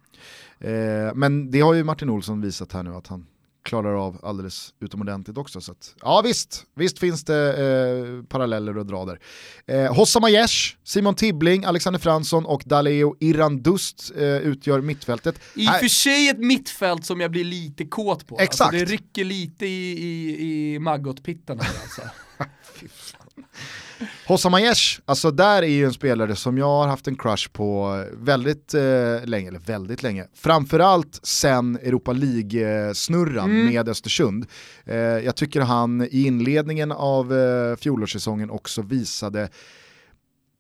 Eh, 0.59 1.14
men 1.14 1.51
det 1.51 1.61
har 1.61 1.75
ju 1.75 1.85
Martin 1.85 2.11
Olsson 2.11 2.40
visat 2.40 2.73
här 2.73 2.83
nu 2.83 2.95
att 2.95 3.07
han 3.07 3.27
klarar 3.71 4.07
av 4.07 4.21
alldeles 4.23 4.75
utomordentligt 4.81 5.39
också. 5.39 5.61
Så 5.61 5.73
att, 5.73 5.95
ja 6.03 6.23
visst, 6.25 6.65
visst 6.75 6.99
finns 6.99 7.25
det 7.25 7.57
eh, 7.57 8.25
paralleller 8.25 8.81
att 8.81 8.89
dra 8.89 9.05
där. 9.05 9.21
Eh, 9.67 9.95
Hossa 9.95 10.21
Majesh, 10.21 10.77
Simon 10.85 11.15
Tibbling, 11.15 11.65
Alexander 11.65 12.01
Fransson 12.01 12.47
och 12.47 12.63
Daleo 12.67 13.17
Irandust 13.21 14.13
eh, 14.17 14.25
utgör 14.25 14.81
mittfältet. 14.81 15.41
I 15.55 15.69
och 15.69 15.75
för 15.75 15.89
sig 15.89 16.29
ett 16.29 16.39
mittfält 16.39 17.07
som 17.07 17.21
jag 17.21 17.31
blir 17.31 17.45
lite 17.45 17.85
kåt 17.85 18.27
på. 18.27 18.39
Exakt. 18.39 18.61
Alltså, 18.61 18.85
det 18.85 18.93
rycker 18.93 19.25
lite 19.25 19.67
i, 19.67 19.93
i, 19.93 20.75
i 20.75 20.79
maggot-pittarna 20.79 21.63
alltså. 21.83 22.03
Hossa 24.27 24.49
Majesh, 24.49 25.01
alltså 25.05 25.31
där 25.31 25.63
är 25.63 25.67
ju 25.67 25.85
en 25.85 25.93
spelare 25.93 26.37
som 26.37 26.59
jag 26.59 26.67
har 26.67 26.87
haft 26.87 27.09
en 27.09 27.17
crush 27.17 27.49
på 27.53 28.05
väldigt 28.13 28.75
eh, 28.75 29.25
länge, 29.25 29.49
eller 29.49 29.59
väldigt 29.59 30.03
länge. 30.03 30.27
Framförallt 30.35 31.21
sen 31.23 31.77
Europa 31.77 32.13
League-snurran 32.13 33.51
mm. 33.51 33.67
med 33.67 33.89
Östersund. 33.89 34.47
Eh, 34.85 34.97
jag 34.97 35.37
tycker 35.37 35.61
han 35.61 36.03
i 36.03 36.27
inledningen 36.27 36.93
av 36.93 37.35
eh, 37.35 37.77
fjolårssäsongen 37.77 38.51
också 38.51 38.83
visade 38.83 39.49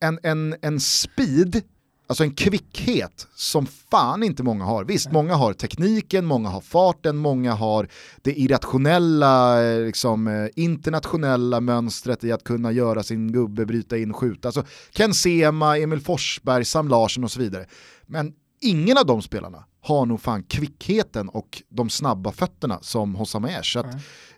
en, 0.00 0.18
en, 0.22 0.54
en 0.62 0.80
speed 0.80 1.62
Alltså 2.10 2.24
en 2.24 2.34
kvickhet 2.34 3.26
som 3.34 3.66
fan 3.66 4.22
inte 4.22 4.42
många 4.42 4.64
har. 4.64 4.84
Visst, 4.84 5.12
många 5.12 5.34
har 5.34 5.52
tekniken, 5.52 6.26
många 6.26 6.48
har 6.48 6.60
farten, 6.60 7.16
många 7.16 7.52
har 7.52 7.88
det 8.22 8.40
irrationella, 8.40 9.64
eh, 9.64 9.80
liksom, 9.80 10.26
eh, 10.26 10.48
internationella 10.56 11.60
mönstret 11.60 12.24
i 12.24 12.32
att 12.32 12.44
kunna 12.44 12.72
göra 12.72 13.02
sin 13.02 13.32
gubbe, 13.32 13.66
bryta 13.66 13.98
in, 13.98 14.12
skjuta. 14.12 14.48
Alltså 14.48 14.64
Ken 14.92 15.14
Sema, 15.14 15.78
Emil 15.78 16.00
Forsberg, 16.00 16.64
Sam 16.64 16.88
Larsson 16.88 17.24
och 17.24 17.30
så 17.30 17.40
vidare. 17.40 17.66
Men 18.06 18.32
ingen 18.60 18.98
av 18.98 19.06
de 19.06 19.22
spelarna 19.22 19.64
har 19.82 20.06
nog 20.06 20.20
fan 20.20 20.42
kvickheten 20.42 21.28
och 21.28 21.62
de 21.68 21.90
snabba 21.90 22.32
fötterna 22.32 22.78
som 22.82 23.14
Hossam 23.14 23.44
Aiesh. 23.44 23.72
Så 23.72 23.84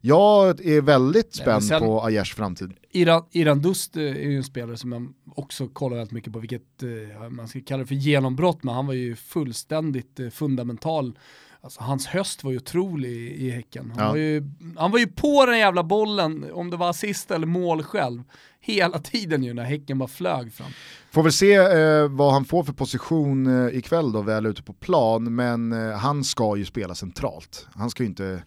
jag 0.01 0.67
är 0.67 0.81
väldigt 0.81 1.35
spänd 1.35 1.65
Nej, 1.71 1.81
på 1.81 2.05
Aiesh 2.05 2.35
framtid. 2.35 2.73
Iran, 2.93 3.25
Iran 3.31 3.63
Dust 3.63 3.97
är 3.97 4.01
ju 4.01 4.37
en 4.37 4.45
spelare 4.45 4.77
som 4.77 4.91
man 4.91 5.15
också 5.37 5.69
kollar 5.69 5.97
väldigt 5.97 6.13
mycket 6.13 6.33
på, 6.33 6.39
vilket 6.39 6.83
eh, 6.83 7.29
man 7.31 7.49
ska 7.49 7.61
kalla 7.61 7.81
det 7.81 7.87
för 7.87 7.95
genombrott, 7.95 8.63
men 8.63 8.75
han 8.75 8.87
var 8.87 8.95
ju 8.95 9.17
fullständigt 9.17 10.21
eh, 10.21 10.31
fundamental 10.31 11.19
Alltså 11.65 11.81
hans 11.83 12.07
höst 12.07 12.45
var 12.45 12.51
ju 12.51 12.57
otrolig 12.57 13.11
i, 13.33 13.51
Häcken. 13.51 13.93
Han, 13.97 14.05
ja. 14.05 14.11
var 14.11 14.17
ju, 14.17 14.51
han 14.77 14.91
var 14.91 14.99
ju 14.99 15.07
på 15.07 15.47
den 15.47 15.59
jävla 15.59 15.83
bollen, 15.83 16.53
om 16.53 16.71
det 16.71 16.77
var 16.77 16.91
assist 16.91 17.31
eller 17.31 17.47
mål 17.47 17.83
själv, 17.83 18.23
hela 18.61 18.99
tiden 18.99 19.43
ju 19.43 19.55
när 19.55 19.65
Häcken 19.65 19.99
bara 19.99 20.09
flög 20.09 20.53
fram. 20.53 20.71
Får 21.11 21.23
väl 21.23 21.33
se 21.33 21.55
eh, 21.55 22.09
vad 22.09 22.33
han 22.33 22.45
får 22.45 22.65
för 22.65 22.73
position 22.73 23.67
eh, 23.67 23.77
ikväll 23.77 24.13
då, 24.13 24.23
väl 24.23 24.47
ute 24.47 24.63
på 24.63 24.73
plan, 24.73 25.35
men 25.35 25.73
eh, 25.73 25.97
han 25.97 26.25
ska 26.25 26.57
ju 26.57 26.65
spela 26.65 26.95
centralt. 26.95 27.67
Han 27.75 27.91
ska 27.91 28.03
ju 28.03 28.09
inte 28.09 28.43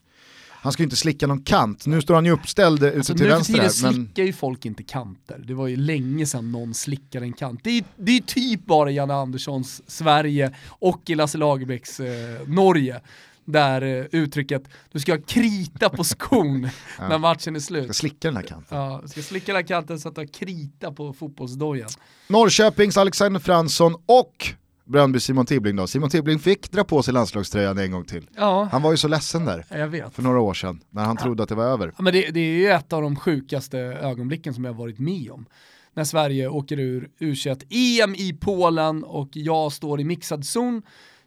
han 0.65 0.71
ska 0.71 0.84
inte 0.84 0.95
slicka 0.95 1.28
någon 1.28 1.43
kant. 1.43 1.86
Nu 1.86 2.01
står 2.01 2.15
han 2.15 2.25
ju 2.25 2.32
uppställd 2.32 2.84
ute 2.84 2.97
alltså, 2.97 3.15
till 3.15 3.28
vänster. 3.28 3.54
Nu 3.54 3.60
för 3.60 3.69
tiden 3.69 3.93
slickar 3.93 4.23
ju 4.23 4.34
folk 4.34 4.65
inte 4.65 4.84
kanter. 4.84 5.43
Det 5.47 5.54
var 5.54 5.67
ju 5.67 5.75
länge 5.75 6.25
sedan 6.25 6.51
någon 6.51 6.73
slickade 6.73 7.25
en 7.25 7.34
kant. 7.34 7.60
Det 7.63 7.78
är, 7.78 7.84
det 7.97 8.17
är 8.17 8.21
typ 8.21 8.65
bara 8.65 8.91
Janne 8.91 9.13
Anderssons 9.13 9.82
Sverige 9.88 10.56
och 10.67 11.10
i 11.10 11.15
Lasse 11.15 11.38
Lagerbäcks 11.38 11.99
eh, 11.99 12.47
Norge 12.47 13.01
där 13.45 13.82
eh, 13.82 14.06
uttrycket 14.12 14.63
du 14.91 14.99
ska 14.99 15.21
krita 15.21 15.89
på 15.89 16.04
skon 16.04 16.69
ja. 16.99 17.08
när 17.08 17.17
matchen 17.17 17.56
är 17.56 17.60
slut. 17.60 17.84
Ska 17.84 17.93
slicka 17.93 18.28
den 18.28 18.36
här 18.36 18.43
kanten. 18.43 18.78
Ja, 18.78 18.99
du 19.04 19.08
ska 19.08 19.21
slicka 19.21 19.45
den 19.45 19.56
här 19.56 19.67
kanten 19.67 19.99
så 19.99 20.10
att 20.10 20.15
du 20.15 20.21
har 20.21 20.28
krita 20.28 20.91
på 20.91 21.13
fotbollsdojan. 21.13 21.89
Norrköpings 22.28 22.97
Alexander 22.97 23.39
Fransson 23.39 23.95
och 24.06 24.56
Bröndby 24.86 25.19
Simon 25.19 25.45
Tibbling 25.45 25.76
då. 25.76 25.88
Simon 25.88 26.10
Tibbling 26.10 26.39
fick 26.39 26.71
dra 26.71 26.84
på 26.84 27.04
sig 27.04 27.13
landslagströjan 27.13 27.78
en 27.78 27.91
gång 27.91 28.06
till. 28.06 28.30
Ja. 28.36 28.69
Han 28.71 28.82
var 28.82 28.91
ju 28.91 28.98
så 28.98 29.08
ledsen 29.08 29.45
där 29.45 29.62
för 30.10 30.21
några 30.21 30.39
år 30.39 30.54
sedan 30.54 30.80
när 30.89 31.04
han 31.04 31.15
ja. 31.19 31.24
trodde 31.24 31.43
att 31.43 31.50
det 31.50 31.56
var 31.56 31.65
över. 31.65 31.93
Ja, 31.98 32.04
men 32.04 32.13
det, 32.13 32.32
det, 32.32 32.39
är 32.39 32.54
ju 32.54 32.67
ett 32.67 32.93
av 32.93 33.02
de 33.02 33.15
sjukaste 33.15 33.80
ögonblicken 33.80 34.54
som 34.54 34.65
jag 34.65 34.74
varit 34.74 35.00
med 35.00 35.32
om. 35.32 35.45
När 35.93 36.04
Sverige 36.04 36.48
åker 36.48 36.80
ur 36.80 37.10
U21-EM 37.19 38.15
i 38.15 38.38
Polen 38.41 39.04
och 39.04 39.30
jag 39.32 39.71
står 39.71 40.02
i 40.02 40.04
mixad 40.04 40.45
zon 40.45 40.82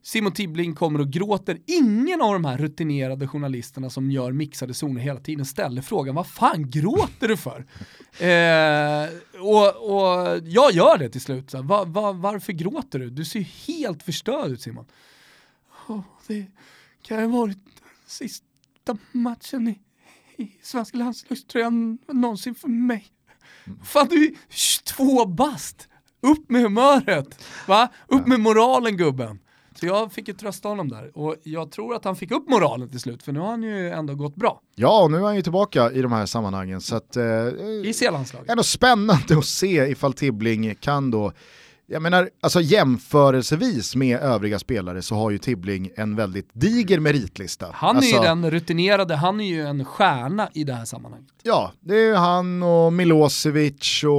Simon 0.09 0.33
Tibbling 0.33 0.75
kommer 0.75 1.01
och 1.01 1.11
gråter. 1.11 1.59
Ingen 1.67 2.23
av 2.23 2.33
de 2.33 2.45
här 2.45 2.59
rutinerade 2.59 3.29
journalisterna 3.29 3.91
som 3.91 4.11
gör 4.11 4.33
mixade 4.33 4.75
zoner 4.75 5.01
hela 5.01 5.21
tiden 5.21 5.47
ställer 5.47 5.83
frågan 5.83 6.15
vad 6.15 6.27
fan 6.27 6.71
gråter 6.71 7.29
du 7.29 7.37
för? 7.37 7.59
eh, 8.19 9.09
och, 9.41 9.77
och 9.91 10.39
jag 10.45 10.73
gör 10.73 10.99
det 10.99 11.09
till 11.09 11.21
slut. 11.21 11.51
Så 11.51 11.63
va, 11.63 11.85
va, 11.85 12.13
varför 12.13 12.53
gråter 12.53 12.99
du? 12.99 13.11
Du 13.11 13.25
ser 13.25 13.41
helt 13.41 14.03
förstörd 14.03 14.51
ut 14.51 14.61
Simon. 14.61 14.87
Oh, 15.89 16.01
det 16.27 16.47
kan 17.03 17.21
ha 17.21 17.41
varit 17.41 17.59
sista 18.07 18.99
matchen 19.13 19.69
i, 19.69 19.79
i 20.43 20.53
svenska 20.63 20.99
landslagströjan 20.99 21.99
någonsin 22.13 22.55
för 22.55 22.69
mig. 22.69 23.07
Mm. 23.67 23.79
Fan 23.85 24.07
du 24.11 24.25
är 24.25 24.35
22 24.49 25.27
bast! 25.27 25.89
Upp 26.21 26.51
med 26.51 26.63
humöret! 26.63 27.45
Va? 27.67 27.89
Upp 28.07 28.27
med 28.27 28.41
moralen 28.41 28.97
gubben! 28.97 29.39
Så 29.81 29.87
jag 29.87 30.13
fick 30.13 30.29
ju 30.29 30.35
trösta 30.35 30.69
honom 30.69 30.89
där 30.89 31.11
och 31.15 31.37
jag 31.43 31.71
tror 31.71 31.95
att 31.95 32.05
han 32.05 32.17
fick 32.17 32.31
upp 32.31 32.49
moralen 32.49 32.89
till 32.89 33.01
slut 33.01 33.23
för 33.23 33.33
nu 33.33 33.41
har 33.41 33.47
han 33.51 33.63
ju 33.63 33.91
ändå 33.91 34.15
gått 34.15 34.37
bra 34.37 34.61
Ja, 34.75 35.03
och 35.03 35.11
nu 35.11 35.17
är 35.17 35.23
han 35.23 35.37
ju 35.37 35.43
tillbaka 35.43 35.91
i 35.93 36.03
de 36.03 36.13
här 36.13 36.27
sammanhangen. 36.27 36.81
Så 36.81 36.97
att, 36.97 37.17
eh, 37.17 37.25
i 37.85 37.93
C-landslaget. 37.95 38.51
ändå 38.51 38.63
spännande 38.63 39.39
att 39.39 39.45
se 39.45 39.87
ifall 39.91 40.13
Tibbling 40.13 40.75
kan 40.75 41.11
då 41.11 41.33
jag 41.91 42.03
menar, 42.03 42.31
alltså 42.41 42.61
jämförelsevis 42.61 43.97
med 43.97 44.21
övriga 44.21 44.59
spelare 44.59 45.03
så 45.03 45.15
har 45.15 45.31
ju 45.31 45.39
Tibbling 45.39 45.91
en 45.97 46.17
väldigt 46.17 46.51
diger 46.53 47.01
meritlista. 47.01 47.67
Han 47.75 47.97
alltså, 47.97 48.17
är 48.17 48.21
ju 48.21 48.27
den 48.27 48.51
rutinerade, 48.51 49.17
han 49.17 49.41
är 49.41 49.45
ju 49.45 49.67
en 49.67 49.85
stjärna 49.85 50.49
i 50.55 50.65
det 50.65 50.73
här 50.73 50.85
sammanhanget. 50.85 51.29
Ja, 51.43 51.73
det 51.81 51.95
är 51.95 52.07
ju 52.07 52.15
han 52.15 52.63
och 52.63 52.93
Milosevic 52.93 54.05
och 54.05 54.11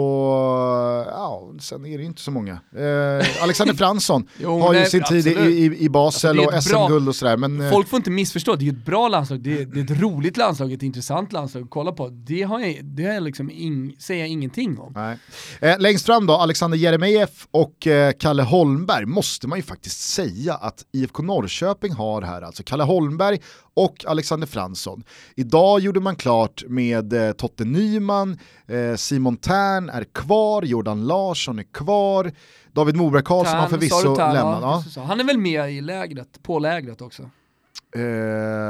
ja, 1.07 1.51
sen 1.59 1.85
är 1.85 1.97
det 1.97 2.03
inte 2.03 2.21
så 2.21 2.31
många. 2.31 2.51
Eh, 2.51 3.43
Alexander 3.43 3.73
Fransson 3.77 4.27
Jo, 4.37 4.59
har 4.59 4.73
ju 4.73 4.79
nej, 4.79 4.89
sin 4.89 5.03
tid 5.03 5.27
i, 5.27 5.29
absolut. 5.29 5.53
i, 5.53 5.83
i 5.85 5.89
Basel 5.89 6.39
Alltså, 6.39 6.55
och 6.55 6.63
SM-guld 6.63 7.07
och 7.07 7.15
sådär. 7.15 7.37
Men, 7.37 7.61
eh, 7.61 7.71
Folk 7.71 7.87
får 7.87 7.97
inte 7.97 8.11
missförstå, 8.11 8.55
det 8.55 8.63
är 8.63 8.65
ju 8.65 8.71
ett 8.71 8.85
bra 8.85 9.07
landslag, 9.07 9.39
det 9.39 9.61
är, 9.61 9.65
det 9.65 9.79
är 9.79 9.83
ett 9.83 10.01
roligt 10.01 10.37
landslag, 10.37 10.73
ett 10.73 10.83
intressant 10.83 11.33
landslag 11.33 11.63
att 11.63 11.69
kolla 11.69 11.91
på. 11.91 12.09
Det, 12.09 12.41
har 12.41 12.59
jag, 12.59 12.85
det 12.85 13.05
har 13.05 13.13
jag 13.13 13.23
liksom 13.23 13.51
ing, 13.51 13.95
säger 13.99 14.19
jag 14.19 14.29
ingenting 14.29 14.79
om. 14.79 14.93
Nej. 14.95 15.17
Eh, 15.61 15.79
längst 15.79 16.05
fram 16.05 16.25
då, 16.25 16.33
Alexander 16.33 16.77
Jeremejeff 16.77 17.47
och 17.59 17.87
eh, 17.87 18.13
Kalle 18.19 18.43
Holmberg 18.43 19.05
måste 19.05 19.47
man 19.47 19.59
ju 19.59 19.63
faktiskt 19.63 19.99
säga 19.99 20.53
att 20.53 20.85
IFK 20.91 21.23
Norrköping 21.23 21.93
har 21.93 22.21
här, 22.21 22.41
alltså 22.41 22.63
Kalle 22.63 22.83
Holmberg 22.83 23.39
och 23.73 24.05
Alexander 24.07 24.47
Fransson. 24.47 25.03
Idag 25.35 25.79
gjorde 25.79 25.99
man 25.99 26.15
klart 26.15 26.63
med 26.67 27.13
eh, 27.13 27.31
Totte 27.31 27.65
Nyman, 27.65 28.37
eh, 28.67 28.95
Simon 28.95 29.37
Tern 29.37 29.89
är 29.89 30.03
kvar, 30.03 30.63
Jordan 30.63 31.07
Larsson 31.07 31.59
är 31.59 31.63
kvar, 31.63 32.31
David 32.71 32.95
Moberg 32.95 33.23
Karlsson 33.23 33.57
har 33.57 33.67
Tern, 33.67 33.69
sa 33.69 33.75
förvisso 33.75 34.15
Tern? 34.15 34.33
lämnat. 34.33 34.85
Ja. 34.95 35.01
Han 35.01 35.19
är 35.19 35.23
väl 35.23 35.37
med 35.37 35.71
i 35.73 35.81
lägret, 35.81 36.43
på 36.43 36.59
lägret 36.59 37.01
också. 37.01 37.29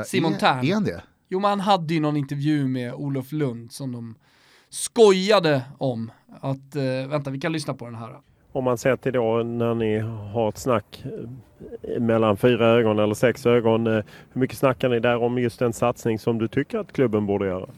Simon 0.05 0.33
Tern. 0.33 0.65
Är 0.65 0.73
han 0.73 0.83
det? 0.83 1.03
Jo 1.29 1.39
men 1.39 1.49
han 1.49 1.59
hade 1.59 1.93
ju 1.93 1.99
någon 1.99 2.17
intervju 2.17 2.67
med 2.67 2.93
Olof 2.93 3.31
Lund 3.31 3.71
som 3.71 3.91
de 3.91 4.15
skojade 4.69 5.61
om. 5.77 6.11
Att, 6.41 6.75
vänta 7.09 7.31
vi 7.31 7.39
kan 7.39 7.51
lyssna 7.51 7.73
på 7.73 7.85
den 7.85 7.95
här. 7.95 8.19
Om 8.51 8.63
man 8.63 8.77
ser 8.77 8.95
till 8.95 9.13
då 9.13 9.43
när 9.43 9.73
ni 9.75 9.97
har 10.33 10.49
ett 10.49 10.57
snack 10.57 11.05
eh, 11.81 11.99
mellan 12.01 12.37
fyra 12.37 12.65
ögon 12.67 12.99
eller 12.99 13.13
sex 13.13 13.45
ögon. 13.45 13.87
eh, 13.87 14.03
Hur 14.33 14.39
mycket 14.41 14.57
snackar 14.57 14.89
ni 14.89 14.99
där 14.99 15.17
om 15.23 15.37
just 15.39 15.61
en 15.61 15.73
satsning 15.73 16.19
som 16.19 16.37
du 16.37 16.47
tycker 16.47 16.77
att 16.79 16.91
klubben 16.91 17.25
borde 17.25 17.45
göra? 17.47 17.69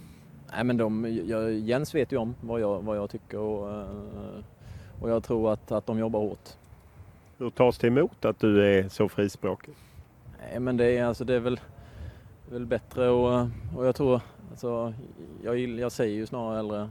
Nej, 0.56 0.64
men 0.64 0.78
de, 0.78 1.20
jag, 1.28 1.54
Jens 1.54 1.96
vet 1.96 2.12
ju 2.12 2.18
om 2.18 2.36
vad 2.42 2.62
jag, 2.62 2.82
vad 2.82 2.98
jag 2.98 3.10
tycker 3.10 3.38
och, 3.38 3.70
eh, 3.72 3.86
och 5.02 5.10
jag 5.10 5.24
tror 5.24 5.54
att, 5.54 5.72
att 5.72 5.86
de 5.86 6.00
jobbar 6.00 6.20
hårt. 6.20 6.50
Hur 7.38 7.50
tas 7.50 7.78
det 7.78 7.88
emot 7.88 8.26
att 8.26 8.40
du 8.40 8.66
är 8.66 8.90
så 8.90 9.10
frispråkig? 9.10 9.74
Nej, 10.50 10.60
men 10.60 10.78
det 10.78 10.98
är, 10.98 11.06
alltså, 11.06 11.24
det 11.24 11.34
är 11.36 11.40
väl, 11.40 11.60
väl 12.52 12.66
bättre 12.66 13.10
och, 13.10 13.48
och 13.78 13.86
jag 13.86 13.96
tror, 13.96 14.22
alltså, 14.52 14.94
jag, 15.44 15.60
jag 15.60 15.92
säger 15.92 16.16
ju 16.16 16.26
snarare 16.26 16.56
hellre 16.56 16.90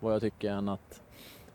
vad 0.00 0.14
jag 0.14 0.20
tycker 0.20 0.50
än 0.50 0.68
att, 0.68 1.01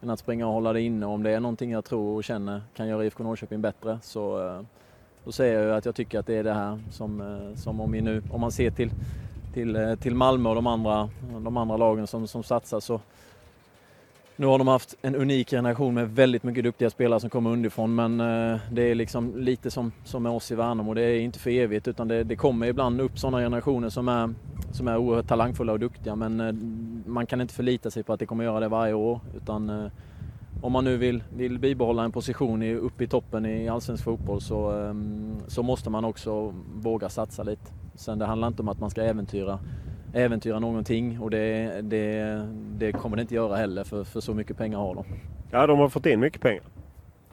än 0.02 0.10
att 0.10 0.20
springa 0.20 0.48
och 0.48 0.54
hålla 0.54 0.74
det 0.74 0.82
inne. 0.82 1.06
Om 1.06 1.24
det 1.24 1.32
är 1.32 1.40
någonting 1.40 1.72
jag 1.72 1.86
tror 1.86 2.16
och 2.16 2.24
känner 2.24 2.62
kan 2.76 2.88
göra 2.88 3.06
IFK 3.06 3.24
Norrköping 3.24 3.62
bättre 3.62 4.00
så 4.02 4.48
eh, 4.48 4.62
då 5.24 5.32
säger 5.32 5.68
jag 5.68 5.78
att 5.78 5.86
jag 5.86 5.96
tycker 5.96 6.20
att 6.20 6.28
det 6.28 6.36
är 6.36 6.44
det 6.44 6.54
här 6.54 6.80
som, 6.92 7.22
eh, 7.22 7.56
som 7.56 7.82
om 7.82 7.92
vi 7.92 8.02
nu, 8.02 8.24
om 8.32 8.42
man 8.42 8.52
ser 8.52 8.72
till, 8.72 8.92
till, 9.54 9.76
eh, 9.76 9.96
till 9.96 10.16
Malmö 10.16 10.50
och 10.50 10.56
de 10.56 10.68
andra, 10.68 11.10
de 11.40 11.58
andra 11.58 11.78
lagen 11.78 12.08
som, 12.08 12.28
som 12.28 12.44
satsar 12.44 12.80
så 12.80 13.02
nu 14.38 14.46
har 14.48 14.58
de 14.58 14.68
haft 14.68 14.96
en 15.02 15.16
unik 15.16 15.50
generation 15.50 15.94
med 15.94 16.16
väldigt 16.16 16.44
mycket 16.44 16.64
duktiga 16.64 16.90
spelare 16.90 17.20
som 17.20 17.30
kommer 17.30 17.50
underifrån 17.50 17.96
men 17.96 18.20
eh, 18.20 18.60
det 18.72 18.82
är 18.82 18.96
liksom 18.96 19.38
lite 19.38 19.72
som, 19.72 19.92
som 20.04 20.24
med 20.24 20.32
oss 20.32 20.52
i 20.52 20.56
Värnamo. 20.56 20.94
Det 20.94 21.02
är 21.02 21.20
inte 21.20 21.40
för 21.40 21.50
evigt 21.50 21.88
utan 21.88 22.08
det, 22.08 22.24
det 22.24 22.36
kommer 22.36 22.68
ibland 22.68 23.02
upp 23.02 23.20
sådana 23.20 23.38
generationer 23.38 23.90
som 23.90 24.08
är, 24.08 24.34
som 24.72 24.88
är 24.88 24.98
oerhört 24.98 25.28
talangfulla 25.28 25.74
och 25.74 25.80
duktiga 25.80 26.16
men 26.16 26.40
eh, 26.40 26.54
man 27.12 27.26
kan 27.26 27.42
inte 27.42 27.54
förlita 27.54 27.92
sig 27.92 28.04
på 28.04 28.14
att 28.14 28.20
det 28.20 28.26
kommer 28.26 28.44
göra 28.44 28.60
det 28.60 28.68
varje 28.68 28.94
år 28.94 29.20
utan 29.36 29.70
eh, 29.70 29.92
om 30.62 30.72
man 30.72 30.84
nu 30.84 30.98
vill, 30.98 31.24
vill 31.36 31.60
bibehålla 31.60 32.04
en 32.04 32.12
position 32.12 32.64
i, 32.64 32.76
uppe 32.76 33.04
i 33.04 33.08
toppen 33.08 33.46
i 33.46 33.70
allsvensk 33.70 34.04
fotboll 34.04 34.42
så, 34.42 34.94
så 35.48 35.64
måste 35.64 35.90
man 35.90 36.06
också 36.06 36.54
våga 36.76 37.10
satsa 37.10 37.44
lite. 37.44 37.72
Sen 37.96 38.20
det 38.20 38.26
handlar 38.26 38.48
inte 38.48 38.62
om 38.62 38.70
att 38.70 38.80
man 38.80 38.90
ska 38.90 39.02
äventyra, 39.04 39.60
äventyra 40.18 40.60
någonting 40.60 41.20
och 41.20 41.30
det, 41.30 41.82
det, 41.82 42.48
det 42.78 42.92
kommer 42.92 43.16
det 43.18 43.22
inte 43.22 43.36
göra 43.36 43.56
heller 43.56 43.84
för, 43.84 44.04
för 44.04 44.22
så 44.22 44.34
mycket 44.34 44.58
pengar 44.58 44.78
har 44.78 44.96
de. 44.96 45.06
Ja, 45.52 45.68
de 45.68 45.80
har 45.80 45.90
fått 45.90 46.06
in 46.06 46.20
mycket 46.20 46.42
pengar. 46.42 46.64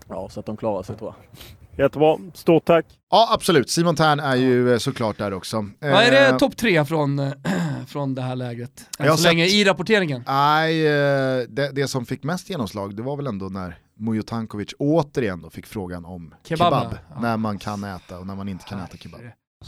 Ja, 0.08 0.28
så 0.28 0.40
att 0.40 0.46
de 0.46 0.56
klarar 0.56 0.82
sig 0.82 0.96
tror 0.96 1.14
jag. 1.16 1.84
Jättebra, 1.84 2.18
stort 2.34 2.64
tack! 2.64 2.86
Ja 3.10 3.28
absolut, 3.32 3.70
Simon 3.70 3.96
Tern 3.96 4.20
är 4.20 4.36
ju 4.36 4.72
eh, 4.72 4.78
såklart 4.78 5.18
där 5.18 5.32
också. 5.32 5.66
Vad 5.80 5.90
är 6.02 6.10
det 6.10 6.28
Eh, 6.28 6.36
topp 6.36 6.56
tre 6.56 6.84
från, 6.84 7.30
från 7.88 8.14
det 8.14 8.22
här 8.22 8.36
lägret? 8.36 8.88
Än 8.98 9.16
så 9.16 9.28
länge 9.28 9.44
sett- 9.44 9.54
i 9.54 9.64
rapporteringen. 9.64 10.22
Nej, 10.26 10.86
eh, 10.86 11.42
det, 11.48 11.70
det 11.72 11.88
som 11.88 12.06
fick 12.06 12.22
mest 12.22 12.50
genomslag 12.50 12.96
det 12.96 13.02
var 13.02 13.16
väl 13.16 13.26
ändå 13.26 13.46
när 13.46 13.78
Mujo 13.98 14.22
Tankovic 14.22 14.68
återigen 14.78 15.42
då 15.42 15.50
fick 15.50 15.66
frågan 15.66 16.04
om 16.04 16.34
Kebab, 16.48 16.72
kebab, 16.72 16.98
ja. 17.14 17.20
när 17.20 17.36
man 17.36 17.58
kan 17.58 17.84
äta 17.84 18.18
och 18.18 18.26
när 18.26 18.34
man 18.34 18.48
inte 18.48 18.64
kan 18.64 18.80
äta 18.80 18.96
kebab. 18.96 19.20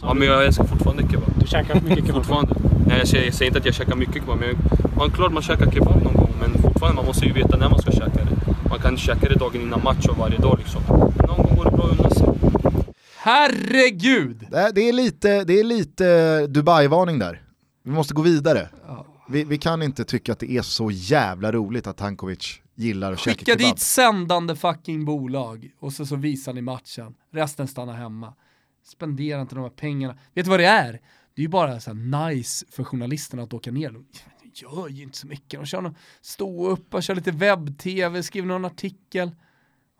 Ja, 0.03 0.15
men 0.15 0.29
jag 0.29 0.47
älskar 0.47 0.65
fortfarande 0.65 1.03
kebab. 1.03 1.31
Du 1.41 1.47
käkar 1.47 1.75
mycket 1.75 2.07
kebab? 2.07 2.15
Fortfarande. 2.15 2.76
Nej, 2.87 2.99
jag 2.99 3.09
säger, 3.09 3.25
jag 3.25 3.35
säger 3.35 3.51
inte 3.51 3.59
att 3.59 3.65
jag 3.65 3.75
käkar 3.75 3.97
mycket 3.97 4.15
kebab, 4.15 4.39
men 4.39 4.57
man, 4.97 5.11
klart 5.11 5.33
man 5.33 5.43
käkar 5.43 5.71
kebab 5.71 6.03
någon 6.03 6.15
gång. 6.15 6.35
Men 6.41 6.63
fortfarande, 6.63 6.97
man 6.97 7.07
måste 7.07 7.25
ju 7.27 7.33
veta 7.33 7.57
när 7.57 7.69
man 7.69 7.79
ska 7.79 7.91
käka 7.91 8.25
det. 8.25 8.55
Man 8.71 8.79
kan 8.79 8.91
inte 8.91 9.03
käka 9.03 9.29
det 9.29 9.35
dagen 9.35 9.61
innan 9.63 9.83
match 9.85 10.07
och 10.07 10.17
varje 10.17 10.39
dag 10.39 10.59
liksom. 10.59 10.83
Men 10.89 11.27
någon 11.27 11.37
gång 11.47 11.57
går 11.57 11.65
det 11.65 11.77
bra 11.77 11.85
att 11.87 11.99
unna 12.01 12.11
sig. 12.11 12.27
Herregud! 13.17 14.47
Det, 14.51 14.71
det, 14.75 14.89
är 14.89 14.93
lite, 14.93 15.45
det 15.45 15.61
är 15.61 15.65
lite 15.65 16.47
Dubai-varning 16.47 17.19
där. 17.19 17.43
Vi 17.85 17.91
måste 17.91 18.15
gå 18.15 18.23
vidare. 18.23 18.69
Ja. 18.87 19.07
Vi, 19.29 19.45
vi 19.45 19.59
kan 19.59 19.83
inte 19.83 20.05
tycka 20.05 20.33
att 20.33 20.39
det 20.39 20.51
är 20.51 20.63
så 20.63 20.91
jävla 20.91 21.53
roligt 21.53 21.87
att 21.87 21.97
Tankovic 21.97 22.61
gillar 22.75 23.13
att 23.13 23.19
käka 23.19 23.39
Skicka 23.39 23.53
kebab. 23.53 23.75
dit 23.75 23.81
sändande 23.81 24.57
fucking 24.57 25.05
bolag 25.05 25.71
och 25.81 25.93
så, 25.93 26.07
så 26.07 26.17
visar 26.17 26.53
ni 26.53 26.63
matchen. 26.63 27.15
Resten 27.33 27.69
stannar 27.69 27.95
hemma. 27.95 28.35
Spendera 28.85 29.41
inte 29.41 29.55
de 29.55 29.61
här 29.65 29.71
pengarna. 29.71 30.15
Vet 30.35 30.45
du 30.45 30.51
vad 30.51 30.61
det 30.61 30.67
är? 30.67 31.01
Det 31.37 31.41
är 31.41 31.43
ju 31.43 31.49
bara 31.49 31.81
så 31.81 31.95
här 31.95 32.29
nice 32.29 32.67
för 32.71 32.85
journalisterna 32.85 33.43
att 33.43 33.53
åka 33.55 33.71
ner. 33.73 33.91
De 33.91 34.07
gör 34.55 34.89
ju 34.89 35.03
inte 35.03 35.19
så 35.19 35.27
mycket. 35.27 35.61
De 35.61 35.67
kör 35.67 35.81
någon, 35.81 35.95
stå 36.21 36.69
upp 36.69 36.95
och 36.95 37.03
kör 37.03 37.15
lite 37.15 37.31
webb-tv, 37.31 38.23
skriver 38.23 38.49
någon 38.49 38.65
artikel. 38.65 39.31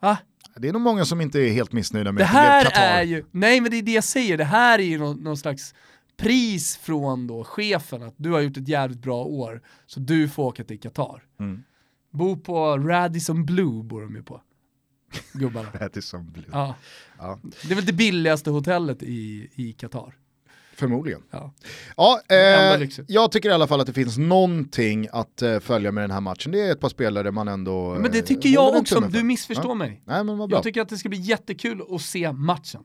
Va? 0.01 0.17
Det 0.55 0.67
är 0.67 0.73
nog 0.73 0.81
många 0.81 1.05
som 1.05 1.21
inte 1.21 1.39
är 1.39 1.51
helt 1.51 1.71
missnöjda 1.71 2.11
med 2.11 2.21
Det 2.21 2.25
här 2.25 2.63
Qatar. 2.63 2.81
är 2.81 3.03
ju, 3.03 3.25
nej 3.31 3.61
men 3.61 3.71
det 3.71 3.77
är 3.77 3.81
det 3.81 3.91
jag 3.91 4.03
säger, 4.03 4.37
det 4.37 4.43
här 4.43 4.79
är 4.79 4.83
ju 4.83 4.97
någon, 4.97 5.17
någon 5.17 5.37
slags 5.37 5.73
pris 6.17 6.77
från 6.77 7.27
då 7.27 7.43
chefen 7.43 8.03
att 8.03 8.13
du 8.17 8.31
har 8.31 8.39
gjort 8.39 8.57
ett 8.57 8.67
jävligt 8.67 9.01
bra 9.01 9.23
år, 9.23 9.61
så 9.85 9.99
du 9.99 10.29
får 10.29 10.43
åka 10.43 10.63
till 10.63 10.79
Qatar. 10.79 11.23
Mm. 11.39 11.63
Bo 12.11 12.37
på 12.37 12.77
Radisson 12.77 13.45
Blue 13.45 13.83
bor 13.83 14.01
de 14.01 14.15
ju 14.15 14.23
på, 14.23 14.41
gubbarna. 15.33 15.69
Radisson 15.73 16.31
Blue. 16.31 16.45
Ja. 16.51 16.75
Ja. 17.17 17.39
Det 17.63 17.71
är 17.71 17.75
väl 17.75 17.85
det 17.85 17.93
billigaste 17.93 18.49
hotellet 18.49 19.03
i, 19.03 19.49
i 19.55 19.73
Qatar. 19.73 20.15
Förmodligen. 20.77 21.21
Ja. 21.31 21.53
Ja, 21.97 22.21
eh, 22.29 22.89
jag 23.07 23.31
tycker 23.31 23.49
i 23.49 23.51
alla 23.51 23.67
fall 23.67 23.79
att 23.81 23.87
det 23.87 23.93
finns 23.93 24.17
någonting 24.17 25.07
att 25.11 25.41
eh, 25.41 25.59
följa 25.59 25.91
med 25.91 26.03
den 26.03 26.11
här 26.11 26.21
matchen. 26.21 26.51
Det 26.51 26.61
är 26.61 26.71
ett 26.71 26.79
par 26.79 26.89
spelare 26.89 27.31
man 27.31 27.47
ändå 27.47 27.97
Men 27.99 28.11
det 28.11 28.17
eh, 28.17 28.23
tycker 28.25 28.49
jag 28.49 28.75
också, 28.75 28.99
du 28.99 29.11
för. 29.11 29.23
missförstår 29.23 29.71
Ja. 29.71 29.73
mig. 29.75 30.01
Nej 30.05 30.23
men 30.23 30.37
vad 30.37 30.49
bra. 30.49 30.57
Jag 30.57 30.63
tycker 30.63 30.81
att 30.81 30.89
det 30.89 30.97
ska 30.97 31.09
bli 31.09 31.19
jättekul 31.19 31.81
att 31.91 32.01
se 32.01 32.31
matchen. 32.31 32.81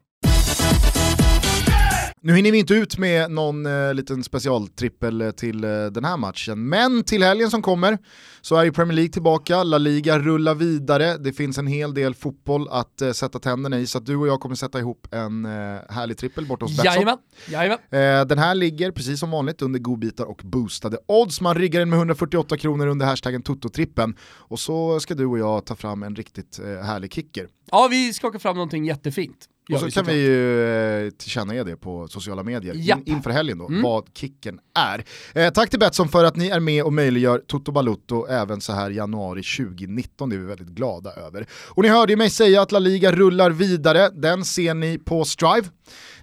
Nu 2.24 2.34
hinner 2.34 2.52
vi 2.52 2.58
inte 2.58 2.74
ut 2.74 2.98
med 2.98 3.30
någon 3.30 3.66
eh, 3.66 3.94
liten 3.94 4.24
specialtrippel 4.24 5.20
eh, 5.20 5.30
till 5.30 5.64
eh, 5.64 5.70
den 5.70 6.04
här 6.04 6.16
matchen, 6.16 6.68
men 6.68 7.04
till 7.04 7.22
helgen 7.22 7.50
som 7.50 7.62
kommer 7.62 7.98
så 8.40 8.56
är 8.56 8.64
ju 8.64 8.72
Premier 8.72 8.96
League 8.96 9.12
tillbaka, 9.12 9.62
La 9.62 9.78
Liga 9.78 10.18
rullar 10.18 10.54
vidare, 10.54 11.16
det 11.16 11.32
finns 11.32 11.58
en 11.58 11.66
hel 11.66 11.94
del 11.94 12.14
fotboll 12.14 12.68
att 12.70 13.02
eh, 13.02 13.12
sätta 13.12 13.38
tänderna 13.38 13.78
i, 13.78 13.86
så 13.86 13.98
att 13.98 14.06
du 14.06 14.16
och 14.16 14.28
jag 14.28 14.40
kommer 14.40 14.54
sätta 14.54 14.78
ihop 14.78 15.06
en 15.10 15.44
eh, 15.44 15.50
härlig 15.88 16.18
trippel 16.18 16.46
borta 16.46 16.64
hos 16.64 16.76
Betsson. 16.76 16.92
Jajamän, 16.94 17.18
jajamän. 17.48 17.78
Eh, 17.90 18.26
den 18.26 18.38
här 18.38 18.54
ligger 18.54 18.90
precis 18.90 19.20
som 19.20 19.30
vanligt 19.30 19.62
under 19.62 19.78
godbitar 19.80 20.24
och 20.24 20.40
boostade 20.44 20.98
odds. 21.06 21.40
Man 21.40 21.54
riggar 21.54 21.80
den 21.80 21.90
med 21.90 21.96
148 21.96 22.56
kronor 22.56 22.86
under 22.86 23.06
hashtaggen 23.06 23.42
Toto-trippen. 23.42 24.16
Och 24.22 24.58
så 24.58 25.00
ska 25.00 25.14
du 25.14 25.26
och 25.26 25.38
jag 25.38 25.66
ta 25.66 25.74
fram 25.74 26.02
en 26.02 26.16
riktigt 26.16 26.60
härlig 26.82 27.12
kicker. 27.12 27.48
Ja, 27.70 27.88
vi 27.90 28.12
skakar 28.12 28.38
fram 28.38 28.54
någonting 28.56 28.84
jättefint. 28.84 29.48
Och 29.72 29.80
så 29.80 29.90
kan 29.90 30.06
vi 30.06 30.14
ju 30.14 30.64
eh, 31.06 31.10
tillkännage 31.10 31.64
det 31.64 31.76
på 31.76 32.08
sociala 32.08 32.42
medier 32.42 32.74
Japp. 32.74 32.98
in, 32.98 33.14
inför 33.14 33.30
helgen 33.30 33.58
då, 33.58 33.66
Mm. 33.68 33.82
vad 33.82 34.04
kicken 34.14 34.58
är. 34.78 35.04
Eh, 35.34 35.50
tack 35.52 35.70
till 35.70 35.78
Betsson 35.78 36.08
för 36.08 36.24
att 36.24 36.36
ni 36.36 36.48
är 36.48 36.60
med 36.60 36.84
och 36.84 36.92
möjliggör 36.92 37.38
Toto 37.46 37.72
Balutto 37.72 38.26
även 38.26 38.60
så 38.60 38.72
här 38.72 38.90
januari 38.90 39.42
2019, 39.42 40.28
det 40.30 40.36
är 40.36 40.38
vi 40.38 40.46
väldigt 40.46 40.68
glada 40.68 41.12
över. 41.12 41.46
Och 41.68 41.82
ni 41.82 41.88
hörde 41.88 42.12
ju 42.12 42.16
mig 42.16 42.30
säga 42.30 42.62
att 42.62 42.72
La 42.72 42.78
Liga 42.78 43.12
rullar 43.12 43.50
vidare, 43.50 44.10
den 44.10 44.44
ser 44.44 44.74
ni 44.74 44.98
på 44.98 45.24
Strive. 45.24 45.68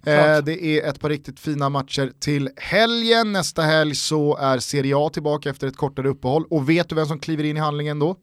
Eh, 0.05 0.37
det 0.37 0.63
är 0.63 0.89
ett 0.89 0.99
par 0.99 1.09
riktigt 1.09 1.39
fina 1.39 1.69
matcher 1.69 2.11
till 2.19 2.49
helgen, 2.57 3.31
nästa 3.31 3.61
helg 3.61 3.95
så 3.95 4.37
är 4.37 4.59
Serie 4.59 4.97
A 4.97 5.09
tillbaka 5.13 5.49
efter 5.49 5.67
ett 5.67 5.77
kortare 5.77 6.09
uppehåll. 6.09 6.43
Och 6.49 6.69
vet 6.69 6.89
du 6.89 6.95
vem 6.95 7.05
som 7.05 7.19
kliver 7.19 7.43
in 7.43 7.57
i 7.57 7.59
handlingen 7.59 7.99
då? 7.99 8.15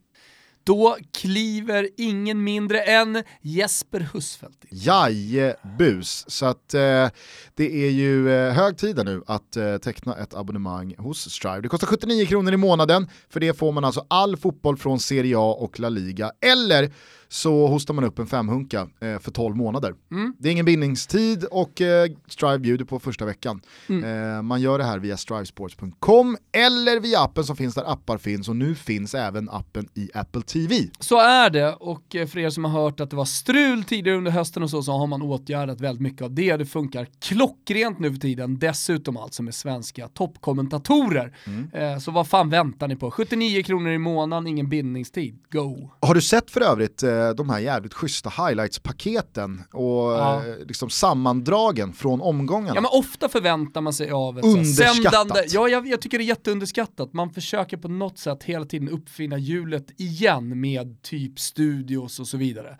Då 0.66 0.96
kliver 1.12 1.88
ingen 1.96 2.44
mindre 2.44 2.80
än 2.80 3.22
Jesper 3.40 4.08
Husfeldt. 4.12 4.64
in. 4.64 4.78
Jajebus, 4.78 6.24
så 6.28 6.46
att 6.46 6.74
eh, 6.74 7.08
det 7.54 7.86
är 7.86 7.90
ju 7.90 8.30
eh, 8.30 8.52
hög 8.52 8.78
tid 8.78 9.04
nu 9.04 9.22
att 9.26 9.56
eh, 9.56 9.76
teckna 9.76 10.16
ett 10.16 10.34
abonnemang 10.34 10.94
hos 10.98 11.30
Strive. 11.30 11.60
Det 11.60 11.68
kostar 11.68 11.86
79 11.86 12.26
kronor 12.26 12.52
i 12.54 12.56
månaden, 12.56 13.08
för 13.28 13.40
det 13.40 13.58
får 13.58 13.72
man 13.72 13.84
alltså 13.84 14.06
all 14.08 14.36
fotboll 14.36 14.76
från 14.76 15.00
Serie 15.00 15.38
A 15.38 15.56
och 15.58 15.80
La 15.80 15.88
Liga, 15.88 16.32
eller 16.40 16.92
så 17.28 17.66
hostar 17.66 17.94
man 17.94 18.04
upp 18.04 18.18
en 18.18 18.26
femhunka 18.26 18.88
eh, 19.00 19.18
för 19.18 19.30
12 19.30 19.56
månader. 19.56 19.94
Mm. 20.10 20.34
Det 20.38 20.48
är 20.48 20.52
ingen 20.52 20.64
bindningstid 20.64 21.44
och 21.44 21.80
eh, 21.80 22.10
Strive 22.28 22.58
bjuder 22.58 22.84
på 22.84 22.98
första 22.98 23.24
veckan. 23.24 23.60
Mm. 23.88 24.36
Eh, 24.36 24.42
man 24.42 24.60
gör 24.60 24.78
det 24.78 24.84
här 24.84 24.98
via 24.98 25.16
strivesports.com 25.16 26.36
eller 26.52 27.00
via 27.00 27.20
appen 27.20 27.44
som 27.44 27.56
finns 27.56 27.74
där 27.74 27.92
appar 27.92 28.18
finns 28.18 28.48
och 28.48 28.56
nu 28.56 28.74
finns 28.74 29.14
även 29.14 29.50
appen 29.50 29.88
i 29.94 30.10
Apple 30.14 30.42
TV. 30.42 30.76
Så 30.98 31.20
är 31.20 31.50
det, 31.50 31.72
och 31.72 32.16
eh, 32.16 32.26
för 32.26 32.38
er 32.38 32.50
som 32.50 32.64
har 32.64 32.82
hört 32.82 33.00
att 33.00 33.10
det 33.10 33.16
var 33.16 33.24
strul 33.24 33.84
tidigare 33.84 34.18
under 34.18 34.30
hösten 34.30 34.62
och 34.62 34.70
så, 34.70 34.82
så 34.82 34.92
har 34.92 35.06
man 35.06 35.22
åtgärdat 35.22 35.80
väldigt 35.80 36.02
mycket 36.02 36.22
av 36.22 36.34
det. 36.34 36.56
Det 36.56 36.66
funkar 36.66 37.06
klockrent 37.20 37.98
nu 37.98 38.12
för 38.12 38.20
tiden, 38.20 38.58
dessutom 38.58 39.16
alltså 39.16 39.42
med 39.42 39.54
svenska 39.54 40.08
toppkommentatorer. 40.08 41.36
Eh, 41.72 41.98
så 41.98 42.10
vad 42.10 42.28
fan 42.28 42.50
väntar 42.50 42.88
ni 42.88 42.96
på? 42.96 43.10
79 43.10 43.62
kronor 43.62 43.92
i 43.92 43.98
månaden, 43.98 44.46
ingen 44.46 44.68
bindningstid. 44.68 45.38
Go! 45.50 45.90
Har 46.00 46.14
du 46.14 46.20
sett 46.20 46.50
för 46.50 46.60
övrigt 46.60 47.02
eh, 47.20 47.30
de 47.30 47.50
här 47.50 47.58
jävligt 47.58 47.94
schyssta 47.94 48.30
highlights-paketen 48.30 49.62
och 49.72 49.86
Ja. 50.12 50.46
eh, 50.46 50.66
liksom 50.66 50.90
sammandragen 50.90 51.92
från 51.92 52.20
omgångarna? 52.20 52.74
Ja 52.74 52.80
men 52.80 52.90
ofta 52.92 53.28
förväntar 53.28 53.80
man 53.80 53.92
sig 53.92 54.10
av 54.10 54.38
ett 54.38 54.44
Underskattat. 54.44 54.94
sändande, 54.96 55.42
ja 55.48 55.68
jag, 55.68 55.86
jag 55.88 56.00
tycker 56.00 56.18
det 56.18 56.24
är 56.24 56.26
jätteunderskattat, 56.26 57.12
man 57.12 57.30
försöker 57.30 57.76
på 57.76 57.88
något 57.88 58.18
sätt 58.18 58.42
hela 58.44 58.64
tiden 58.64 58.88
uppfinna 58.88 59.38
hjulet 59.38 60.00
igen 60.00 60.60
med 60.60 61.02
typ 61.02 61.38
studios 61.40 62.20
och 62.20 62.26
så 62.28 62.36
vidare. 62.36 62.78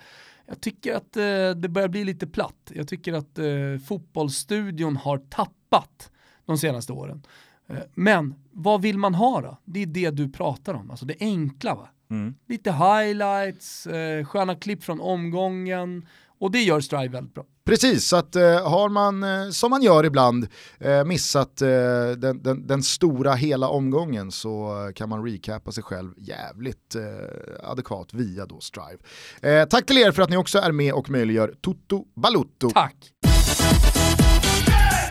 Jag 0.49 0.61
tycker 0.61 0.95
att 0.95 1.17
eh, 1.17 1.23
det 1.61 1.69
börjar 1.69 1.89
bli 1.89 2.05
lite 2.05 2.27
platt, 2.27 2.73
jag 2.75 2.89
tycker 2.89 3.13
att 3.13 3.39
eh, 3.39 3.45
fotbollsstudion 3.89 4.97
har 4.97 5.19
tappat 5.19 6.11
de 6.47 6.59
senaste 6.59 6.93
åren. 6.93 7.23
Eh, 7.69 7.77
men 7.95 8.35
vad 8.53 8.83
vill 8.83 8.99
man 8.99 9.15
ha 9.15 9.41
då? 9.41 9.59
Det 9.65 9.83
är 9.83 9.87
det 9.87 10.11
du 10.11 10.29
pratar 10.29 10.75
om, 10.75 10.91
alltså 10.91 11.07
det 11.07 11.17
enkla 11.21 11.75
va? 11.75 11.89
Mm. 12.11 12.35
Lite 12.49 12.73
highlights, 12.73 13.87
eh, 13.87 14.25
sköna 14.25 14.55
klipp 14.55 14.85
från 14.85 15.01
omgången 15.01 16.07
och 16.39 16.51
det 16.51 16.63
gör 16.63 16.81
Strive 16.81 17.09
väldigt 17.09 17.35
bra. 17.35 17.45
Precis, 17.65 18.09
så 18.09 18.17
att 18.17 18.37
eh, 18.37 18.69
har 18.69 18.89
man, 18.89 19.25
eh, 19.25 19.51
som 19.51 19.71
man 19.71 19.83
gör 19.83 20.05
ibland, 20.05 20.49
eh, 20.79 21.05
missat 21.05 21.63
eh, 21.63 21.69
den, 22.17 22.43
den, 22.43 22.67
den 22.67 22.83
stora 22.83 23.35
hela 23.35 23.69
omgången 23.69 24.33
så 24.33 24.85
eh, 24.87 24.93
kan 24.93 25.09
man 25.09 25.25
recapa 25.27 25.73
sig 25.73 25.83
själv 25.83 26.11
jävligt 26.17 26.95
eh, 26.95 27.71
adekvat 27.71 28.15
via 28.15 28.47
då 28.47 28.61
Strive. 28.61 28.99
Eh, 29.41 29.69
tack 29.69 29.87
till 29.87 29.99
er 29.99 30.13
för 30.13 30.23
att 30.23 30.31
ni 30.31 30.37
också 30.37 30.59
är 30.59 30.73
med 30.73 30.93
och 30.93 31.11
möjliggör 31.11 31.55
Toto 31.61 32.05
Balutto. 32.15 32.71
Tack! 32.71 32.97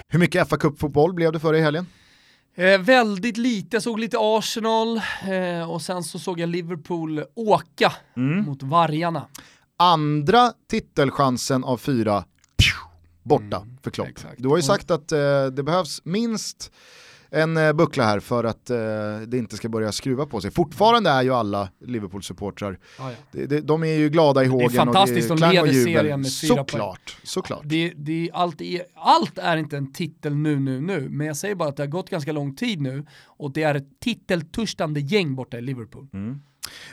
Hur 0.08 0.20
mycket 0.20 0.50
fa 0.50 0.58
Cup-fotboll 0.58 1.14
blev 1.14 1.32
det 1.32 1.40
för 1.40 1.54
i 1.54 1.62
helgen? 1.62 1.86
Eh, 2.58 2.80
väldigt 2.82 3.38
lite, 3.38 3.76
jag 3.76 3.84
såg 3.84 4.00
lite 4.00 4.18
Arsenal 4.20 5.02
eh, 5.28 5.72
och 5.72 5.82
sen 5.82 6.04
så 6.04 6.20
såg 6.20 6.40
jag 6.40 6.50
Liverpool 6.50 7.24
åka 7.36 7.94
mot 8.46 8.64
Vargarna. 8.64 9.28
Andra 9.78 10.54
titelchansen 10.70 11.64
av 11.64 11.78
fyra, 11.78 12.24
pju, 12.58 12.74
borta 13.24 13.66
för 13.84 13.92
Klopp. 13.92 14.08
exakt. 14.08 14.36
Du 14.38 14.48
har 14.48 14.58
ju 14.58 14.64
sagt 14.64 14.92
att 14.92 15.12
eh, 15.12 15.46
det 15.46 15.64
behövs 15.64 16.02
minst 16.04 16.72
en 17.36 17.58
eh, 17.58 17.74
buckla 17.74 18.04
här 18.04 18.20
för 18.20 18.44
att 18.44 18.70
eh, 18.70 18.78
det 19.28 19.38
inte 19.38 19.58
ska 19.58 19.70
börja 19.70 19.92
skruva 19.92 20.26
på 20.26 20.42
sig. 20.42 20.52
Fortfarande 20.52 21.10
är 21.10 21.22
ju 21.24 21.34
alla 21.34 21.70
Liverpool-supportrar, 21.86 22.80
Ja, 22.98 23.12
ja. 23.12 23.18
det, 23.32 23.46
det, 23.46 23.62
de 23.62 23.84
är 23.84 23.94
ju 23.94 24.10
glada 24.10 24.44
i 24.44 24.48
hågen 24.48 24.70
fantastiskt, 24.70 25.32
och 25.32 25.38
de 25.38 25.42
det 25.42 25.48
är 25.48 25.52
klang 25.52 25.68
och 25.68 25.74
jubel. 25.74 25.94
serien 25.94 26.22
med 26.22 26.32
fyra. 26.42 26.56
Såklart, 26.56 27.18
såklart. 27.24 27.62
Det, 27.66 27.94
det, 27.96 28.30
allt, 28.34 28.62
är, 28.62 28.82
allt 28.96 29.38
är 29.38 29.58
inte 29.58 29.78
en 29.78 29.94
titel 29.94 30.36
nu, 30.36 30.60
nu, 30.60 30.82
nu, 30.82 31.10
men 31.10 31.28
jag 31.28 31.38
säger 31.38 31.56
bara 31.56 31.70
att 31.70 31.78
det 31.78 31.84
har 31.84 31.88
gått 31.88 32.10
ganska 32.10 32.32
lång 32.32 32.56
tid 32.56 32.82
nu 32.82 33.06
och 33.26 33.52
det 33.54 33.64
är 33.64 33.76
ett 33.76 34.00
titeltörstande 34.00 35.00
gäng 35.00 35.36
borta 35.36 35.58
i 35.58 35.62
Liverpool. 35.62 36.08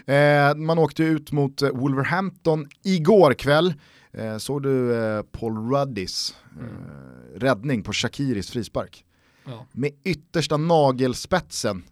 Eh, 0.06 0.54
man 0.56 0.78
åkte 0.78 1.02
ut 1.04 1.32
mot 1.32 1.62
eh, 1.62 1.68
Wolverhampton 1.70 2.68
igår 2.84 3.34
kväll. 3.34 3.74
Eh, 4.12 4.36
såg 4.36 4.62
du 4.62 4.94
eh, 5.04 5.22
Paul 5.22 5.70
Ruddys 5.70 6.34
eh, 6.60 7.40
räddning 7.40 7.82
på 7.82 7.92
Shakiris 7.92 8.50
frispark? 8.50 9.04
Ja. 9.44 9.66
Med 9.72 9.90
yttersta 10.04 10.56
nagelspetsen 10.56 11.84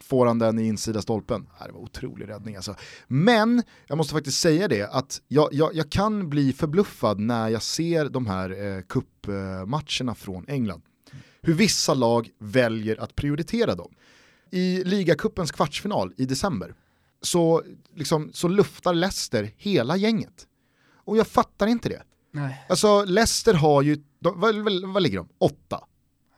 får 0.00 0.26
han 0.26 0.38
den 0.38 0.58
i 0.58 0.66
insida 0.66 1.02
stolpen. 1.02 1.46
Det 1.66 1.72
var 1.72 1.80
otrolig 1.80 2.28
räddning 2.28 2.56
alltså. 2.56 2.74
Men 3.06 3.62
jag 3.86 3.98
måste 3.98 4.14
faktiskt 4.14 4.40
säga 4.40 4.68
det 4.68 4.82
att 4.82 5.22
jag, 5.28 5.48
jag, 5.52 5.74
jag 5.74 5.90
kan 5.90 6.28
bli 6.28 6.52
förbluffad 6.52 7.18
när 7.20 7.48
jag 7.48 7.62
ser 7.62 8.08
de 8.08 8.26
här 8.26 8.50
eh, 8.50 8.82
cupmatcherna 8.82 10.14
från 10.14 10.44
England. 10.48 10.82
Hur 11.42 11.54
vissa 11.54 11.94
lag 11.94 12.30
väljer 12.38 13.00
att 13.00 13.16
prioritera 13.16 13.74
dem. 13.74 13.94
I 14.50 14.84
ligacupens 14.84 15.52
kvartsfinal 15.52 16.12
i 16.16 16.26
december 16.26 16.74
så, 17.20 17.62
liksom, 17.94 18.30
så 18.32 18.48
luftar 18.48 18.94
Leicester 18.94 19.52
hela 19.56 19.96
gänget. 19.96 20.46
Och 20.94 21.16
jag 21.16 21.26
fattar 21.26 21.66
inte 21.66 21.88
det. 21.88 22.02
Nej. 22.30 22.66
Alltså 22.68 23.04
Leicester 23.04 23.54
har 23.54 23.82
ju, 23.82 23.96
de, 24.18 24.40
vad, 24.40 24.54
vad, 24.54 24.92
vad 24.92 25.02
ligger 25.02 25.18
de? 25.18 25.28
Åtta? 25.38 25.84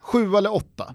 Sju 0.09 0.35
eller 0.37 0.55
åtta? 0.55 0.95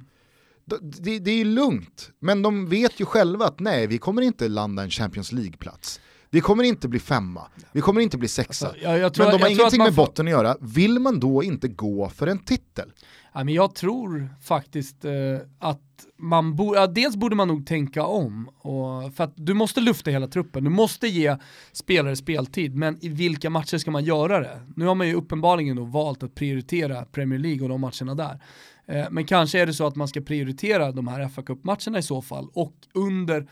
Det, 0.81 1.19
det 1.19 1.31
är 1.31 1.35
ju 1.37 1.43
lugnt, 1.45 2.11
men 2.19 2.41
de 2.41 2.65
vet 2.69 2.99
ju 2.99 3.05
själva 3.05 3.45
att 3.45 3.59
nej, 3.59 3.87
vi 3.87 3.97
kommer 3.97 4.21
inte 4.21 4.49
landa 4.49 4.83
en 4.83 4.89
Champions 4.89 5.31
League-plats. 5.31 5.99
Vi 6.29 6.41
kommer 6.41 6.63
inte 6.63 6.87
bli 6.87 6.99
femma, 6.99 7.41
vi 7.71 7.81
kommer 7.81 8.01
inte 8.01 8.17
bli 8.17 8.27
sexa. 8.27 8.67
Alltså, 8.67 8.81
jag- 8.83 8.97
jag 8.99 9.13
tror- 9.13 9.25
men 9.25 9.33
de 9.37 9.41
har 9.41 9.49
ingenting 9.49 9.77
med 9.83 9.95
får- 9.95 10.05
botten 10.05 10.27
att 10.27 10.31
göra. 10.31 10.57
Vill 10.61 10.99
man 10.99 11.19
då 11.19 11.43
inte 11.43 11.67
gå 11.67 12.09
för 12.09 12.27
en 12.27 12.39
titel? 12.39 12.91
Ja, 13.33 13.43
men 13.43 13.53
jag 13.53 13.75
tror 13.75 14.29
faktiskt 14.41 15.05
eh, 15.05 15.11
att 15.59 15.79
man 16.19 16.55
borde, 16.55 16.79
ja, 16.79 16.87
dels 16.87 17.15
borde 17.15 17.35
man 17.35 17.47
nog 17.47 17.65
tänka 17.67 18.03
om, 18.05 18.47
och, 18.57 19.15
för 19.15 19.23
att 19.23 19.33
du 19.35 19.53
måste 19.53 19.81
lufta 19.81 20.11
hela 20.11 20.27
truppen, 20.27 20.63
du 20.63 20.69
måste 20.69 21.07
ge 21.07 21.37
spelare 21.71 22.15
speltid, 22.15 22.75
men 22.75 22.97
i 23.05 23.09
vilka 23.09 23.49
matcher 23.49 23.77
ska 23.77 23.91
man 23.91 24.03
göra 24.03 24.39
det? 24.39 24.61
Nu 24.75 24.85
har 24.85 24.95
man 24.95 25.07
ju 25.07 25.13
uppenbarligen 25.13 25.75
då 25.75 25.83
valt 25.83 26.23
att 26.23 26.35
prioritera 26.35 27.05
Premier 27.05 27.39
League 27.39 27.63
och 27.63 27.69
de 27.69 27.81
matcherna 27.81 28.15
där. 28.15 28.39
Eh, 28.85 29.05
men 29.11 29.25
kanske 29.25 29.59
är 29.59 29.65
det 29.65 29.73
så 29.73 29.87
att 29.87 29.95
man 29.95 30.07
ska 30.07 30.21
prioritera 30.21 30.91
de 30.91 31.07
här 31.07 31.27
fa 31.27 31.41
Cup-matcherna 31.41 31.99
i 31.99 32.03
så 32.03 32.21
fall, 32.21 32.47
och 32.53 32.73
under 32.93 33.47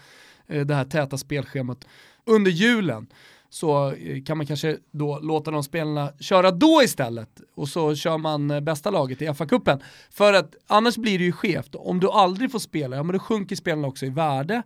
eh, 0.48 0.66
det 0.66 0.76
här 0.76 0.86
täta 0.86 1.18
spelschemat 1.18 1.88
under 2.26 2.52
julen 2.52 3.08
så 3.50 3.92
eh, 3.92 4.24
kan 4.24 4.38
man 4.38 4.48
kanske 4.48 4.78
då 4.92 5.20
låta 5.20 5.52
de 5.52 5.64
spelarna 5.64 6.12
köra 6.20 6.52
då 6.52 6.82
istället 6.84 7.42
och 7.56 7.70
så 7.70 7.96
kör 7.96 8.18
man 8.18 8.66
bästa 8.66 8.90
laget 8.90 9.22
i 9.22 9.28
FA-cupen. 9.28 9.82
För 10.10 10.34
att 10.34 10.56
annars 10.68 10.98
blir 10.98 11.20
det 11.20 11.26
ju 11.26 11.32
skevt. 11.32 11.76
Om 11.76 12.00
du 12.00 12.10
aldrig 12.10 12.52
får 12.52 12.60
spela, 12.60 12.96
ja 12.96 13.04
men 13.04 13.14
då 13.14 13.20
sjunker 13.20 13.56
spelarna 13.56 13.88
också 13.88 14.06
i 14.06 14.10
värde. 14.10 14.64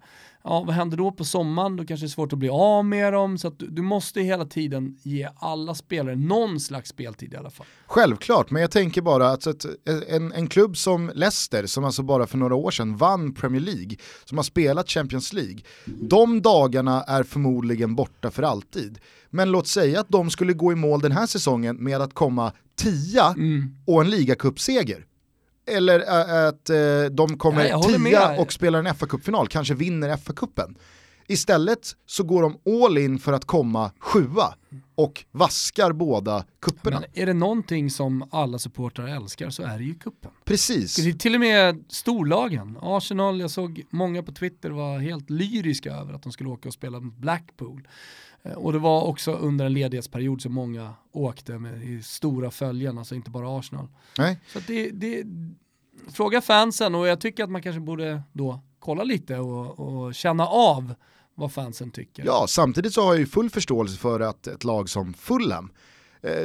Ja, 0.48 0.64
vad 0.68 0.76
händer 0.76 0.98
då 0.98 1.12
på 1.12 1.24
sommaren? 1.26 1.76
Då 1.76 1.86
kanske 1.86 2.06
det 2.06 2.08
är 2.08 2.12
svårt 2.12 2.34
att 2.34 2.40
bli 2.40 2.50
av 2.50 2.86
med 2.86 3.14
dem. 3.14 3.38
Så 3.38 3.48
att 3.48 3.60
du, 3.60 3.68
du 3.68 3.82
måste 3.82 4.22
hela 4.22 4.46
tiden 4.46 4.98
ge 5.04 5.30
alla 5.36 5.76
spelare 5.76 6.16
någon 6.16 6.60
slags 6.60 6.90
speltid 6.90 7.34
i 7.34 7.36
alla 7.38 7.50
fall. 7.50 7.66
Självklart, 7.88 8.52
men 8.52 8.62
jag 8.62 8.72
tänker 8.72 9.02
bara 9.02 9.30
att 9.32 9.48
ett, 9.48 9.66
en, 10.10 10.32
en 10.32 10.48
klubb 10.48 10.78
som 10.78 11.12
Leicester, 11.16 11.66
som 11.66 11.84
alltså 11.84 12.04
bara 12.04 12.28
för 12.28 12.38
några 12.38 12.56
år 12.56 12.72
sedan 12.72 12.98
vann 12.98 13.34
Premier 13.34 13.62
League, 13.62 13.96
som 14.26 14.38
har 14.38 14.44
spelat 14.44 14.90
Champions 14.90 15.34
League, 15.34 15.60
de 15.86 16.42
dagarna 16.42 17.04
är 17.04 17.24
förmodligen 17.24 17.96
borta 17.96 18.32
för 18.32 18.44
alltid. 18.44 19.00
Men 19.30 19.52
låt 19.52 19.68
säga 19.68 20.00
att 20.00 20.10
de 20.10 20.30
skulle 20.30 20.54
gå 20.54 20.72
i 20.72 20.76
mål 20.76 21.00
den 21.00 21.12
här 21.12 21.28
säsongen 21.28 21.76
med 21.84 22.02
att 22.02 22.14
komma 22.14 22.52
tia 22.76 23.26
Mm. 23.38 23.76
och 23.88 24.02
en 24.02 24.10
ligacupseger. 24.10 25.06
Eller 25.68 26.00
att 26.48 26.70
eh, 26.70 26.76
de 27.12 27.28
Ja, 27.30 27.38
kommer 27.38 27.74
håller 27.74 27.98
tia 28.00 28.42
och 28.42 28.54
spelar 28.54 28.80
en 28.80 28.88
FA-cupfinal, 28.88 29.48
kanske 29.48 29.74
vinner 29.74 30.18
FA-cupen. 30.18 30.76
Istället 31.28 31.96
så 32.06 32.24
går 32.24 32.42
de 32.42 32.84
all 32.84 32.98
in 32.98 33.20
för 33.20 33.34
att 33.34 33.46
komma 33.46 33.92
sjua 34.00 34.56
och 34.96 35.26
vaskar 35.32 35.92
båda 35.92 36.46
kupperna. 36.60 37.00
Men 37.00 37.22
är 37.22 37.26
det 37.26 37.34
någonting 37.34 37.90
som 37.90 38.30
alla 38.32 38.60
supportrar 38.60 39.08
älskar 39.08 39.50
så 39.50 39.64
är 39.64 39.78
det 39.78 39.84
ju 39.84 39.96
kuppen. 39.96 40.32
Precis. 40.44 40.96
Det 40.96 41.10
är 41.10 41.14
till 41.14 41.34
och 41.34 41.40
med 41.40 41.84
storlagen. 41.90 42.78
Arsenal, 42.82 43.40
jag 43.40 43.52
såg 43.52 43.84
många 43.90 44.24
på 44.24 44.32
Twitter 44.32 44.70
var 44.70 45.00
helt 45.00 45.30
lyriska 45.30 45.94
över 45.94 46.14
att 46.14 46.24
de 46.24 46.32
skulle 46.32 46.50
åka 46.50 46.68
och 46.70 46.74
spela 46.74 47.00
mot 47.00 47.18
Blackpool. 47.18 47.88
Eh, 48.46 48.54
Och 48.54 48.74
det 48.74 48.80
var 48.80 49.02
också 49.02 49.32
under 49.32 49.66
en 49.66 49.74
ledighetsperiod 49.74 50.42
som 50.42 50.54
många 50.54 50.94
åkte 51.12 51.60
med 51.60 51.84
i 51.84 52.02
stora 52.04 52.52
följen, 52.52 52.98
alltså 52.98 53.16
inte 53.16 53.30
bara 53.30 53.60
Arsenal. 53.60 53.88
Nej. 54.18 54.40
Så 54.48 54.60
det, 54.68 54.90
det, 54.90 55.24
fråga 56.14 56.42
fansen 56.42 56.96
och 56.96 57.08
jag 57.08 57.22
tycker 57.22 57.44
att 57.44 57.50
man 57.50 57.62
kanske 57.62 57.80
borde 57.80 58.22
då 58.34 58.60
kolla 58.80 59.04
lite 59.04 59.38
och, 59.38 59.80
och 59.80 60.16
känna 60.16 60.48
av 60.48 60.96
vad 61.36 61.54
fansen 61.54 61.92
tycker. 61.92 62.26
Ja, 62.26 62.46
samtidigt 62.48 62.94
så 62.94 63.02
har 63.02 63.14
jag 63.14 63.20
ju 63.20 63.26
full 63.26 63.50
förståelse 63.50 63.98
för 63.98 64.20
att 64.20 64.48
ett 64.48 64.64
lag 64.64 64.90
som 64.90 65.14
Fulham 65.14 65.72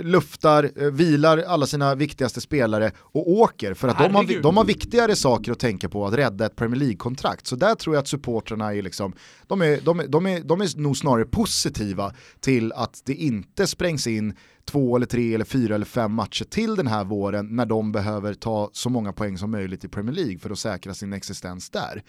luftar, 0.02 0.70
eh, 0.76 0.90
vilar 0.90 1.38
alla 1.38 1.66
sina 1.66 1.94
viktigaste 1.94 2.40
spelare 2.40 2.92
och 2.98 3.30
åker 3.30 3.74
för 3.74 3.88
att 3.88 3.98
de 3.98 4.14
har, 4.14 4.42
de 4.42 4.56
har 4.56 4.64
viktigare 4.64 5.16
saker 5.16 5.52
att 5.52 5.58
tänka 5.58 5.88
på 5.88 6.06
att 6.06 6.14
rädda 6.14 6.46
ett 6.46 6.56
Premier 6.56 6.78
League-kontrakt. 6.78 7.46
Så 7.46 7.56
där 7.56 7.74
tror 7.74 7.94
jag 7.96 8.02
att 8.02 8.08
supportrarna 8.08 8.74
är 8.74 8.82
liksom, 8.82 9.12
de 9.46 9.62
är, 9.62 9.80
de, 9.80 10.02
de, 10.08 10.26
är, 10.26 10.40
de 10.40 10.60
är 10.60 10.80
nog 10.80 10.96
snarare 10.96 11.24
positiva 11.24 12.12
till 12.40 12.72
att 12.72 13.02
det 13.04 13.14
inte 13.14 13.66
sprängs 13.66 14.06
in 14.06 14.34
två 14.70 14.96
eller 14.96 15.06
tre 15.06 15.34
eller 15.34 15.44
fyra 15.44 15.74
eller 15.74 15.86
fem 15.86 16.12
matcher 16.12 16.44
till 16.44 16.76
den 16.76 16.86
här 16.86 17.04
våren 17.04 17.56
när 17.56 17.66
de 17.66 17.92
behöver 17.92 18.34
ta 18.34 18.70
så 18.72 18.90
många 18.90 19.12
poäng 19.12 19.38
som 19.38 19.50
möjligt 19.50 19.84
i 19.84 19.88
Premier 19.88 20.14
League 20.14 20.38
för 20.38 20.50
att 20.50 20.58
säkra 20.58 20.94
sin 20.94 21.12
existens 21.12 21.70
där. 21.70 22.02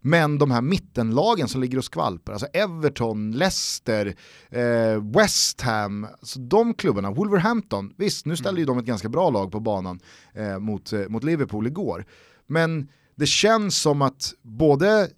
Men 0.00 0.38
de 0.38 0.50
här 0.50 0.62
mittenlagen 0.62 1.48
som 1.48 1.60
ligger 1.60 1.78
och 1.78 1.84
skvalpar, 1.84 2.32
alltså 2.32 2.46
Everton, 2.46 3.32
Leicester, 3.32 4.14
eh, 4.50 5.04
West 5.14 5.60
Ham, 5.60 6.04
alltså 6.04 6.40
de 6.40 6.74
klubbarna, 6.74 7.10
Wolverhampton, 7.10 7.92
visst 7.96 8.26
nu 8.26 8.36
ställde 8.36 8.60
ju 8.60 8.66
de 8.66 8.78
ett 8.78 8.84
ganska 8.84 9.08
bra 9.08 9.30
lag 9.30 9.52
på 9.52 9.60
banan 9.60 10.00
eh, 10.34 10.58
mot, 10.58 10.92
eh, 10.92 11.08
mot 11.08 11.24
Liverpool 11.24 11.66
igår. 11.66 12.06
Men 12.46 12.88
det 13.16 13.26
känns 13.26 13.78
som 13.78 14.02
att 14.02 14.34
både 14.42 15.08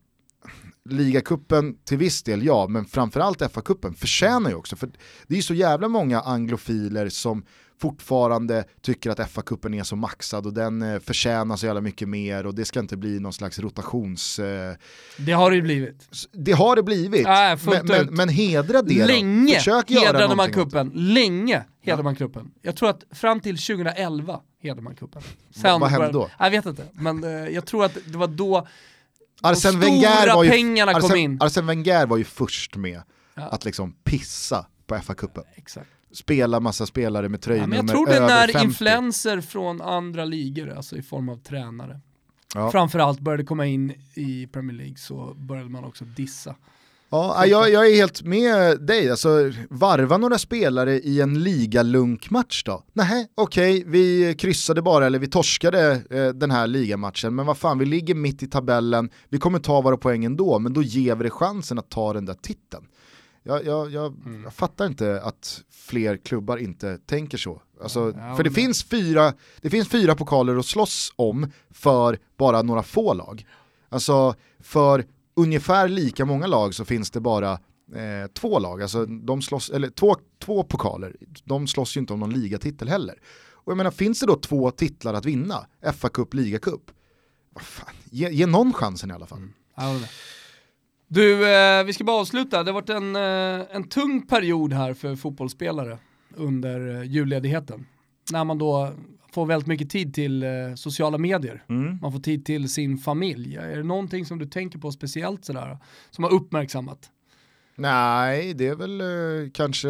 ligacupen 0.92 1.76
till 1.84 1.98
viss 1.98 2.22
del, 2.22 2.44
ja, 2.44 2.66
men 2.68 2.84
framförallt 2.84 3.42
FA-cupen 3.42 3.94
förtjänar 3.94 4.50
ju 4.50 4.56
också, 4.56 4.76
för 4.76 4.90
det 5.26 5.34
är 5.34 5.36
ju 5.36 5.42
så 5.42 5.54
jävla 5.54 5.88
många 5.88 6.20
anglofiler 6.20 7.08
som 7.08 7.44
fortfarande 7.80 8.64
tycker 8.82 9.10
att 9.10 9.18
FA-cupen 9.18 9.78
är 9.78 9.82
så 9.82 9.96
maxad 9.96 10.46
och 10.46 10.52
den 10.54 10.82
eh, 10.82 11.00
förtjänar 11.00 11.56
så 11.56 11.66
jävla 11.66 11.80
mycket 11.80 12.08
mer 12.08 12.46
och 12.46 12.54
det 12.54 12.64
ska 12.64 12.80
inte 12.80 12.96
bli 12.96 13.20
någon 13.20 13.32
slags 13.32 13.58
rotations... 13.58 14.38
Eh, 14.38 14.74
Det 15.18 15.32
har 15.32 15.50
det 15.50 15.56
ju 15.56 15.62
blivit. 15.62 16.08
det 16.32 16.52
har 16.52 16.76
det 16.76 16.82
blivit, 16.82 17.26
fullt 17.58 17.84
men, 17.88 18.06
men, 18.06 18.14
men 18.14 18.28
hedra 18.28 18.82
det 18.82 19.06
Länge 19.06 19.52
då. 19.52 19.58
Försök 19.58 19.90
hedrade 19.90 20.34
man 20.34 20.52
kuppen. 20.52 20.90
Länge 20.94 21.64
hedrade 21.82 22.02
man 22.02 22.16
kuppen. 22.16 22.50
Jag 22.62 22.76
tror 22.76 22.90
att 22.90 23.04
fram 23.10 23.40
till 23.40 23.58
2011 23.58 24.40
hedrade 24.62 24.82
man 24.82 24.94
kuppen. 24.94 25.22
vad 25.62 25.90
hände 25.90 26.12
då? 26.12 26.30
Jag 26.38 26.50
vet 26.50 26.66
inte, 26.66 26.84
men 26.92 27.24
eh, 27.24 27.30
jag 27.30 27.66
tror 27.66 27.84
att 27.84 27.98
det 28.06 28.18
var 28.18 28.28
då 28.28 28.66
Arsene 29.42 29.78
Wenger 29.78 30.34
var 30.34 30.44
ju, 30.44 30.50
pengarna 30.50 30.92
kom 30.92 31.04
Arsene, 31.04 31.18
in. 31.20 31.38
Arsene 31.42 31.66
Wenger 31.66 32.06
var 32.06 32.16
ju 32.16 32.24
först 32.24 32.76
med 32.76 33.02
Ja. 33.34 33.42
att 33.42 33.64
liksom 33.64 33.92
pissa 34.04 34.66
på 34.86 34.94
FA-cupen. 34.94 35.42
Exakt. 35.54 35.88
Spela 36.12 36.60
massa 36.60 36.86
spelare 36.86 37.28
med 37.28 37.38
Ja, 37.38 37.42
tröjnummer 37.42 37.76
men 37.76 37.86
jag 37.86 37.88
tror 37.96 38.06
det 38.06 38.16
är 38.16 38.20
när 38.20 38.48
50. 38.48 38.64
influenser 38.66 39.40
från 39.40 39.80
andra 39.80 40.24
ligor, 40.24 40.70
alltså 40.70 40.96
i 40.96 41.02
form 41.02 41.28
av 41.28 41.36
tränare, 41.36 42.00
Ja. 42.54 42.70
framförallt 42.70 43.20
började 43.20 43.44
komma 43.44 43.66
in 43.66 43.92
i 44.14 44.46
Premier 44.46 44.76
League 44.76 44.96
så 44.96 45.34
började 45.36 45.68
man 45.70 45.84
också 45.84 46.04
dissa. 46.04 46.54
Ja, 47.12 47.46
jag, 47.46 47.70
jag 47.70 47.86
är 47.90 47.94
helt 47.96 48.22
med 48.22 48.80
dig, 48.80 49.10
alltså 49.10 49.28
varva 49.70 50.16
några 50.16 50.38
spelare 50.38 50.92
i 51.00 51.20
en 51.20 51.42
ligalunkmatch 51.42 52.62
då? 52.64 52.82
Nej, 52.92 53.28
okej, 53.34 53.84
vi 53.86 54.34
kryssade 54.38 54.82
bara 54.82 55.06
eller 55.06 55.18
vi 55.18 55.26
torskade 55.28 56.02
eh, 56.10 56.28
den 56.28 56.50
här 56.50 56.66
ligamatchen, 56.66 57.34
men 57.34 57.46
vad 57.46 57.58
fan, 57.58 57.78
vi 57.78 57.84
ligger 57.84 58.14
mitt 58.14 58.42
i 58.42 58.46
tabellen, 58.46 59.10
vi 59.28 59.38
kommer 59.38 59.58
ta 59.58 59.80
våra 59.80 59.96
poäng 59.96 60.24
ändå, 60.24 60.58
men 60.58 60.72
då 60.72 60.82
ger 60.82 61.14
vi 61.14 61.24
det 61.24 61.30
chansen 61.30 61.78
att 61.78 61.88
ta 61.90 62.12
den 62.12 62.24
där 62.24 62.34
titeln. 62.34 62.84
Jag, 63.42 63.64
jag, 63.66 63.90
jag, 63.90 64.14
Mm. 64.26 64.42
jag 64.44 64.54
fattar 64.54 64.86
inte 64.86 65.20
att 65.22 65.62
fler 65.70 66.16
klubbar 66.16 66.56
inte 66.56 66.98
tänker 66.98 67.38
så. 67.38 67.62
Alltså, 67.82 68.12
Ja, 68.16 68.36
för 68.36 68.44
det 68.44 68.50
men- 68.50 68.54
finns, 68.54 68.84
fyra, 68.84 69.32
det 69.60 69.70
finns 69.70 69.88
fyra 69.88 70.14
pokaler 70.14 70.56
att 70.56 70.66
slåss 70.66 71.12
om 71.16 71.52
för 71.70 72.18
bara 72.38 72.62
några 72.62 72.82
få 72.82 73.14
lag. 73.14 73.46
Alltså 73.88 74.34
för 74.62 75.04
ungefär 75.42 75.88
lika 75.88 76.24
många 76.24 76.46
lag 76.46 76.74
så 76.74 76.84
finns 76.84 77.10
det 77.10 77.20
bara 77.20 77.52
eh, 77.94 78.30
två 78.34 78.58
lag, 78.58 78.82
alltså 78.82 79.06
de 79.06 79.42
slåss, 79.42 79.70
eller 79.70 79.88
två, 79.88 80.16
två 80.44 80.62
pokaler, 80.62 81.16
de 81.44 81.66
slåss 81.66 81.96
ju 81.96 82.00
inte 82.00 82.12
om 82.12 82.20
någon 82.20 82.32
ligatitel 82.32 82.88
heller. 82.88 83.14
Och 83.52 83.72
jag 83.72 83.76
menar, 83.76 83.90
finns 83.90 84.20
det 84.20 84.26
då 84.26 84.36
två 84.36 84.70
titlar 84.70 85.14
att 85.14 85.24
vinna, 85.24 85.66
FA-cup, 85.82 86.34
ligacup, 86.34 86.90
vad 87.50 87.62
fan, 87.62 87.94
ge, 88.10 88.30
ge 88.30 88.46
någon 88.46 88.72
chansen 88.72 89.10
i 89.10 89.14
alla 89.14 89.26
fall. 89.26 89.38
Mm. 89.38 90.00
Du, 91.12 91.54
eh, 91.54 91.84
vi 91.84 91.92
ska 91.92 92.04
bara 92.04 92.20
avsluta. 92.20 92.62
Det 92.62 92.70
har 92.70 92.74
varit 92.74 92.88
en, 92.90 93.16
eh, 93.16 93.76
en 93.76 93.88
tung 93.88 94.26
period 94.26 94.72
här 94.72 94.94
för 94.94 95.16
fotbollsspelare 95.16 95.98
under 96.36 96.96
eh, 96.96 97.02
julledigheten. 97.02 97.86
När 98.32 98.44
man 98.44 98.58
då 98.58 98.92
får 99.34 99.46
väldigt 99.46 99.66
mycket 99.66 99.90
tid 99.90 100.14
till 100.14 100.42
eh, 100.42 100.48
sociala 100.76 101.18
medier. 101.18 101.64
Man 102.02 102.12
får 102.12 102.20
tid 102.20 102.44
till 102.44 102.68
sin 102.72 102.98
familj. 102.98 103.56
Är 103.56 103.76
det 103.76 103.82
någonting 103.82 104.26
som 104.26 104.38
du 104.38 104.46
tänker 104.46 104.78
på 104.78 104.92
speciellt 104.92 105.44
sådär, 105.44 105.78
som 106.10 106.24
har 106.24 106.30
uppmärksammat? 106.32 106.98
Nej, 107.76 108.54
det 108.54 108.66
är 108.68 108.74
väl 108.74 109.00
eh, 109.00 109.50
kanske 109.54 109.88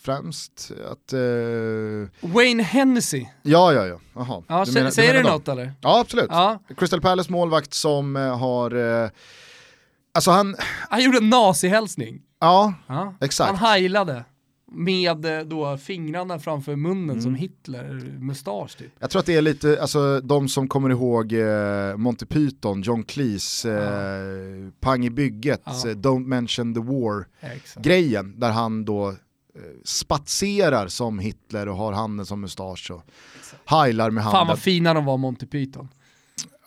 främst 0.00 0.70
att... 0.90 1.12
Eh, 1.12 2.30
Wayne 2.34 2.62
Hennessy, 2.62 3.26
ja, 3.42 3.72
ja, 3.72 3.86
ja. 3.86 4.00
Jaha. 4.14 4.42
ja, 4.48 4.64
Du 4.64 4.72
menar- 4.72 4.86
du 4.86 4.92
säger 4.94 5.12
det 5.12 5.18
menar 5.18 5.30
dem? 5.30 5.38
något 5.38 5.48
eller? 5.48 5.72
Ja, 5.80 6.00
absolut. 6.00 6.26
Ja, 6.30 6.58
Crystal 6.76 7.00
Palace 7.00 7.32
målvakt 7.32 7.74
som 7.74 8.16
eh, 8.16 8.38
har... 8.38 9.02
Eh, 9.04 9.10
alltså 10.14 10.30
han... 10.30 10.56
han 10.90 11.04
gjorde 11.04 11.18
en 11.18 11.28
nazihälsning. 11.30 12.20
Ja, 12.40 12.74
Ja. 12.86 13.14
Exakt. 13.20 13.48
Han 13.50 13.68
heilade 13.70 14.24
med 14.74 15.24
eh, 15.38 15.40
då 15.46 15.76
fingrarna 15.76 16.38
framför 16.38 16.76
munnen 16.76 17.10
Mm. 17.10 17.22
som 17.22 17.34
Hitler, 17.34 18.16
mustasch 18.20 18.76
typ. 18.78 18.92
jag 18.98 19.10
tror 19.10 19.20
att 19.20 19.26
det 19.26 19.36
är 19.36 19.42
lite, 19.42 19.78
alltså 19.80 20.20
de 20.20 20.48
som 20.48 20.68
kommer 20.68 20.90
ihåg 20.90 21.32
eh, 21.32 21.96
Monty 21.96 22.26
Python, 22.26 22.82
John 22.82 23.02
Cleese, 23.04 23.64
eh, 23.64 24.70
Pang 24.80 25.04
i 25.04 25.10
bygget, 25.10 25.62
Ja. 25.64 25.72
eh, 25.72 25.94
Don't 25.94 26.26
mention 26.26 26.74
the 26.74 26.80
Exakt. 26.80 27.76
war-grejen, 27.76 28.40
där 28.40 28.50
han 28.50 28.84
då 28.84 29.08
eh, 29.08 29.14
spatserar 29.84 30.88
som 30.88 31.18
Hitler 31.18 31.68
och 31.68 31.76
har 31.76 31.92
handen 31.92 32.26
som 32.26 32.40
mustasch 32.40 32.90
och 32.90 33.02
heilar 33.64 34.10
med 34.10 34.24
Fan 34.24 34.32
handen. 34.34 34.48
vad 34.48 34.58
fina 34.58 34.94
de 34.94 35.04
var 35.04 35.16
Monty 35.16 35.46
Python. 35.46 35.88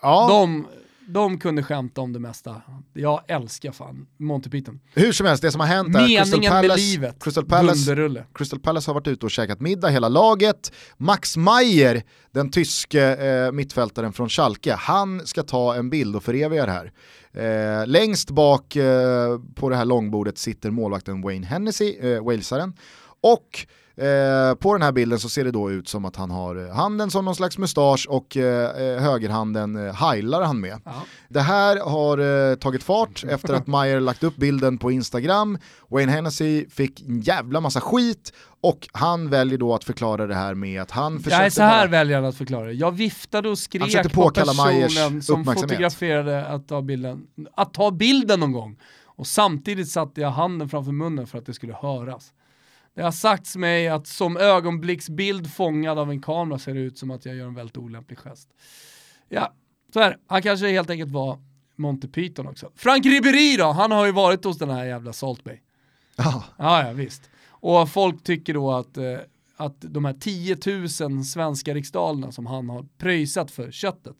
ja, 0.01 0.27
De, 0.29 0.65
de 1.07 1.39
kunde 1.39 1.63
skämta 1.63 2.01
om 2.01 2.13
det 2.13 2.19
mesta. 2.19 2.61
Jag 2.93 3.21
älskar 3.27 3.71
fan 3.71 4.07
Monty 4.17 4.49
Python. 4.49 4.79
hur 4.93 5.11
som 5.11 5.25
helst, 5.25 5.43
det 5.43 5.51
som 5.51 5.61
har 5.61 5.67
hänt 5.67 5.95
är 5.95 5.99
att 5.99 6.07
Crystal 6.07 6.39
Meningen 6.39 6.53
med 6.53 6.61
Palace, 6.61 6.81
livet. 6.81 7.23
Crystal 7.23 7.45
Palace. 7.45 8.23
Crystal 8.33 8.59
Palace 8.59 8.89
har 8.89 8.93
varit 8.93 9.07
ute 9.07 9.25
och 9.25 9.31
käkat 9.31 9.61
middag, 9.61 9.87
hela 9.87 10.09
laget. 10.09 10.71
Max 10.97 11.37
Meyer, 11.37 12.03
den 12.31 12.51
tyske 12.51 13.15
eh, 13.15 13.51
mittfältaren 13.51 14.13
från 14.13 14.29
Schalke, 14.29 14.73
han 14.73 15.27
ska 15.27 15.43
ta 15.43 15.75
en 15.75 15.89
bild 15.89 16.15
och 16.15 16.23
föreviga 16.23 16.65
det 16.65 16.71
här. 16.71 16.91
Eh, 17.33 17.87
längst 17.87 18.31
bak 18.31 18.75
eh, 18.75 19.39
på 19.55 19.69
det 19.69 19.75
här 19.75 19.85
långbordet 19.85 20.37
sitter 20.37 20.71
målvakten 20.71 21.21
Wayne 21.21 21.47
Hennessy, 21.47 21.97
eh, 21.99 22.23
walesaren. 22.23 22.73
Och 23.21 23.67
eh, 23.97 24.55
på 24.55 24.73
den 24.73 24.81
här 24.81 24.91
bilden 24.91 25.19
så 25.19 25.29
ser 25.29 25.43
det 25.43 25.51
då 25.51 25.71
ut 25.71 25.87
som 25.87 26.05
att 26.05 26.15
han 26.15 26.31
har 26.31 26.55
eh, 26.55 26.75
handen 26.75 27.11
som 27.11 27.25
någon 27.25 27.35
slags 27.35 27.57
mustasch 27.57 28.07
och 28.09 28.37
eh, 28.37 28.81
eh, 28.81 29.01
högerhanden 29.01 29.87
eh, 29.87 29.93
heilar 29.93 30.41
han 30.41 30.59
med. 30.59 30.81
Ja. 30.85 30.91
Det 31.29 31.41
här 31.41 31.77
har 31.77 32.17
eh, 32.51 32.55
tagit 32.55 32.83
fart 32.83 33.23
efter 33.29 33.53
att 33.53 33.67
Meyer 33.67 33.99
lagt 33.99 34.23
upp 34.23 34.35
bilden 34.35 34.77
på 34.77 34.91
Instagram. 34.91 35.57
Wayne 35.89 36.11
Hennessy 36.11 36.65
fick 36.69 37.01
en 37.01 37.21
jävla 37.21 37.61
massa 37.61 37.81
skit 37.81 38.33
och 38.61 38.87
han 38.93 39.29
väljer 39.29 39.57
då 39.57 39.73
att 39.73 39.83
förklara 39.83 40.27
det 40.27 40.35
här 40.35 40.53
med 40.53 40.81
att 40.81 40.91
han 40.91 41.17
försökte 41.19 41.37
Nej, 41.37 41.51
så 41.51 41.61
här 41.61 41.87
bara... 41.87 41.91
väljer 41.91 42.15
han 42.15 42.25
att 42.25 42.37
förklara 42.37 42.65
det. 42.65 42.73
Jag 42.73 42.91
viftade 42.91 43.49
och 43.49 43.59
skrek 43.59 44.13
på 44.13 44.29
personen 44.29 45.21
som 45.21 45.45
fotograferade 45.45 46.45
att 46.45 46.67
ta, 46.67 46.81
bilden, 46.81 47.27
att 47.55 47.73
ta 47.73 47.91
bilden 47.91 48.39
någon 48.39 48.51
gång. 48.51 48.77
Och 49.05 49.27
samtidigt 49.27 49.89
satte 49.89 50.21
jag 50.21 50.29
handen 50.29 50.69
framför 50.69 50.91
munnen 50.91 51.27
för 51.27 51.37
att 51.37 51.45
det 51.45 51.53
skulle 51.53 51.73
höras. 51.73 52.33
Det 52.97 53.03
har 53.03 53.11
sagts 53.11 53.55
mig 53.55 53.87
att 53.87 54.07
som 54.07 54.37
ögonblicksbild 54.37 55.53
fångad 55.53 55.99
av 55.99 56.11
en 56.11 56.21
kamera 56.21 56.59
ser 56.59 56.73
det 56.73 56.79
ut 56.79 56.97
som 56.97 57.11
att 57.11 57.25
jag 57.25 57.35
gör 57.35 57.47
en 57.47 57.53
väldigt 57.53 57.77
olämplig 57.77 58.19
gest. 58.19 58.49
Ja, 59.29 59.53
så 59.93 59.99
här. 59.99 60.17
Han 60.27 60.41
kanske 60.41 60.67
helt 60.67 60.89
enkelt 60.89 61.11
var 61.11 61.39
Monty 61.75 62.07
Python 62.07 62.47
också. 62.47 62.71
Frank 62.75 63.05
Ribéry 63.05 63.57
då, 63.57 63.65
han 63.65 63.91
har 63.91 64.05
ju 64.05 64.11
varit 64.11 64.43
hos 64.43 64.57
den 64.57 64.69
här 64.69 64.85
jävla 64.85 65.13
Salt 65.13 65.43
Bay. 65.43 65.57
Ja, 66.15 66.43
Ja, 66.57 66.87
ja 66.87 66.93
visst. 66.93 67.29
Och 67.49 67.89
folk 67.89 68.23
tycker 68.23 68.53
då 68.53 68.71
att, 68.71 68.97
eh, 68.97 69.17
att 69.57 69.75
de 69.79 70.05
här 70.05 70.13
10 70.13 70.57
000 71.09 71.25
svenska 71.25 71.73
riksdalerna 71.73 72.31
som 72.31 72.45
han 72.45 72.69
har 72.69 72.85
pröjsat 72.97 73.51
för 73.51 73.71
köttet 73.71 74.15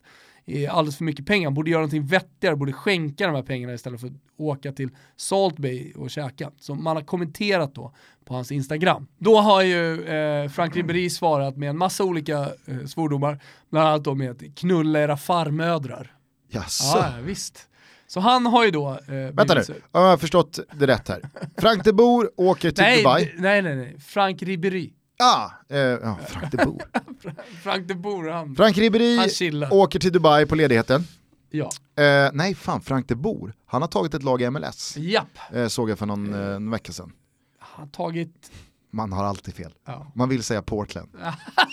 alldeles 0.70 0.96
för 0.96 1.04
mycket 1.04 1.26
pengar. 1.26 1.46
Han 1.46 1.54
borde 1.54 1.70
göra 1.70 1.80
någonting 1.80 2.06
vettigare, 2.06 2.56
borde 2.56 2.72
skänka 2.72 3.26
de 3.26 3.34
här 3.36 3.42
pengarna 3.42 3.74
istället 3.74 4.00
för 4.00 4.06
att 4.06 4.12
åka 4.36 4.72
till 4.72 4.88
Salt 5.16 5.56
Bay 5.58 5.92
och 5.92 6.10
käka. 6.10 6.50
Så 6.60 6.74
man 6.74 6.96
har 6.96 7.02
kommenterat 7.04 7.74
då 7.74 7.92
på 8.24 8.34
hans 8.34 8.52
Instagram. 8.52 9.06
Då 9.18 9.36
har 9.40 9.62
ju 9.62 10.04
eh, 10.06 10.48
Frank 10.50 10.76
Ribéry 10.76 11.10
svarat 11.10 11.56
med 11.56 11.70
en 11.70 11.78
massa 11.78 12.04
olika 12.04 12.38
eh, 12.66 12.84
svordomar, 12.86 13.42
bland 13.70 13.88
annat 13.88 14.04
då 14.04 14.14
med 14.14 14.30
att 14.30 14.42
knulla 14.56 15.00
era 15.00 15.16
farmödrar. 15.16 16.12
jaså. 16.48 16.98
Ja, 16.98 17.12
visst. 17.22 17.64
Så 18.06 18.20
han 18.20 18.46
har 18.46 18.64
ju 18.64 18.70
då... 18.70 18.88
Eh, 18.90 19.14
Vänta 19.32 19.54
nu, 19.54 19.62
jag 19.92 20.00
har 20.00 20.16
förstått 20.16 20.58
det 20.72 20.86
rätt 20.86 21.08
här. 21.08 21.20
Frank 21.58 21.84
de 21.84 21.92
Boer 21.92 22.28
åker 22.36 22.70
till 22.70 22.82
Nej, 22.84 22.98
Dubai. 22.98 23.32
nej, 23.38 23.62
nej, 23.62 23.76
nej. 23.76 23.96
Frank 24.00 24.42
Ribéry. 24.42 24.92
Ah, 25.22 25.50
eh, 25.68 25.78
ja, 25.78 26.18
Frank 26.28 26.50
de 26.52 26.56
Boer. 26.56 26.86
Frank 27.62 27.88
de 27.88 27.94
Boer, 27.94 28.30
han, 28.30 28.54
Frank 28.56 28.76
Ribéry 28.78 29.16
han 29.16 29.72
åker 29.72 29.98
till 29.98 30.12
Dubai 30.12 30.46
på 30.46 30.54
ledigheten. 30.54 31.04
Ja. 31.50 31.70
Eh, 32.04 32.30
nej, 32.32 32.54
fan 32.54 32.80
Frank 32.80 33.08
de 33.08 33.14
Boer. 33.14 33.54
Han 33.66 33.82
har 33.82 33.88
tagit 33.88 34.14
ett 34.14 34.22
lag 34.22 34.42
i 34.42 34.50
MLS. 34.50 34.96
Japp. 34.96 35.26
Eh, 35.52 35.66
såg 35.68 35.90
jag 35.90 35.98
för 35.98 36.06
någon 36.06 36.34
eh, 36.34 36.40
en 36.54 36.70
vecka 36.70 36.92
sedan. 36.92 37.12
Han 37.58 37.80
har 37.80 37.86
tagit 37.92 38.50
Man 38.90 39.12
har 39.12 39.24
alltid 39.24 39.54
fel. 39.54 39.72
Ja. 39.86 40.12
Man 40.14 40.28
vill 40.28 40.42
säga 40.42 40.62
Portland. 40.62 41.08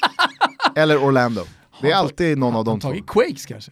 Eller 0.75 0.97
Orlando. 1.03 1.41
Det 1.81 1.91
är 1.91 1.95
alltid 1.95 2.37
någon 2.37 2.55
av 2.55 2.65
De 2.65 2.71
de 2.71 2.79
två. 2.79 2.87
tagit 2.87 3.07
Quakes 3.07 3.45
kanske? 3.45 3.71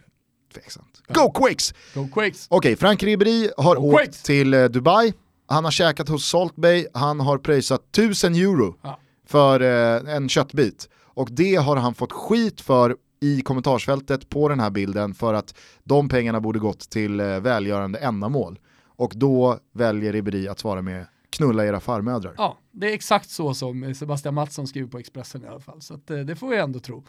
Tveksamt. 0.54 1.02
Go 1.08 1.32
Quakes! 1.32 1.74
Go 1.94 2.08
Quakes! 2.12 2.46
Okej, 2.50 2.76
Frank 2.76 3.02
Ribéry 3.02 3.50
har 3.56 3.76
Go 3.76 3.82
åkt 3.82 3.96
Quakes! 4.04 4.22
till 4.22 4.54
eh, 4.54 4.64
Dubai, 4.64 5.12
han 5.46 5.64
har 5.64 5.70
käkat 5.70 6.08
hos 6.08 6.28
Salt 6.28 6.56
Bay, 6.56 6.86
han 6.94 7.20
har 7.20 7.38
pröjsat 7.38 7.80
1000 7.98 8.34
euro 8.34 8.76
Ja. 8.82 8.98
För 9.26 9.60
eh, 9.60 10.14
en 10.16 10.28
köttbit. 10.28 10.88
Och 11.04 11.28
det 11.32 11.54
har 11.54 11.76
han 11.76 11.94
fått 11.94 12.12
skit 12.12 12.60
för 12.60 12.96
i 13.20 13.40
kommentarsfältet 13.42 14.28
på 14.28 14.48
den 14.48 14.60
här 14.60 14.70
bilden 14.70 15.14
för 15.14 15.34
att 15.34 15.54
de 15.84 16.08
pengarna 16.08 16.40
borde 16.40 16.58
gått 16.58 16.90
till 16.90 17.20
eh, 17.20 17.40
välgörande 17.40 17.98
ändamål. 17.98 18.58
Och 18.96 19.12
då 19.16 19.58
väljer 19.74 20.12
Ribéry 20.12 20.48
att 20.48 20.58
svara 20.58 20.82
med 20.82 21.06
knulla 21.30 21.66
era 21.66 21.80
farmödrar. 21.80 22.34
Ja, 22.36 22.58
det 22.72 22.90
är 22.90 22.94
exakt 22.94 23.30
så 23.30 23.54
som 23.54 23.94
Sebastian 23.94 24.34
Mattsson 24.34 24.66
skriver 24.66 24.88
på 24.88 24.98
Expressen 24.98 25.44
i 25.44 25.46
alla 25.46 25.60
fall. 25.60 25.82
Så 25.82 25.94
att, 25.94 26.10
eh, 26.10 26.18
det 26.18 26.36
får 26.36 26.48
vi 26.48 26.56
ändå 26.56 26.78
tro. 26.80 27.04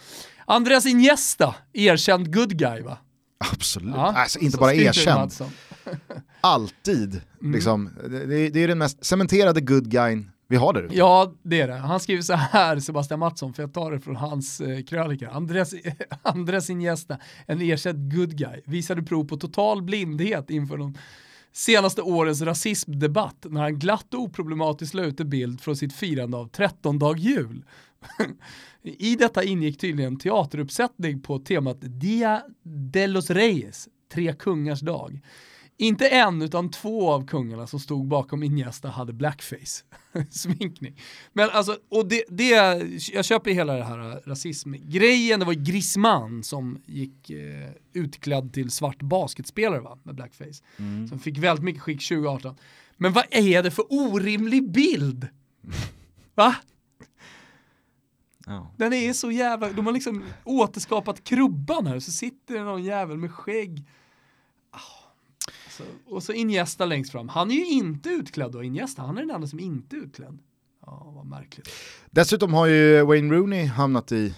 Andreas 0.45 0.85
Iniesta, 0.85 1.55
erkänd 1.73 2.33
good 2.35 2.57
guy 2.57 2.81
va? 2.81 2.97
Absolut. 3.53 3.95
Ja, 3.95 4.13
Alltså, 4.17 4.39
inte 4.39 4.57
bara 4.57 4.73
erkänd, 4.73 5.31
alltid. 6.41 7.21
Mm. 7.41 7.51
Liksom. 7.53 7.89
Det, 8.09 8.25
det- 8.25 8.49
det 8.49 8.63
är 8.63 8.67
den 8.67 8.77
mest 8.77 9.05
cementerade 9.05 9.61
good 9.61 9.89
guyn 9.91 10.31
vi 10.47 10.55
har 10.55 10.73
där 10.73 10.83
ute. 10.83 10.95
Ja, 10.95 11.33
det 11.43 11.61
är 11.61 11.67
det. 11.67 11.73
Han 11.73 11.99
skriver 11.99 12.21
så 12.21 12.33
här, 12.33 12.79
Sebastian 12.79 13.19
Mattsson, 13.19 13.53
för 13.53 13.63
jag 13.63 13.73
tar 13.73 13.91
det 13.91 13.99
från 13.99 14.15
hans 14.15 14.61
eh, 14.61 14.83
krönika. 14.83 15.29
Andres, 15.29 15.73
Andres 16.21 16.69
Iniesta, 16.69 17.17
en 17.45 17.61
erkänd 17.61 18.15
good 18.15 18.37
guy, 18.37 18.61
visade 18.65 19.03
prov 19.03 19.23
på 19.23 19.37
total 19.37 19.81
blindhet 19.81 20.49
inför 20.49 20.77
de 20.77 20.95
senaste 21.51 22.01
årens 22.01 22.41
rasismdebatt 22.41 23.45
när 23.49 23.61
han 23.61 23.79
glatt 23.79 24.13
och 24.13 24.19
oproblematiskt 24.19 24.93
la 24.93 25.03
ut 25.03 25.19
en 25.19 25.29
bild 25.29 25.61
från 25.61 25.75
sitt 25.75 25.93
firande 25.93 26.37
av 26.37 26.51
13-dag 26.51 27.19
jul. 27.19 27.65
I 28.83 29.15
detta 29.15 29.43
ingick 29.43 29.79
tydligen 29.79 30.17
teateruppsättning 30.17 31.21
på 31.21 31.39
temat 31.39 31.77
Dia 31.79 32.43
de 32.63 33.07
los 33.07 33.29
Reyes, 33.29 33.87
tre 34.13 34.33
kungars 34.33 34.81
dag. 34.81 35.21
Inte 35.77 36.07
en 36.07 36.41
utan 36.41 36.71
två 36.71 37.11
av 37.11 37.27
kungarna 37.27 37.67
som 37.67 37.79
stod 37.79 38.07
bakom 38.07 38.43
Iniesta 38.43 38.89
hade 38.89 39.13
blackface. 39.13 39.83
Sminkning. 40.29 41.01
Men 41.33 41.49
alltså, 41.49 41.77
och 41.89 42.07
det, 42.07 42.23
det, 42.29 42.49
jag 43.13 43.25
köper 43.25 43.51
hela 43.51 43.73
det 43.73 43.83
här 43.83 44.21
rasismgrejen, 44.25 45.39
det 45.39 45.45
var 45.45 45.53
Griezmann 45.53 46.43
som 46.43 46.81
gick 46.85 47.29
eh, 47.29 47.69
utklädd 47.93 48.53
till 48.53 48.71
svart 48.71 49.01
basketspelare 49.01 49.79
va, 49.79 49.97
med 50.03 50.15
blackface. 50.15 50.63
Som 51.09 51.19
fick 51.19 51.37
väldigt 51.37 51.63
mycket 51.63 51.81
skick 51.81 52.07
2018. 52.07 52.55
Men 52.97 53.13
vad 53.13 53.25
är 53.31 53.63
det 53.63 53.71
för 53.71 53.85
orimlig 53.89 54.71
bild? 54.71 55.27
Va? 56.35 56.55
Ja. 58.45 58.71
Den 58.77 58.93
är 58.93 59.13
så 59.13 59.31
jävla, 59.31 59.69
de 59.69 59.85
har 59.85 59.93
liksom 59.93 60.23
återskapat 60.43 61.23
krubban 61.23 61.87
här, 61.87 61.99
så 61.99 62.11
sitter 62.11 62.53
det 62.53 62.63
någon 62.63 62.83
jävel 62.83 63.17
med 63.17 63.31
skägg. 63.31 63.85
Ah, 65.79 65.83
alltså, 65.83 66.15
och 66.15 66.23
så 66.23 66.33
Iniesta 66.33 66.85
längst 66.85 67.11
fram. 67.11 67.29
Han 67.29 67.51
är 67.51 67.55
ju 67.55 67.65
inte 67.65 68.09
utklädd 68.09 68.51
då, 68.51 68.63
Iniesta, 68.63 69.01
han 69.01 69.17
är 69.17 69.21
den 69.21 69.31
enda 69.31 69.47
som 69.47 69.59
inte 69.59 69.95
är 69.95 69.99
utklädd. 69.99 70.39
Ja, 70.85 71.11
vad 71.15 71.25
märkligt. 71.25 71.69
Dessutom 72.11 72.53
har 72.53 72.65
ju 72.65 73.01
Wayne 73.01 73.33
Rooney 73.35 73.65
hamnat 73.65 74.11
i 74.11 74.33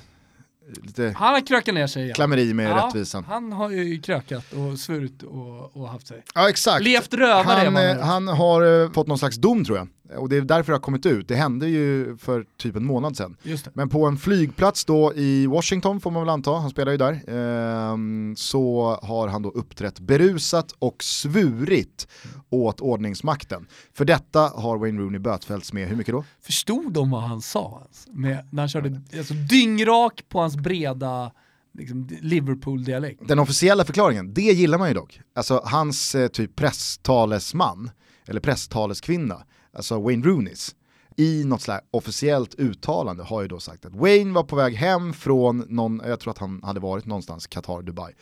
lite 0.83 1.13
Han 1.17 1.33
har 1.33 1.47
krökat 1.47 1.75
ner 1.75 1.87
sig 1.87 2.03
igen. 2.03 2.15
klammeri 2.15 2.53
med 2.53 2.69
Ja, 2.71 2.85
rättvisan. 2.87 3.23
Han 3.23 3.51
har 3.51 3.69
ju 3.69 4.01
krökat 4.01 4.53
och 4.53 4.79
svurit 4.79 5.23
och, 5.23 5.77
och 5.77 5.89
haft 5.89 6.07
sig. 6.07 6.23
Ja 6.35 6.49
exakt. 6.49 6.83
Levt 6.83 7.13
rövare 7.13 7.43
han, 7.43 7.77
eh, 7.77 7.99
han 7.99 8.27
har 8.27 8.83
eh, 8.83 8.91
fått 8.91 9.07
någon 9.07 9.17
slags 9.17 9.35
dom 9.37 9.65
tror 9.65 9.77
jag. 9.77 9.87
Och 10.15 10.29
det 10.29 10.37
är 10.37 10.41
därför 10.41 10.71
det 10.71 10.75
har 10.75 10.81
kommit 10.81 11.05
ut. 11.05 11.27
Det 11.27 11.35
hände 11.35 11.67
ju 11.67 12.17
för 12.17 12.45
typ 12.57 12.75
en 12.75 12.85
månad 12.85 13.17
sedan. 13.17 13.37
Men 13.73 13.89
på 13.89 14.05
en 14.05 14.17
flygplats 14.17 14.85
då 14.85 15.13
i 15.15 15.47
Washington 15.47 16.01
får 16.01 16.11
man 16.11 16.21
väl 16.21 16.29
anta, 16.29 16.51
han 16.51 16.69
spelar 16.69 16.91
ju 16.91 16.97
där, 16.97 17.21
ehm, 17.27 18.35
så 18.37 18.95
har 19.01 19.27
han 19.27 19.41
då 19.41 19.49
uppträtt 19.49 19.99
berusat 19.99 20.71
och 20.79 21.03
svurit 21.03 22.07
åt 22.49 22.81
ordningsmakten. 22.81 23.67
För 23.93 24.05
detta 24.05 24.39
har 24.39 24.77
Wayne 24.77 25.01
Rooney 25.01 25.19
bötfällts 25.19 25.73
med, 25.73 25.87
hur 25.87 25.95
mycket 25.95 26.13
då? 26.13 26.23
Förstod 26.41 26.93
de 26.93 27.11
vad 27.11 27.21
han 27.21 27.41
sa? 27.41 27.81
Alltså, 27.83 28.09
med, 28.11 28.47
när 28.51 28.61
han 28.61 28.69
körde 28.69 29.01
alltså, 29.17 29.33
dyngrak 29.33 30.23
på 30.29 30.39
hans 30.39 30.55
breda 30.55 31.31
liksom, 31.77 32.09
Liverpool-dialekt. 32.21 33.27
Den 33.27 33.39
officiella 33.39 33.85
förklaringen, 33.85 34.33
det 34.33 34.41
gillar 34.41 34.77
man 34.77 34.87
ju 34.87 34.93
dock. 34.93 35.21
Alltså 35.35 35.61
hans 35.65 36.15
eh, 36.15 36.27
typ 36.27 36.55
presstalesman, 36.55 37.91
eller 38.25 38.39
presstaleskvinna, 38.39 39.43
alltså 39.77 39.99
Wayne 40.01 40.27
Rooneys, 40.27 40.75
i 41.19 41.43
något 41.43 41.61
slags 41.61 41.85
officiellt 41.91 42.55
uttalande 42.55 43.23
har 43.23 43.41
ju 43.41 43.47
då 43.47 43.59
sagt 43.59 43.85
att 43.85 43.95
Wayne 43.95 44.33
var 44.33 44.43
på 44.43 44.55
väg 44.55 44.75
hem 44.75 45.13
från 45.13 45.65
någon, 45.69 46.01
jag 46.05 46.19
tror 46.19 46.31
att 46.31 46.37
han 46.37 46.63
hade 46.63 46.79
varit 46.79 47.05
någonstans, 47.05 47.47
Qatar, 47.47 47.81
Dubai, 47.81 48.13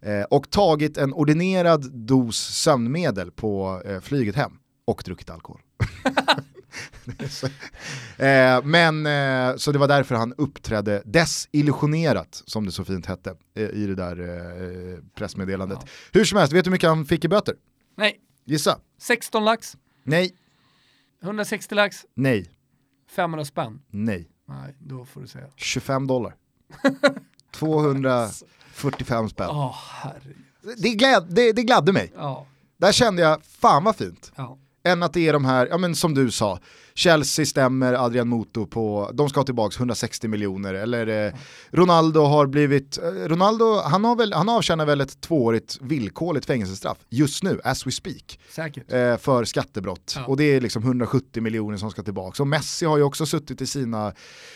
eh, 0.00 0.22
och 0.22 0.50
tagit 0.50 0.96
en 0.96 1.14
ordinerad 1.14 1.92
dos 1.92 2.36
sömnmedel 2.36 3.30
på 3.30 3.82
eh, 3.84 4.00
flyget 4.00 4.36
hem 4.36 4.52
och 4.84 5.02
druckit 5.04 5.30
alkohol. 5.30 5.60
Så, 7.28 7.46
eh, 8.22 8.64
men 8.64 9.06
eh, 9.06 9.56
så 9.56 9.72
det 9.72 9.78
var 9.78 9.88
därför 9.88 10.14
han 10.14 10.34
uppträdde 10.38 11.02
desillusionerat, 11.04 12.42
som 12.46 12.66
det 12.66 12.72
så 12.72 12.84
fint 12.84 13.06
hette, 13.06 13.34
eh, 13.56 13.68
i 13.68 13.86
det 13.86 13.94
där 13.94 14.20
eh, 14.20 14.98
pressmeddelandet. 15.14 15.78
Hur 16.12 16.24
som 16.24 16.38
helst, 16.38 16.52
vet 16.52 16.64
du 16.64 16.68
hur 16.68 16.72
mycket 16.72 16.88
han 16.88 17.04
fick 17.04 17.24
i 17.24 17.28
böter? 17.28 17.54
Nej, 17.96 18.20
Gissa? 18.44 18.78
16 18.98 19.44
lax, 19.44 19.76
Nej, 20.04 20.30
160 21.22 21.74
lax, 21.74 22.06
nej, 22.14 22.50
500 23.10 23.44
spänn. 23.44 23.80
nej. 23.90 24.28
Nej, 24.48 24.74
då 24.78 25.04
får 25.04 25.20
du 25.20 25.26
säga. 25.26 25.46
25 25.56 26.06
dollar. 26.06 26.34
245 27.50 29.28
spänn. 29.28 29.48
Herregud. 29.90 30.36
Det, 30.76 30.88
gläd, 30.88 31.26
det, 31.28 31.52
det 31.52 31.62
gladde 31.62 31.92
mig. 31.92 32.12
Ja, 32.16 32.46
Där 32.76 32.92
kände 32.92 33.22
jag, 33.22 33.44
fan 33.44 33.84
vad 33.84 33.96
fint. 33.96 34.32
ja. 34.36 34.58
än 34.84 35.02
att 35.02 35.12
det 35.12 35.28
är 35.28 35.32
de 35.32 35.44
här, 35.44 35.66
ja 35.66 35.78
men 35.78 35.94
som 35.96 36.14
du 36.14 36.30
sa, 36.30 36.58
Chelsea 36.94 37.46
stämmer 37.46 37.94
Adrian 37.94 38.28
Moto 38.28 38.66
på, 38.66 39.10
de 39.14 39.28
ska 39.28 39.40
ha 39.40 39.44
tillbaka 39.44 39.76
160 39.78 40.28
miljoner, 40.28 40.74
eller 40.74 41.26
eh, 41.26 41.32
Ronaldo 41.70 42.20
har 42.20 42.46
blivit, 42.46 42.98
eh, 42.98 43.28
Ronaldo 43.28 43.80
han, 43.84 44.04
har 44.04 44.16
väl, 44.16 44.32
han 44.32 44.48
avtjänar 44.48 44.86
väl 44.86 45.00
ett 45.00 45.20
tvåårigt 45.20 45.78
villkorligt 45.80 46.46
fängelsestraff 46.46 46.98
just 47.08 47.42
nu, 47.42 47.60
as 47.64 47.86
we 47.86 47.90
speak, 47.90 48.38
eh, 48.88 49.16
för 49.16 49.44
skattebrott. 49.44 50.14
Ja. 50.16 50.26
Och 50.26 50.36
det 50.36 50.44
är 50.44 50.60
liksom 50.60 50.82
170 50.82 51.42
miljoner 51.42 51.76
som 51.76 51.90
ska 51.90 52.02
tillbaka. 52.02 52.42
Och 52.42 52.46
Messi 52.46 52.86
har 52.86 52.96
ju 52.96 53.02
också 53.02 53.26
suttit 53.26 53.60
i 53.60 53.66
sina 53.66 54.12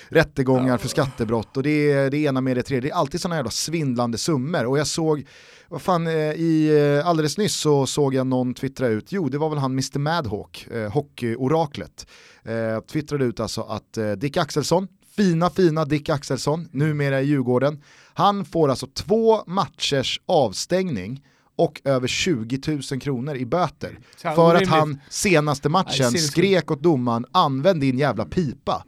rättegångar 0.09 0.79
för 0.79 0.89
skattebrott 0.89 1.57
och 1.57 1.63
det 1.63 1.93
är 1.93 2.11
det 2.11 2.19
ena 2.19 2.41
med 2.41 2.57
det 2.57 2.63
tredje. 2.63 2.91
Det 2.91 2.95
är 2.95 2.99
alltid 2.99 3.21
sådana 3.21 3.37
jävla 3.37 3.51
svindlande 3.51 4.19
summor. 4.19 4.67
Och 4.67 4.79
jag 4.79 4.87
såg, 4.87 5.27
vad 5.69 5.83
fan, 5.83 6.07
eh, 6.07 6.13
i, 6.33 6.79
eh, 6.99 7.09
alldeles 7.09 7.39
nyss 7.39 7.57
så 7.57 7.87
såg 7.87 8.15
jag 8.15 8.27
någon 8.27 8.55
twittra 8.55 8.89
ut, 8.89 9.13
jo 9.13 9.29
det 9.29 9.39
var 9.39 9.49
väl 9.49 9.59
han 9.59 9.73
Mr 9.73 9.99
Madhawk, 9.99 10.67
eh, 10.71 10.93
hockeyoraklet, 10.93 12.07
eh, 12.45 12.81
twittrade 12.81 13.25
ut 13.25 13.41
alltså 13.41 13.61
att 13.61 13.97
eh, 13.97 14.13
Dick 14.13 14.37
Axelsson, 14.37 14.89
fina 15.17 15.51
fina 15.51 15.85
Dick 15.85 16.09
Axelsson, 16.09 16.69
numera 16.73 17.21
i 17.21 17.25
Djurgården, 17.25 17.83
han 18.15 18.45
får 18.45 18.69
alltså 18.69 18.87
två 18.87 19.45
matchers 19.47 20.21
avstängning 20.27 21.23
och 21.57 21.81
över 21.85 22.09
20 22.09 22.61
000 22.91 23.01
kronor 23.01 23.37
i 23.37 23.47
böter. 23.47 23.99
För 24.17 24.55
att 24.55 24.69
han 24.69 25.01
senaste 25.11 25.69
matchen 25.69 26.11
skrek 26.11 26.71
åt 26.71 26.83
domaren, 26.83 27.27
använd 27.33 27.81
din 27.81 27.99
jävla 27.99 28.25
pipa. 28.25 28.85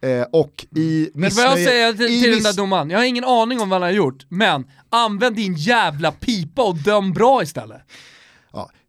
Eh, 0.00 0.22
och 0.32 0.66
i 0.76 1.10
Men 1.14 1.30
vad 1.34 1.44
jag 1.44 1.50
missnöje... 1.50 1.66
säger 1.66 1.92
till, 1.92 2.22
till 2.22 2.32
den 2.32 2.42
där 2.42 2.52
domaren, 2.52 2.90
jag 2.90 2.98
har 2.98 3.04
ingen 3.04 3.24
aning 3.24 3.60
om 3.60 3.68
vad 3.68 3.82
han 3.82 3.88
har 3.88 3.96
gjort, 3.96 4.26
men 4.28 4.66
använd 4.90 5.36
din 5.36 5.54
jävla 5.54 6.12
pipa 6.12 6.62
och 6.62 6.76
döm 6.76 7.12
bra 7.12 7.42
istället. 7.42 7.82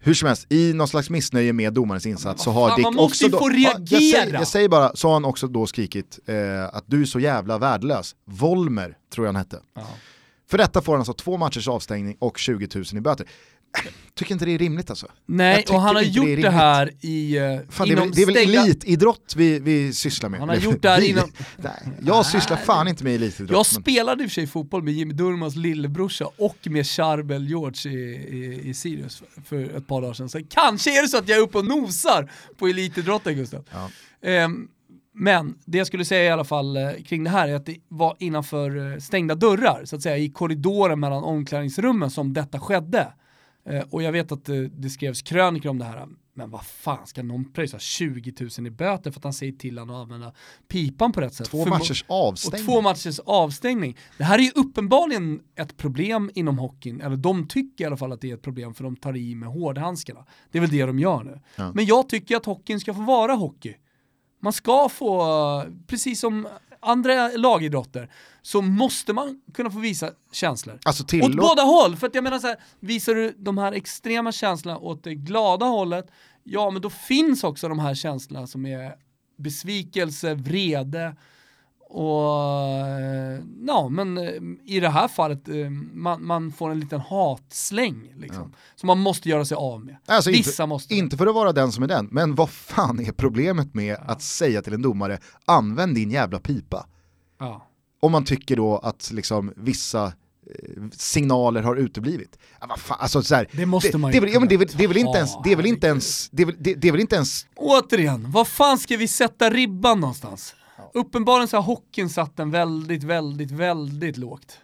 Ja, 0.07 0.09
hur 0.09 0.13
som 0.13 0.27
helst, 0.27 0.47
i 0.49 0.73
någon 0.73 0.87
slags 0.87 1.09
missnöje 1.09 1.53
med 1.53 1.73
domarens 1.73 2.05
insats 2.05 2.43
så 2.43 2.51
har 2.51 2.75
Dick 2.75 2.83
man 2.83 2.95
måste 2.95 3.25
också 3.25 3.27
då, 3.27 3.37
få 3.37 3.51
Ja, 3.51 3.71
jag, 3.79 3.87
säger, 3.87 4.13
reagera. 4.17 4.39
jag 4.39 4.47
säger 4.47 4.69
bara, 4.69 4.95
så 4.95 5.07
har 5.07 5.13
han 5.13 5.25
också 5.25 5.47
då 5.47 5.67
skrikit 5.67 6.19
eh, 6.25 6.65
att 6.65 6.83
du 6.87 7.01
är 7.01 7.05
så 7.05 7.19
jävla 7.19 7.57
värdelös. 7.57 8.15
Volmer, 8.25 8.97
tror 9.13 9.27
jag 9.27 9.33
han 9.33 9.35
hette. 9.35 9.59
För 10.49 10.57
detta 10.57 10.81
får 10.81 10.93
han 10.93 10.99
alltså 10.99 11.13
två 11.13 11.37
matchers 11.37 11.67
avstängning 11.67 12.15
och 12.19 12.37
20 12.37 12.67
000 12.75 12.85
i 12.93 13.01
böter. 13.01 13.27
Tycker 14.13 14.31
inte 14.33 14.45
det 14.45 14.51
är 14.51 14.57
rimligt 14.57 14.89
alltså. 14.89 15.07
Nej, 15.25 15.65
och 15.69 15.81
han 15.81 15.95
har 15.95 16.01
det 16.03 16.07
gjort 16.07 16.25
det, 16.25 16.31
rimligt. 16.31 16.51
här 16.51 16.91
i, 17.01 17.39
uh, 17.39 17.59
Fan, 17.69 17.87
det, 17.87 17.93
är 17.93 17.97
väl, 17.97 18.11
det 18.11 18.21
är 18.21 18.25
väl 18.25 18.35
stängda... 18.35 18.61
elitidrott 18.61 19.33
vi, 19.37 19.59
vi 19.59 19.93
sysslar 19.93 20.29
med? 20.29 20.39
Han 20.39 20.49
har 20.49 20.55
gjort 20.55 20.81
det 20.81 20.89
här 20.89 21.01
vi. 21.01 21.09
inom- 21.09 21.31
Nej, 21.57 21.73
jag 22.01 22.25
sysslar 22.25 22.57
fan 22.57 22.87
inte 22.87 23.03
med 23.03 23.15
elitidrott. 23.15 23.51
Jag 23.51 23.57
men- 23.73 23.83
spelade 23.83 24.23
i 24.23 24.25
och 24.25 24.29
för 24.29 24.33
sig 24.33 24.47
fotboll 24.47 24.83
med 24.83 24.93
Jimmy 24.93 25.13
Durmans 25.13 25.55
lillebrorsa 25.55 26.25
och 26.37 26.57
med 26.63 26.87
Charbel 26.87 27.47
George 27.47 27.91
i, 27.91 27.95
i, 28.37 28.69
i 28.69 28.73
Sirius 28.73 29.23
för, 29.45 29.77
ett 29.77 29.87
par 29.87 30.01
dagar 30.01 30.13
sedan. 30.13 30.29
Så 30.29 30.41
kanske 30.49 30.97
är 30.99 31.01
det 31.01 31.07
så 31.07 31.17
att 31.17 31.29
jag 31.29 31.37
är 31.37 31.41
uppe 31.41 31.57
och 31.57 31.65
nosar 31.65 32.31
på 32.57 32.67
elitidrotten 32.67 33.35
Gustav. 33.35 33.63
Ja. 33.71 33.89
Ehm, 34.29 34.67
men 35.19 35.55
det 35.65 35.77
jag 35.77 35.87
skulle 35.87 36.05
säga 36.05 36.23
i 36.23 36.29
alla 36.29 36.43
fall 36.43 36.77
eh, 36.77 36.91
kring 37.05 37.23
det 37.23 37.29
här 37.29 37.47
är 37.47 37.55
att 37.55 37.65
det 37.65 37.77
var 37.87 38.15
innanför 38.19 38.93
eh, 38.93 38.99
stängda 38.99 39.35
dörrar, 39.35 39.85
så 39.85 39.95
att 39.95 40.01
säga 40.01 40.17
i 40.17 40.29
korridoren 40.29 40.99
mellan 40.99 41.23
omklädningsrummen 41.23 42.11
som 42.11 42.33
detta 42.33 42.59
skedde. 42.59 43.07
Eh, 43.69 43.83
och 43.89 44.03
jag 44.03 44.11
vet 44.11 44.31
att 44.31 44.49
det 44.71 44.89
skrevs 44.89 45.21
krönikor 45.21 45.69
om 45.69 45.77
det 45.77 45.85
här. 45.85 46.07
Men 46.33 46.49
vad 46.49 46.65
fan, 46.65 47.07
ska 47.07 47.23
någon 47.23 47.51
pröjsa 47.51 47.79
20 47.79 48.33
000 48.57 48.67
i 48.67 48.71
böter 48.71 49.11
för 49.11 49.19
att 49.19 49.23
han 49.23 49.33
säger 49.33 49.51
till 49.51 49.79
honom 49.79 49.95
att 49.95 50.01
använda 50.01 50.33
pipan 50.67 51.11
på 51.11 51.21
rätt 51.21 51.33
sätt? 51.33 51.49
Två 51.49 51.65
matchers 51.65 52.05
och 52.07 52.27
avstängning. 52.27 52.65
två 52.65 52.81
matchers 52.81 53.19
avstängning. 53.19 53.97
Det 54.17 54.23
här 54.23 54.39
är 54.39 54.43
ju 54.43 54.51
uppenbarligen 54.55 55.39
ett 55.55 55.77
problem 55.77 56.31
inom 56.33 56.59
hockeyn, 56.59 57.01
eller 57.01 57.17
de 57.17 57.47
tycker 57.47 57.83
i 57.83 57.87
alla 57.87 57.97
fall 57.97 58.11
att 58.11 58.21
det 58.21 58.29
är 58.29 58.33
ett 58.33 58.41
problem 58.41 58.73
för 58.73 58.83
de 58.83 58.95
tar 58.95 59.17
i 59.17 59.35
med 59.35 59.49
hårdhandskarna. 59.49 60.25
Det 60.51 60.57
är 60.57 60.61
väl 60.61 60.69
det 60.69 60.85
de 60.85 60.99
gör 60.99 61.23
nu. 61.23 61.39
Ja. 61.55 61.71
Men 61.73 61.85
jag 61.85 62.09
tycker 62.09 62.37
att 62.37 62.45
hockeyn 62.45 62.79
ska 62.79 62.93
få 62.93 63.01
vara 63.01 63.33
hockey. 63.33 63.75
Man 64.41 64.53
ska 64.53 64.89
få, 64.89 65.63
precis 65.87 66.19
som 66.19 66.47
andra 66.79 67.27
lagidrotter, 67.27 68.09
så 68.41 68.61
måste 68.61 69.13
man 69.13 69.41
kunna 69.53 69.71
få 69.71 69.79
visa 69.79 70.11
känslor. 70.31 70.79
Alltså 70.85 71.03
Åt 71.03 71.09
tillåt... 71.09 71.35
båda 71.35 71.61
håll, 71.61 71.95
för 71.95 72.07
att 72.07 72.15
jag 72.15 72.23
menar 72.23 72.39
så 72.39 72.47
här, 72.47 72.57
visar 72.79 73.15
du 73.15 73.35
de 73.37 73.57
här 73.57 73.71
extrema 73.71 74.31
känslorna 74.31 74.77
åt 74.77 75.03
det 75.03 75.15
glada 75.15 75.65
hållet, 75.65 76.11
ja 76.43 76.69
men 76.69 76.81
då 76.81 76.89
finns 76.89 77.43
också 77.43 77.69
de 77.69 77.79
här 77.79 77.95
känslorna 77.95 78.47
som 78.47 78.65
är 78.65 78.95
besvikelse, 79.37 80.33
vrede 80.33 81.15
och 81.89 82.77
eh, 82.77 83.39
ja 83.67 83.89
men 83.89 84.17
eh, 84.17 84.31
i 84.65 84.79
det 84.79 84.89
här 84.89 85.07
fallet, 85.07 85.47
eh, 85.47 85.69
man, 85.93 86.25
man 86.25 86.51
får 86.51 86.69
en 86.69 86.79
liten 86.79 86.99
hatsläng 86.99 88.13
liksom. 88.17 88.53
Som 88.75 88.87
man 88.87 88.99
måste 88.99 89.29
göra 89.29 89.45
sig 89.45 89.55
av 89.55 89.85
med. 89.85 89.97
Alltså 90.05 90.29
Vissa 90.29 90.49
inte, 90.63 90.65
måste. 90.65 90.95
inte 90.95 91.17
för 91.17 91.27
att 91.27 91.35
vara 91.35 91.53
den 91.53 91.71
som 91.71 91.83
är 91.83 91.87
den, 91.87 92.07
men 92.11 92.35
vad 92.35 92.49
fan 92.49 92.99
är 92.99 93.11
problemet 93.11 93.73
med 93.73 93.97
att 94.07 94.21
säga 94.21 94.61
till 94.61 94.73
en 94.73 94.81
domare, 94.81 95.19
använd 95.45 95.95
din 95.95 96.11
jävla 96.11 96.39
pipa. 96.39 96.85
Ja. 97.39 97.67
Om 97.99 98.11
man 98.11 98.25
tycker 98.25 98.55
då 98.55 98.77
att 98.77 99.11
liksom 99.13 99.53
vissa 99.55 100.13
signaler 100.91 101.61
har 101.63 101.75
uteblivit. 101.75 102.37
Ja, 102.61 102.77
alltså 102.87 103.23
så 103.23 103.35
här, 103.35 103.47
Det 103.51 103.65
måste 103.65 103.97
man 103.97 104.11
det, 104.11 104.17
ju 104.17 104.29
ja, 104.29 104.39
det, 104.39 104.77
det 104.77 104.83
är 104.83 104.87
väl 104.87 104.97
inte 104.97 105.05
kunna 105.11 105.17
ens, 105.17 105.33
ta, 105.33 105.41
det 105.43 105.51
är 105.51 105.55
väl 105.55 105.65
inte 105.65 105.87
herregud. 105.87 106.03
ens, 106.03 106.29
det 106.31 106.41
är 106.41 106.45
väl, 106.45 106.55
det, 106.59 106.73
det 106.73 106.87
är 106.87 106.91
väl 106.91 107.01
inte 107.01 107.15
ens, 107.15 107.47
Återigen, 107.55 108.31
vad 108.31 108.47
fan 108.47 108.77
ska 108.77 108.97
vi 108.97 109.07
sätta 109.07 109.49
ribban 109.49 109.99
någonstans? 109.99 110.55
Uppenbarligen 110.93 111.47
så 111.47 111.57
har 111.57 111.63
hockeyn 111.63 112.09
satt 112.09 112.37
den 112.37 112.51
väldigt, 112.51 113.03
väldigt, 113.03 113.51
väldigt 113.51 114.17
lågt. 114.17 114.57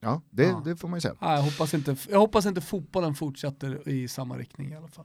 ja 0.00 0.22
det, 0.30 0.42
Ja. 0.44 0.62
det 0.64 0.76
får 0.76 0.88
man 0.88 0.96
ju 0.96 1.00
säga. 1.00 1.14
Ja, 1.20 1.34
jag, 1.34 1.42
hoppas 1.42 1.74
inte, 1.74 1.96
jag 2.10 2.18
hoppas 2.18 2.46
inte 2.46 2.60
fotbollen 2.60 3.14
fortsätter 3.14 3.88
i 3.88 4.08
samma 4.08 4.36
riktning 4.38 4.72
i 4.72 4.76
alla 4.76 4.88
fall. 4.88 5.04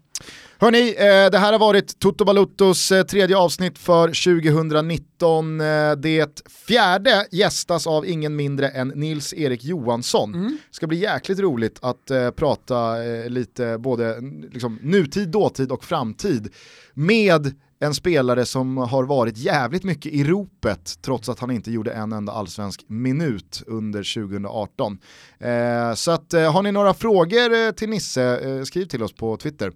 Hörni, 0.58 0.90
eh, 0.90 1.32
det 1.32 1.38
här 1.38 1.52
har 1.52 1.60
varit 1.60 2.00
Toto 2.00 2.26
Baluttos 2.26 2.92
eh, 2.92 3.04
tredje 3.04 3.38
avsnitt 3.38 3.78
för 3.78 4.08
2019. 4.08 5.62
Eh, 5.62 5.92
det 5.92 6.42
fjärde 6.68 7.28
gästas 7.32 7.88
av 7.88 8.06
ingen 8.06 8.36
mindre 8.36 8.68
än 8.70 8.88
Nils-Erik 8.96 9.64
Johansson. 9.64 10.36
Mm. 10.36 10.58
ska 10.72 10.88
bli 10.88 10.98
jäkligt 10.98 11.40
roligt 11.40 11.80
att 11.82 12.12
prata 12.36 12.96
lite 13.28 13.78
både 13.78 14.22
liksom, 14.52 14.80
nutid, 14.82 15.30
dåtid 15.30 15.72
och 15.72 15.84
framtid 15.84 16.54
med 16.94 17.56
en 17.84 17.94
spelare 17.94 18.46
som 18.46 18.78
har 18.78 19.04
varit 19.04 19.38
jävligt 19.38 19.84
mycket 19.84 20.14
i 20.14 20.24
ropet 20.24 20.98
trots 21.02 21.30
att 21.30 21.40
han 21.40 21.52
inte 21.52 21.72
gjorde 21.72 21.92
en 21.92 22.12
enda 22.12 22.32
allsvensk 22.32 22.86
minut 22.88 23.64
under 23.68 24.14
2018. 24.28 24.98
Eh, 25.40 25.94
så 25.94 26.12
att, 26.12 26.34
eh, 26.34 26.54
har 26.54 26.64
ni 26.64 26.72
några 26.72 26.94
frågor 26.94 27.54
eh, 27.54 27.72
till 27.72 27.90
Nisse, 27.90 28.40
eh, 28.40 28.64
skriv 28.64 28.86
till 28.86 29.04
oss 29.04 29.14
på 29.14 29.38
Twitter. 29.38 29.72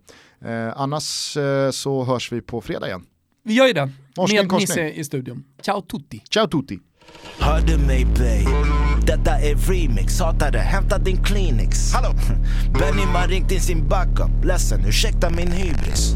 Eh, 0.46 0.82
annars 0.82 1.38
eh, 1.38 1.72
så 1.72 2.04
hörs 2.04 2.32
vi 2.32 2.42
på 2.42 2.62
fredag 2.62 2.88
igen. 2.88 3.06
Vi 3.44 3.54
gör 3.54 3.68
ju 3.68 3.74
det, 3.74 3.92
Morsning, 4.18 4.40
med 4.40 4.50
korsning. 4.50 4.86
Nisse 4.86 5.00
i 5.00 5.04
studion. 5.04 5.44
Ciao 5.62 5.82
tutti! 5.82 6.24
Ciao 6.30 6.48
tutti! 6.48 6.80
Hör 7.40 7.62
du 7.62 7.78
mig 7.78 8.06
bey? 8.06 8.46
Detta 9.08 9.32
är 9.32 9.56
remix, 9.56 10.20
hatare 10.20 10.58
hämta 10.58 10.98
din 10.98 11.24
Kleenex 11.24 11.94
Hallå? 11.94 12.16
Benny 12.80 13.02
har 13.02 13.28
ringt 13.28 13.52
in 13.52 13.62
sin 13.62 13.88
backup, 13.90 14.46
ledsen 14.46 14.86
ursäkta 14.86 15.30
min 15.30 15.52
hybris 15.52 16.16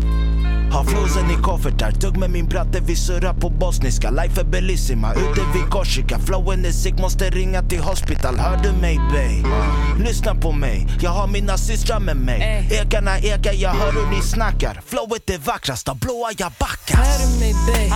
Har 0.72 0.84
flosen 0.84 1.32
i 1.32 1.42
koffertar, 1.42 1.92
tugg 1.92 2.18
med 2.18 2.30
min 2.30 2.46
bratte. 2.46 2.80
Vi 2.80 2.96
surrar 2.96 3.34
på 3.34 3.50
bosniska. 3.50 4.12
Life 4.12 4.42
är 4.42 4.46
bellissima, 4.46 5.14
ute 5.14 5.42
vid 5.54 5.70
Korsika. 5.70 6.20
Flowen 6.20 6.66
är 6.66 6.72
sick, 6.72 7.00
måste 7.00 7.30
ringa 7.30 7.62
till 7.62 7.80
hospital. 7.80 8.40
Hör 8.40 8.58
du 8.58 8.72
mig 8.72 9.00
bey? 9.12 9.44
Lyssna 10.06 10.36
på 10.36 10.52
mig, 10.52 10.88
jag 11.02 11.12
har 11.12 11.28
mina 11.28 11.58
systrar 11.58 12.00
med 12.00 12.18
mig. 12.18 12.68
Ekarna 12.72 13.20
ekar, 13.20 13.54
jag 13.54 13.70
hör 13.70 13.92
hur 13.92 14.16
ni 14.16 14.22
snackar. 14.22 14.82
Flowet 14.86 15.30
är 15.30 15.38
vackrast, 15.38 15.90
av 15.90 16.00
blåa 16.00 16.30
jag 16.38 16.52
backar. 16.60 16.98
Hör 16.98 17.20
du 17.20 17.40
mig 17.40 17.54
babe? 17.54 17.96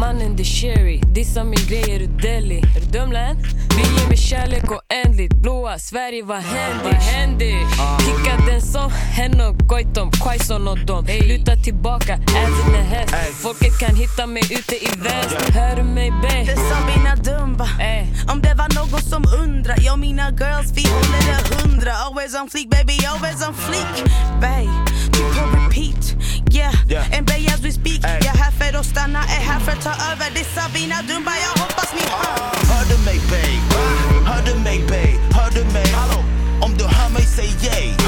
Mannen 0.00 0.36
det 0.36 0.42
är 0.42 0.44
Sherry, 0.44 1.00
dissa 1.14 1.44
min 1.44 1.66
grej, 1.68 1.94
är 1.94 1.98
du 1.98 2.06
deli? 2.06 2.58
Är 2.76 2.80
du 2.80 2.98
dum 2.98 3.12
län? 3.12 3.36
Vi 3.76 4.00
ger 4.00 4.08
mig 4.08 4.16
kärlek 4.16 4.64
oändligt 4.70 5.34
Blåa 5.34 5.78
Sverige, 5.78 6.24
vad 6.24 6.38
händer? 6.38 6.84
Vad 6.84 6.94
händer? 6.94 7.66
Kicka 8.00 8.36
den 8.46 8.60
som 8.60 8.90
henne 8.90 9.46
och 9.46 9.58
Goitom, 9.58 10.10
Quaison 10.10 10.68
och 10.68 10.78
dem 10.78 11.06
Luta 11.28 11.56
tillbaka, 11.56 11.99
även 12.08 12.74
en 12.74 12.86
häst 12.86 13.14
Folket 13.42 13.78
kan 13.78 13.94
hitta 13.96 14.26
mig 14.26 14.42
ute 14.50 14.74
i 14.84 14.88
väst 14.96 15.36
Hör 15.54 15.76
du 15.76 15.82
mig 15.82 16.10
babe? 16.10 16.44
Det 16.46 16.56
sa 16.56 16.76
mina 16.96 17.16
dumba 17.16 17.68
Ey. 17.80 18.06
Om 18.32 18.40
det 18.42 18.54
var 18.54 18.68
någon 18.74 19.02
som 19.02 19.24
undrar 19.42 19.76
Jag 19.80 19.92
och 19.92 19.98
mina 19.98 20.30
girls 20.30 20.72
vi 20.74 20.84
håller 20.88 21.22
det 21.28 21.54
hundra 21.62 21.92
Always 21.92 22.34
on 22.34 22.48
fleek 22.50 22.68
baby, 22.70 22.96
always 23.06 23.48
on 23.48 23.54
fleek 23.54 23.94
Bay, 24.40 24.68
du 25.12 25.18
på 25.18 25.42
repeat 25.56 26.04
Yeah, 26.52 26.74
Yeah. 26.88 27.18
and 27.18 27.26
bay 27.26 27.46
as 27.46 27.60
we 27.60 27.72
speak 27.72 28.04
Ey. 28.04 28.18
Jag 28.26 28.34
är 28.34 28.38
här 28.44 28.50
för 28.50 28.78
att 28.78 28.86
stanna, 28.86 29.18
är 29.18 29.42
här 29.50 29.60
för 29.60 29.72
att 29.72 29.82
ta 29.82 29.94
över 30.12 30.26
Det 30.34 30.44
sa 30.54 30.62
mina 30.74 31.02
dumba, 31.02 31.32
jag 31.44 31.62
hoppas 31.62 31.90
ni 31.94 32.02
hör 32.10 32.74
Hör 32.74 32.84
du 32.90 32.96
mig 33.04 33.18
babe? 33.30 34.30
Hör 34.30 34.42
du 34.46 34.54
mig 34.60 34.78
babe? 34.80 35.36
Hör 35.38 35.50
du 35.50 35.64
mig? 35.72 35.86
Hallå? 35.92 36.24
Om 36.60 36.76
du 36.78 36.84
hör 36.84 37.10
mig 37.10 37.22
säg 37.22 37.50
yay 37.62 37.99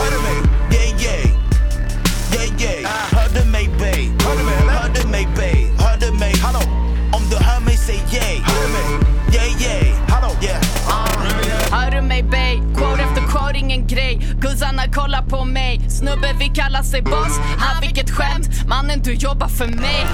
kallar 16.55 16.83
sig 16.83 17.03
boss. 17.03 17.39
Han 17.59 17.81
vilket 17.81 18.11
skämt. 18.11 18.69
Mannen 18.69 19.01
du 19.03 19.13
jobbar 19.13 19.49
för 19.49 19.67
mig. 19.67 20.07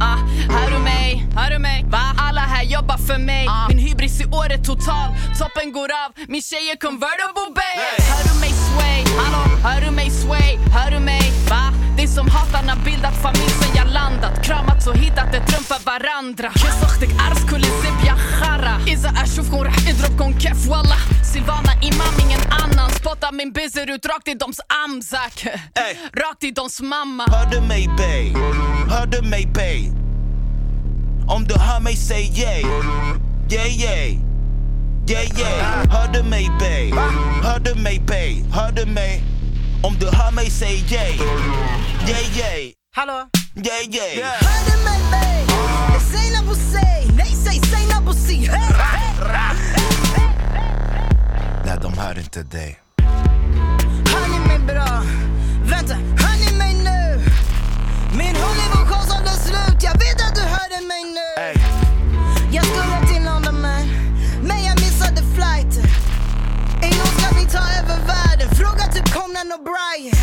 Ah, 0.00 0.18
hör 0.54 0.70
du 0.70 0.78
mig? 0.78 1.26
Hör 1.36 1.50
du 1.50 1.58
mig? 1.58 1.84
Va? 1.88 2.02
Alla 2.18 2.40
här 2.40 2.62
jobbar 2.64 2.96
för 2.98 3.18
mig 3.18 3.48
Min 3.68 3.78
hybris 3.78 4.20
i 4.20 4.24
år 4.24 4.52
är 4.52 4.58
total 4.58 5.08
Toppen 5.38 5.72
går 5.72 5.90
av, 6.04 6.12
min 6.28 6.42
tjej 6.42 6.70
är 6.72 6.76
convertible 6.76 7.48
babe 7.54 7.86
Hör 8.12 8.22
du 8.28 8.40
mig 8.40 8.52
sway? 8.66 9.04
Hallå? 9.18 9.42
Hör 9.64 9.80
du 9.80 9.90
mig 9.90 10.10
sway? 10.10 10.58
Hör 10.74 10.90
du 10.90 11.00
mig? 11.00 11.32
Va? 11.50 11.72
Det 11.96 12.08
som 12.08 12.28
hatarna 12.30 12.76
bildat 12.84 13.22
familj 13.22 13.50
sen 13.60 13.76
jag 13.76 13.86
landat 13.92 14.44
Kramats 14.46 14.86
och 14.86 14.96
hittat 14.96 15.34
ett 15.34 15.52
rum 15.54 15.64
för 15.64 15.84
varandra 15.84 16.48
كسختك 16.54 17.10
عرس 17.20 17.44
كل 17.50 17.62
زب 17.62 18.06
يا 18.06 18.14
خرا 18.14 18.80
إذا 18.86 19.10
أشوفكم 19.22 19.60
رح 19.62 19.76
اضربكم 19.88 20.38
كيف 20.38 20.68
والله 20.68 20.98
Silvana 21.32 21.72
imam 21.82 22.14
ingen 22.20 22.40
annan 22.50 22.90
Spottar 22.90 23.32
min 23.32 23.52
buzzer 23.52 23.90
ut 23.90 24.06
rakt 24.06 24.28
i 24.28 24.34
doms 24.34 24.60
amzak 24.84 25.46
Ey. 25.74 25.96
Rakt 26.12 26.44
i 26.44 26.50
doms 26.50 26.80
mamma 26.80 27.24
Hör 27.28 27.46
du 27.50 27.60
mig 27.60 27.88
babe? 27.88 28.38
Hör 28.90 29.06
du 29.06 29.22
mig 29.28 29.46
babe? 29.46 29.85
Om 31.27 31.43
du 31.43 31.55
hör 31.59 31.79
mig 31.79 31.95
säg 31.95 32.31
yay 32.35 32.61
Yeah 33.51 33.81
yeah 33.81 34.13
Yeah 35.09 35.39
yeah 35.39 35.91
Hör 35.91 36.13
du 36.13 36.23
mig 36.23 36.49
babe? 36.59 37.01
Hör 37.43 37.59
du 37.59 37.75
mig 37.75 37.99
babe? 37.99 38.43
Hör 38.53 38.71
du 38.71 38.85
mig? 38.85 39.23
Om 39.83 39.95
du 39.99 40.05
hör 40.05 40.31
mig 40.31 40.49
säg 40.49 40.85
yay 40.93 41.13
Yeah 42.07 42.37
yeah 42.37 42.71
Hallå? 42.95 43.29
Yeah 43.55 43.95
yeah 43.95 44.33
Hör 44.41 44.71
du 44.71 44.83
mig 44.83 44.99
babe? 45.11 45.99
Säger 46.11 46.41
Nabo 46.41 46.55
säg 46.55 47.11
Nej 47.17 47.35
säg, 47.45 47.61
säg 47.71 47.77
Hey, 48.27 48.59
hey. 48.59 49.47
Nej 51.65 51.77
de 51.81 51.97
hör 51.97 52.19
inte 52.19 52.43
dig 52.43 52.79
Hör 54.05 54.27
ni 54.31 54.39
mig 54.47 54.59
bra? 54.59 55.03
Vänta, 55.63 55.93
hör 55.93 56.35
ni 56.45 56.57
mig 56.57 56.73
nu? 56.73 57.23
Min 58.17 58.35
Hollywood-show 58.35 59.01
som 59.01 59.23
är 59.23 59.37
slut 59.47 59.83
Jag 59.83 59.93
vet 59.93 60.21
att 60.27 60.35
du 60.35 60.41
hörde 60.41 60.87
mig 60.87 60.96
Conan 69.47 69.59
O'Brien. 69.59 70.13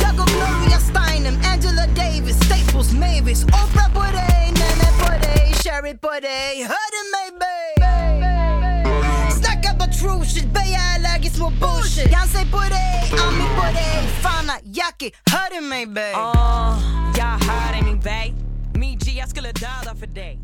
Jag 0.00 0.16
går 0.16 0.26
Gloria 0.26 0.78
Steinem, 0.78 1.38
Angela 1.52 1.86
Davis, 1.86 2.36
Staples 2.36 2.92
Mavis. 2.92 3.44
Oprah 3.44 3.92
på 3.94 4.00
dig, 4.00 4.52
Nene 4.58 4.88
på 5.00 5.10
dig, 5.10 5.54
Sherry 5.62 5.98
på 5.98 6.10
dig. 6.20 6.66
Hör 6.72 6.88
du 6.94 7.00
mig 7.14 7.28
babe? 7.40 7.90
Snacka 9.30 9.74
bara 9.78 9.92
true 9.92 10.26
shit, 10.26 10.52
Beja 10.52 10.78
är 10.78 10.94
allergisk 10.94 11.38
mot 11.40 11.54
bullshit. 11.60 12.12
Dansar 12.12 12.44
på 12.52 12.60
dig, 12.60 13.12
Ami 13.26 13.44
på 13.56 13.66
dig. 13.78 14.08
Fana, 14.22 14.54
Jackie, 14.64 15.10
hör 15.30 15.48
oh, 15.50 15.54
du 15.54 15.60
mig 15.68 15.86
babe? 15.86 16.12
Uh, 16.12 16.78
jag 17.16 17.38
hör 17.48 17.72
dig 17.72 17.82
min 17.82 18.00
babe. 18.00 18.44
G 19.04 19.12
jag 19.18 19.28
skulle 19.28 19.52
döda 19.52 19.94
för 20.00 20.06
dig. 20.06 20.43